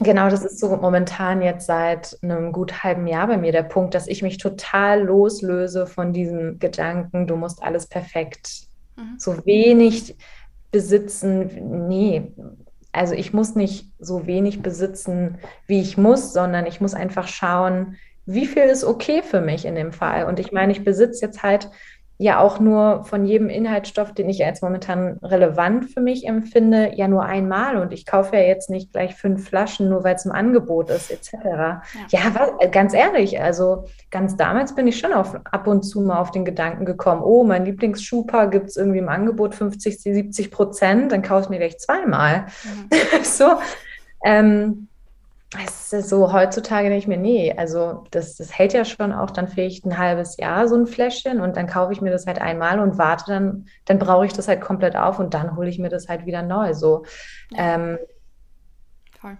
genau 0.00 0.28
das 0.30 0.44
ist 0.44 0.58
so 0.58 0.76
momentan 0.76 1.42
jetzt 1.42 1.66
seit 1.66 2.18
einem 2.22 2.52
gut 2.52 2.82
halben 2.82 3.06
Jahr 3.06 3.28
bei 3.28 3.36
mir 3.36 3.52
der 3.52 3.62
Punkt, 3.62 3.94
dass 3.94 4.08
ich 4.08 4.22
mich 4.22 4.38
total 4.38 5.02
loslöse 5.02 5.86
von 5.86 6.12
diesem 6.12 6.58
Gedanken, 6.58 7.26
du 7.26 7.36
musst 7.36 7.62
alles 7.62 7.86
perfekt, 7.86 8.66
mhm. 8.96 9.14
so 9.18 9.46
wenig 9.46 10.16
besitzen. 10.70 11.86
Nee, 11.88 12.32
also 12.92 13.14
ich 13.14 13.32
muss 13.32 13.54
nicht 13.54 13.92
so 13.98 14.26
wenig 14.26 14.62
besitzen, 14.62 15.38
wie 15.66 15.80
ich 15.80 15.98
muss, 15.98 16.32
sondern 16.32 16.66
ich 16.66 16.80
muss 16.80 16.94
einfach 16.94 17.28
schauen, 17.28 17.96
wie 18.24 18.46
viel 18.46 18.64
ist 18.64 18.84
okay 18.84 19.22
für 19.22 19.40
mich 19.40 19.64
in 19.64 19.76
dem 19.76 19.92
Fall? 19.92 20.24
Und 20.24 20.40
ich 20.40 20.50
meine, 20.50 20.72
ich 20.72 20.84
besitze 20.84 21.24
jetzt 21.24 21.42
halt 21.42 21.70
ja 22.18 22.40
auch 22.40 22.60
nur 22.60 23.04
von 23.04 23.26
jedem 23.26 23.50
Inhaltsstoff, 23.50 24.14
den 24.14 24.28
ich 24.30 24.38
jetzt 24.38 24.62
momentan 24.62 25.18
relevant 25.22 25.90
für 25.90 26.00
mich 26.00 26.26
empfinde, 26.26 26.92
ja 26.94 27.08
nur 27.08 27.24
einmal. 27.24 27.76
Und 27.76 27.92
ich 27.92 28.06
kaufe 28.06 28.36
ja 28.36 28.42
jetzt 28.42 28.70
nicht 28.70 28.92
gleich 28.92 29.14
fünf 29.14 29.48
Flaschen, 29.48 29.90
nur 29.90 30.02
weil 30.02 30.14
es 30.14 30.24
im 30.24 30.32
Angebot 30.32 30.88
ist, 30.88 31.10
etc. 31.10 31.34
Ja, 31.44 31.82
ja 32.08 32.20
was, 32.32 32.70
ganz 32.70 32.94
ehrlich, 32.94 33.40
also 33.40 33.84
ganz 34.10 34.36
damals 34.36 34.74
bin 34.74 34.86
ich 34.86 34.98
schon 34.98 35.12
auf, 35.12 35.34
ab 35.44 35.66
und 35.66 35.82
zu 35.82 36.00
mal 36.00 36.18
auf 36.18 36.30
den 36.30 36.46
Gedanken 36.46 36.86
gekommen, 36.86 37.22
oh, 37.22 37.44
mein 37.44 37.66
Lieblingsschupa 37.66 38.46
gibt 38.46 38.68
es 38.68 38.76
irgendwie 38.76 39.00
im 39.00 39.08
Angebot 39.08 39.54
50, 39.54 40.00
70 40.00 40.50
Prozent, 40.50 41.12
dann 41.12 41.22
kaufe 41.22 41.42
ich 41.42 41.48
mir 41.50 41.58
gleich 41.58 41.78
zweimal. 41.78 42.46
Mhm. 42.64 42.88
so. 43.22 43.58
Ähm, 44.24 44.88
es 45.64 45.92
ist 45.92 46.08
so 46.08 46.32
heutzutage 46.32 46.88
nicht 46.88 47.08
mehr, 47.08 47.18
nee, 47.18 47.54
also 47.56 48.04
das, 48.10 48.36
das 48.36 48.56
hält 48.56 48.72
ja 48.72 48.84
schon 48.84 49.12
auch 49.12 49.30
dann 49.30 49.48
vielleicht 49.48 49.84
ein 49.84 49.98
halbes 49.98 50.36
Jahr, 50.36 50.68
so 50.68 50.76
ein 50.76 50.86
Fläschchen 50.86 51.40
und 51.40 51.56
dann 51.56 51.66
kaufe 51.66 51.92
ich 51.92 52.00
mir 52.00 52.10
das 52.10 52.26
halt 52.26 52.40
einmal 52.40 52.80
und 52.80 52.98
warte 52.98 53.24
dann, 53.28 53.66
dann 53.84 53.98
brauche 53.98 54.26
ich 54.26 54.32
das 54.32 54.48
halt 54.48 54.60
komplett 54.60 54.96
auf 54.96 55.18
und 55.18 55.34
dann 55.34 55.56
hole 55.56 55.68
ich 55.68 55.78
mir 55.78 55.88
das 55.88 56.08
halt 56.08 56.26
wieder 56.26 56.42
neu, 56.42 56.74
so. 56.74 57.04
Ja. 57.50 57.74
Ähm, 57.74 57.98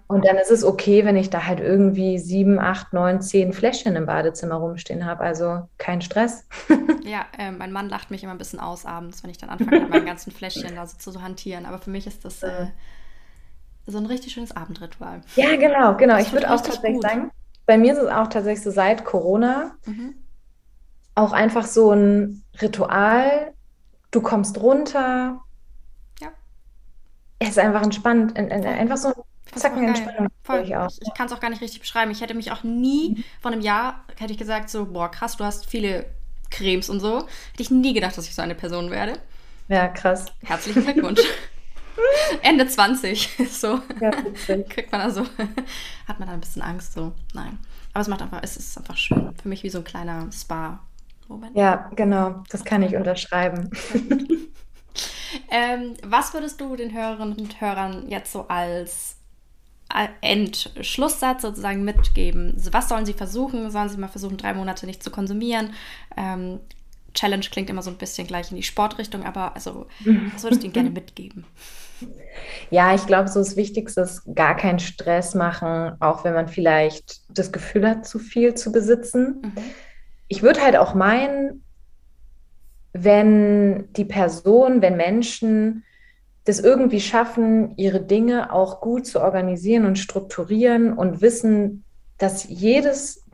und 0.09 0.25
dann 0.25 0.37
ist 0.37 0.51
es 0.51 0.64
okay, 0.64 1.05
wenn 1.05 1.17
ich 1.17 1.31
da 1.31 1.47
halt 1.47 1.61
irgendwie 1.61 2.19
sieben, 2.19 2.59
acht, 2.59 2.93
neun, 2.93 3.21
zehn 3.21 3.53
Fläschchen 3.53 3.95
im 3.95 4.07
Badezimmer 4.07 4.57
rumstehen 4.57 5.05
habe. 5.05 5.23
Also 5.23 5.69
kein 5.79 6.01
Stress. 6.01 6.49
ja, 7.05 7.27
äh, 7.39 7.53
mein 7.53 7.73
Mann 7.73 7.89
lacht 7.89 8.11
mich 8.11 8.25
immer 8.25 8.33
ein 8.33 8.39
bisschen 8.39 8.59
aus 8.59 8.85
abends, 8.85 9.23
wenn 9.23 9.31
ich 9.31 9.39
dann 9.39 9.51
anfange, 9.51 9.83
mit 9.83 9.91
meinen 9.91 10.07
ganzen 10.07 10.33
Fläschchen 10.33 10.75
da 10.75 10.87
so 10.87 10.97
zu 10.99 11.23
hantieren. 11.23 11.67
Aber 11.67 11.79
für 11.79 11.91
mich 11.91 12.07
ist 12.07 12.25
das 12.25 12.43
äh, 12.43 12.67
so 13.87 13.99
ein 13.99 14.07
richtig 14.07 14.32
schönes 14.32 14.55
Abendritual. 14.55 15.20
Ja, 15.37 15.57
genau, 15.57 15.97
genau. 15.97 16.16
Das 16.16 16.26
ich 16.26 16.32
würde 16.32 16.51
auch 16.51 16.61
tatsächlich 16.61 16.95
gut. 16.95 17.03
sagen, 17.03 17.30
bei 17.66 17.78
mir 17.78 17.93
ist 17.93 18.01
es 18.01 18.09
auch 18.09 18.28
tatsächlich 18.28 18.62
so 18.62 18.70
seit 18.70 19.05
Corona 19.05 19.76
mhm. 19.87 20.14
auch 21.14 21.32
einfach 21.32 21.66
so 21.66 21.93
ein 21.93 22.43
Ritual. 22.61 23.53
Du 24.11 24.20
kommst 24.20 24.61
runter. 24.61 25.41
Ja. 26.20 26.28
Es 27.39 27.51
ist 27.51 27.59
einfach 27.59 27.82
entspannt. 27.82 28.37
Einfach 28.37 28.97
so 28.97 29.09
ein 29.09 29.14
Zacken 29.55 29.89
Entspannung. 29.89 30.28
Voll. 30.43 30.62
Ich, 30.62 30.70
ich, 30.70 31.09
ich 31.09 31.14
kann 31.14 31.26
es 31.26 31.32
auch 31.32 31.41
gar 31.41 31.51
nicht 31.51 31.62
richtig 31.62 31.80
beschreiben. 31.80 32.11
Ich 32.11 32.20
hätte 32.20 32.34
mich 32.34 32.53
auch 32.53 32.62
nie 32.62 33.24
vor 33.41 33.51
einem 33.51 33.61
Jahr, 33.61 34.05
hätte 34.16 34.32
ich 34.32 34.39
gesagt, 34.39 34.70
so, 34.70 34.87
boah, 34.87 35.11
krass, 35.11 35.37
du 35.37 35.45
hast 35.45 35.66
viele 35.66 36.07
Cremes 36.51 36.89
und 36.89 37.01
so. 37.01 37.18
Hätte 37.18 37.62
ich 37.62 37.70
nie 37.70 37.95
gedacht, 37.95 38.16
dass 38.16 38.26
ich 38.26 38.34
so 38.34 38.43
eine 38.43 38.55
Person 38.55 38.91
werde. 38.91 39.18
Ja, 39.68 39.89
krass. 39.89 40.26
Herzlichen 40.45 40.84
Glückwunsch. 40.84 41.20
Ende 42.42 42.66
20. 42.66 43.30
So. 43.51 43.80
Ja, 44.01 44.11
Kriegt 44.68 44.92
man 44.92 45.01
also, 45.01 45.22
hat 46.07 46.18
man 46.18 46.28
da 46.28 46.34
ein 46.34 46.40
bisschen 46.40 46.62
Angst, 46.62 46.92
so. 46.92 47.12
Nein. 47.34 47.59
Aber 47.92 48.03
es 48.03 48.09
macht 48.09 48.22
einfach, 48.22 48.40
es 48.42 48.57
ist 48.57 48.76
einfach 48.76 48.97
schön. 48.97 49.34
Für 49.40 49.49
mich 49.49 49.62
wie 49.62 49.70
so 49.70 49.78
ein 49.78 49.84
kleiner 49.84 50.30
Spa-Moment. 50.30 51.57
Ja, 51.57 51.90
genau. 51.94 52.44
Das 52.51 52.64
kann 52.64 52.82
ich 52.82 52.94
unterschreiben. 52.94 53.70
ähm, 55.51 55.94
was 56.05 56.34
würdest 56.34 56.61
du 56.61 56.76
den 56.76 56.92
Hörerinnen 56.92 57.36
und 57.38 57.61
Hörern 57.61 58.09
jetzt 58.09 58.32
so 58.32 58.49
als 58.49 59.16
Endschlusssatz 60.20 61.42
sozusagen 61.42 61.84
mitgeben? 61.84 62.53
Also 62.57 62.72
was 62.72 62.88
sollen 62.88 63.07
sie 63.07 63.14
versuchen? 63.14 63.70
Sollen 63.70 63.88
sie 63.88 63.97
mal 63.97 64.09
versuchen, 64.09 64.36
drei 64.36 64.53
Monate 64.53 64.84
nicht 64.84 65.03
zu 65.03 65.11
konsumieren? 65.11 65.72
Ähm, 66.16 66.61
Challenge 67.14 67.47
klingt 67.51 67.70
immer 67.70 67.82
so 67.82 67.90
ein 67.90 67.97
bisschen 67.97 68.26
gleich 68.26 68.51
in 68.51 68.57
die 68.57 68.62
Sportrichtung, 68.62 69.24
aber 69.24 69.55
also, 69.55 69.86
was 70.34 70.42
würdest 70.42 70.62
du 70.62 70.66
ihnen 70.66 70.74
gerne 70.74 70.90
mitgeben? 70.90 71.44
Ja, 72.70 72.94
ich 72.94 73.07
glaube, 73.07 73.28
so 73.28 73.38
das 73.38 73.57
Wichtigste 73.57 74.03
ist 74.03 74.22
gar 74.34 74.57
keinen 74.57 74.78
Stress 74.78 75.34
machen, 75.34 75.92
auch 76.01 76.24
wenn 76.24 76.34
man 76.34 76.49
vielleicht 76.49 77.20
das 77.30 77.53
Gefühl 77.53 77.88
hat, 77.88 78.07
zu 78.07 78.18
viel 78.18 78.55
zu 78.55 78.72
besitzen. 78.72 79.42
Mhm. 79.42 79.53
Ich 80.28 80.42
würde 80.42 80.62
halt 80.62 80.76
auch 80.76 80.94
meinen, 80.94 81.62
wenn 82.92 83.92
die 83.92 84.05
Person, 84.05 84.82
wenn 84.82 84.97
Menschen 84.97 85.84
das 86.44 86.61
irgendwie 86.61 87.01
schaffen, 87.01 87.76
ihre 87.76 88.01
Dinge 88.01 88.53
auch 88.53 88.80
gut 88.80 89.07
zu 89.07 89.20
organisieren 89.20 89.84
und 89.84 89.99
strukturieren 89.99 90.92
und 90.92 91.20
wissen, 91.20 91.84
dass 92.18 92.49
jedes, 92.49 93.24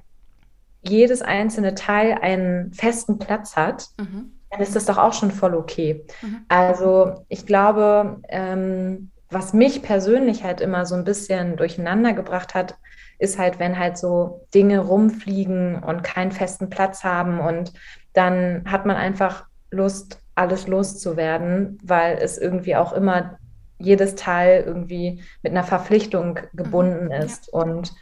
jedes 0.83 1.23
einzelne 1.23 1.75
Teil 1.75 2.19
einen 2.21 2.73
festen 2.73 3.19
Platz 3.19 3.57
hat, 3.57 3.89
mhm 3.99 4.33
dann 4.53 4.61
ist 4.61 4.77
das 4.77 4.85
doch 4.85 4.99
auch 4.99 5.15
schon 5.15 5.31
voll 5.31 5.55
okay. 5.55 6.05
Mhm. 6.21 6.45
Also 6.49 7.25
ich 7.29 7.47
glaube, 7.47 8.21
ähm, 8.29 9.11
was 9.31 9.55
mich 9.55 9.83
persönlich 9.83 10.45
halt 10.45 10.61
immer 10.61 10.85
so 10.85 10.95
ein 10.95 11.05
bisschen 11.05 11.57
durcheinander 11.57 12.13
gebracht 12.13 12.55
hat, 12.55 12.77
ist 13.19 13.39
halt, 13.39 13.59
wenn 13.59 13.79
halt 13.79 13.97
so 13.97 14.47
Dinge 14.55 14.81
rumfliegen 14.81 15.83
und 15.83 16.05
keinen 16.05 16.33
festen 16.33 16.69
Platz 16.69 17.03
haben 17.03 17.41
und 17.41 17.73
dann 18.13 18.65
hat 18.71 18.85
man 18.85 18.97
einfach 18.97 19.47
Lust, 19.71 20.19
alles 20.35 20.67
loszuwerden, 20.67 21.79
weil 21.83 22.19
es 22.19 22.37
irgendwie 22.37 22.77
auch 22.77 22.93
immer 22.93 23.39
jedes 23.79 24.17
Teil 24.17 24.65
irgendwie 24.67 25.23
mit 25.43 25.53
einer 25.53 25.65
Verpflichtung 25.65 26.41
gebunden 26.53 27.07
mhm. 27.07 27.13
ist. 27.13 27.49
Ja. 27.53 27.61
Und 27.61 27.95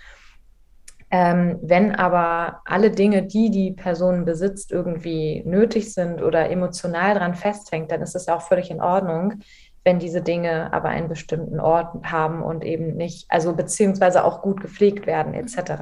ähm, 1.11 1.58
wenn 1.62 1.94
aber 1.94 2.61
alle 2.64 2.90
Dinge, 2.90 3.24
die 3.24 3.50
die 3.50 3.72
Person 3.72 4.24
besitzt, 4.24 4.70
irgendwie 4.70 5.42
nötig 5.44 5.92
sind 5.92 6.22
oder 6.22 6.50
emotional 6.50 7.14
daran 7.14 7.34
festhängt, 7.34 7.90
dann 7.90 8.02
ist 8.02 8.14
es 8.14 8.28
auch 8.28 8.42
völlig 8.42 8.70
in 8.70 8.80
Ordnung, 8.80 9.40
wenn 9.82 9.98
diese 9.98 10.22
Dinge 10.22 10.72
aber 10.72 10.90
einen 10.90 11.08
bestimmten 11.08 11.58
Ort 11.58 12.04
haben 12.04 12.42
und 12.42 12.64
eben 12.64 12.96
nicht, 12.96 13.26
also 13.28 13.54
beziehungsweise 13.54 14.24
auch 14.24 14.42
gut 14.42 14.61
gepflegt 14.61 15.06
werden 15.06 15.34
etc. 15.34 15.72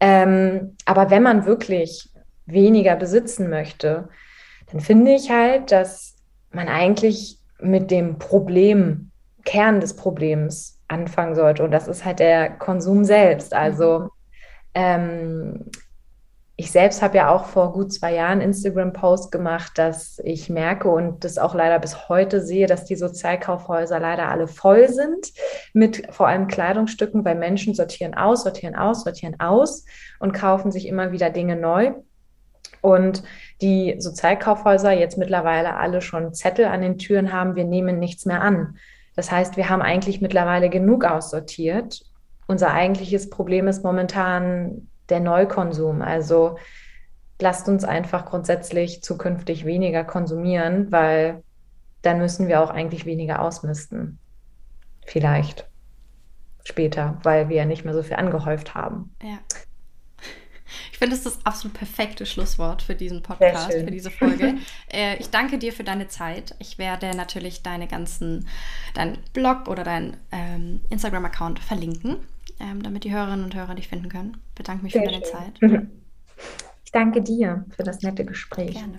Ähm, 0.00 0.76
aber 0.84 1.10
wenn 1.10 1.22
man 1.22 1.46
wirklich 1.46 2.10
weniger 2.46 2.96
besitzen 2.96 3.48
möchte, 3.48 4.08
dann 4.70 4.80
finde 4.80 5.12
ich 5.14 5.30
halt, 5.30 5.72
dass 5.72 6.16
man 6.50 6.68
eigentlich 6.68 7.38
mit 7.60 7.90
dem 7.90 8.18
Problem, 8.18 9.09
Kern 9.44 9.80
des 9.80 9.96
Problems 9.96 10.78
anfangen 10.88 11.34
sollte. 11.34 11.62
Und 11.64 11.70
das 11.70 11.88
ist 11.88 12.04
halt 12.04 12.18
der 12.18 12.50
Konsum 12.50 13.04
selbst. 13.04 13.54
Also 13.54 14.00
mhm. 14.00 14.08
ähm, 14.74 15.64
ich 16.60 16.72
selbst 16.72 17.00
habe 17.00 17.16
ja 17.16 17.30
auch 17.30 17.46
vor 17.46 17.72
gut 17.72 17.90
zwei 17.90 18.12
Jahren 18.12 18.42
Instagram-Post 18.42 19.32
gemacht, 19.32 19.72
dass 19.76 20.20
ich 20.24 20.50
merke 20.50 20.90
und 20.90 21.24
das 21.24 21.38
auch 21.38 21.54
leider 21.54 21.78
bis 21.78 22.10
heute 22.10 22.42
sehe, 22.42 22.66
dass 22.66 22.84
die 22.84 22.96
Sozialkaufhäuser 22.96 23.98
leider 23.98 24.28
alle 24.28 24.46
voll 24.46 24.90
sind 24.90 25.32
mit 25.72 26.14
vor 26.14 26.28
allem 26.28 26.48
Kleidungsstücken, 26.48 27.24
weil 27.24 27.36
Menschen 27.36 27.72
sortieren 27.72 28.12
aus, 28.12 28.42
sortieren 28.42 28.74
aus, 28.74 29.04
sortieren 29.04 29.40
aus 29.40 29.86
und 30.18 30.32
kaufen 30.32 30.70
sich 30.70 30.86
immer 30.86 31.12
wieder 31.12 31.30
Dinge 31.30 31.56
neu. 31.56 31.94
Und 32.82 33.22
die 33.62 33.96
Sozialkaufhäuser 33.98 34.92
jetzt 34.92 35.16
mittlerweile 35.16 35.76
alle 35.76 36.02
schon 36.02 36.34
Zettel 36.34 36.66
an 36.66 36.82
den 36.82 36.98
Türen 36.98 37.32
haben, 37.32 37.56
wir 37.56 37.64
nehmen 37.64 37.98
nichts 37.98 38.26
mehr 38.26 38.42
an. 38.42 38.76
Das 39.20 39.30
heißt, 39.30 39.58
wir 39.58 39.68
haben 39.68 39.82
eigentlich 39.82 40.22
mittlerweile 40.22 40.70
genug 40.70 41.04
aussortiert. 41.04 42.00
Unser 42.46 42.72
eigentliches 42.72 43.28
Problem 43.28 43.68
ist 43.68 43.84
momentan 43.84 44.88
der 45.10 45.20
Neukonsum. 45.20 46.00
Also 46.00 46.56
lasst 47.38 47.68
uns 47.68 47.84
einfach 47.84 48.24
grundsätzlich 48.24 49.02
zukünftig 49.02 49.66
weniger 49.66 50.04
konsumieren, 50.04 50.90
weil 50.90 51.42
dann 52.00 52.16
müssen 52.16 52.48
wir 52.48 52.62
auch 52.62 52.70
eigentlich 52.70 53.04
weniger 53.04 53.42
ausmisten. 53.42 54.18
Vielleicht 55.04 55.68
später, 56.64 57.18
weil 57.22 57.50
wir 57.50 57.56
ja 57.56 57.64
nicht 57.66 57.84
mehr 57.84 57.92
so 57.92 58.02
viel 58.02 58.16
angehäuft 58.16 58.74
haben. 58.74 59.14
Ja. 59.22 59.36
Ich 60.92 60.98
finde, 60.98 61.16
das 61.16 61.26
ist 61.26 61.36
das 61.36 61.46
absolut 61.46 61.76
perfekte 61.76 62.26
Schlusswort 62.26 62.82
für 62.82 62.94
diesen 62.94 63.22
Podcast, 63.22 63.72
für 63.72 63.90
diese 63.90 64.10
Folge. 64.10 64.56
äh, 64.92 65.16
ich 65.16 65.30
danke 65.30 65.58
dir 65.58 65.72
für 65.72 65.84
deine 65.84 66.08
Zeit. 66.08 66.54
Ich 66.58 66.78
werde 66.78 67.14
natürlich 67.16 67.62
deine 67.62 67.86
ganzen, 67.86 68.46
deinen 68.94 69.18
Blog 69.32 69.68
oder 69.68 69.84
deinen 69.84 70.16
ähm, 70.32 70.80
Instagram-Account 70.90 71.58
verlinken, 71.58 72.16
ähm, 72.60 72.82
damit 72.82 73.04
die 73.04 73.12
Hörerinnen 73.12 73.44
und 73.44 73.54
Hörer 73.54 73.74
dich 73.74 73.88
finden 73.88 74.08
können. 74.08 74.36
Bedanke 74.54 74.82
mich 74.84 74.92
Sehr 74.92 75.02
für 75.02 75.10
deine 75.10 75.24
schön. 75.24 75.80
Zeit. 75.80 75.88
Ich 76.82 76.92
danke 76.92 77.22
dir 77.22 77.64
für 77.76 77.84
das 77.84 78.02
nette 78.02 78.24
Gespräch. 78.24 78.72
Gerne. 78.72 78.98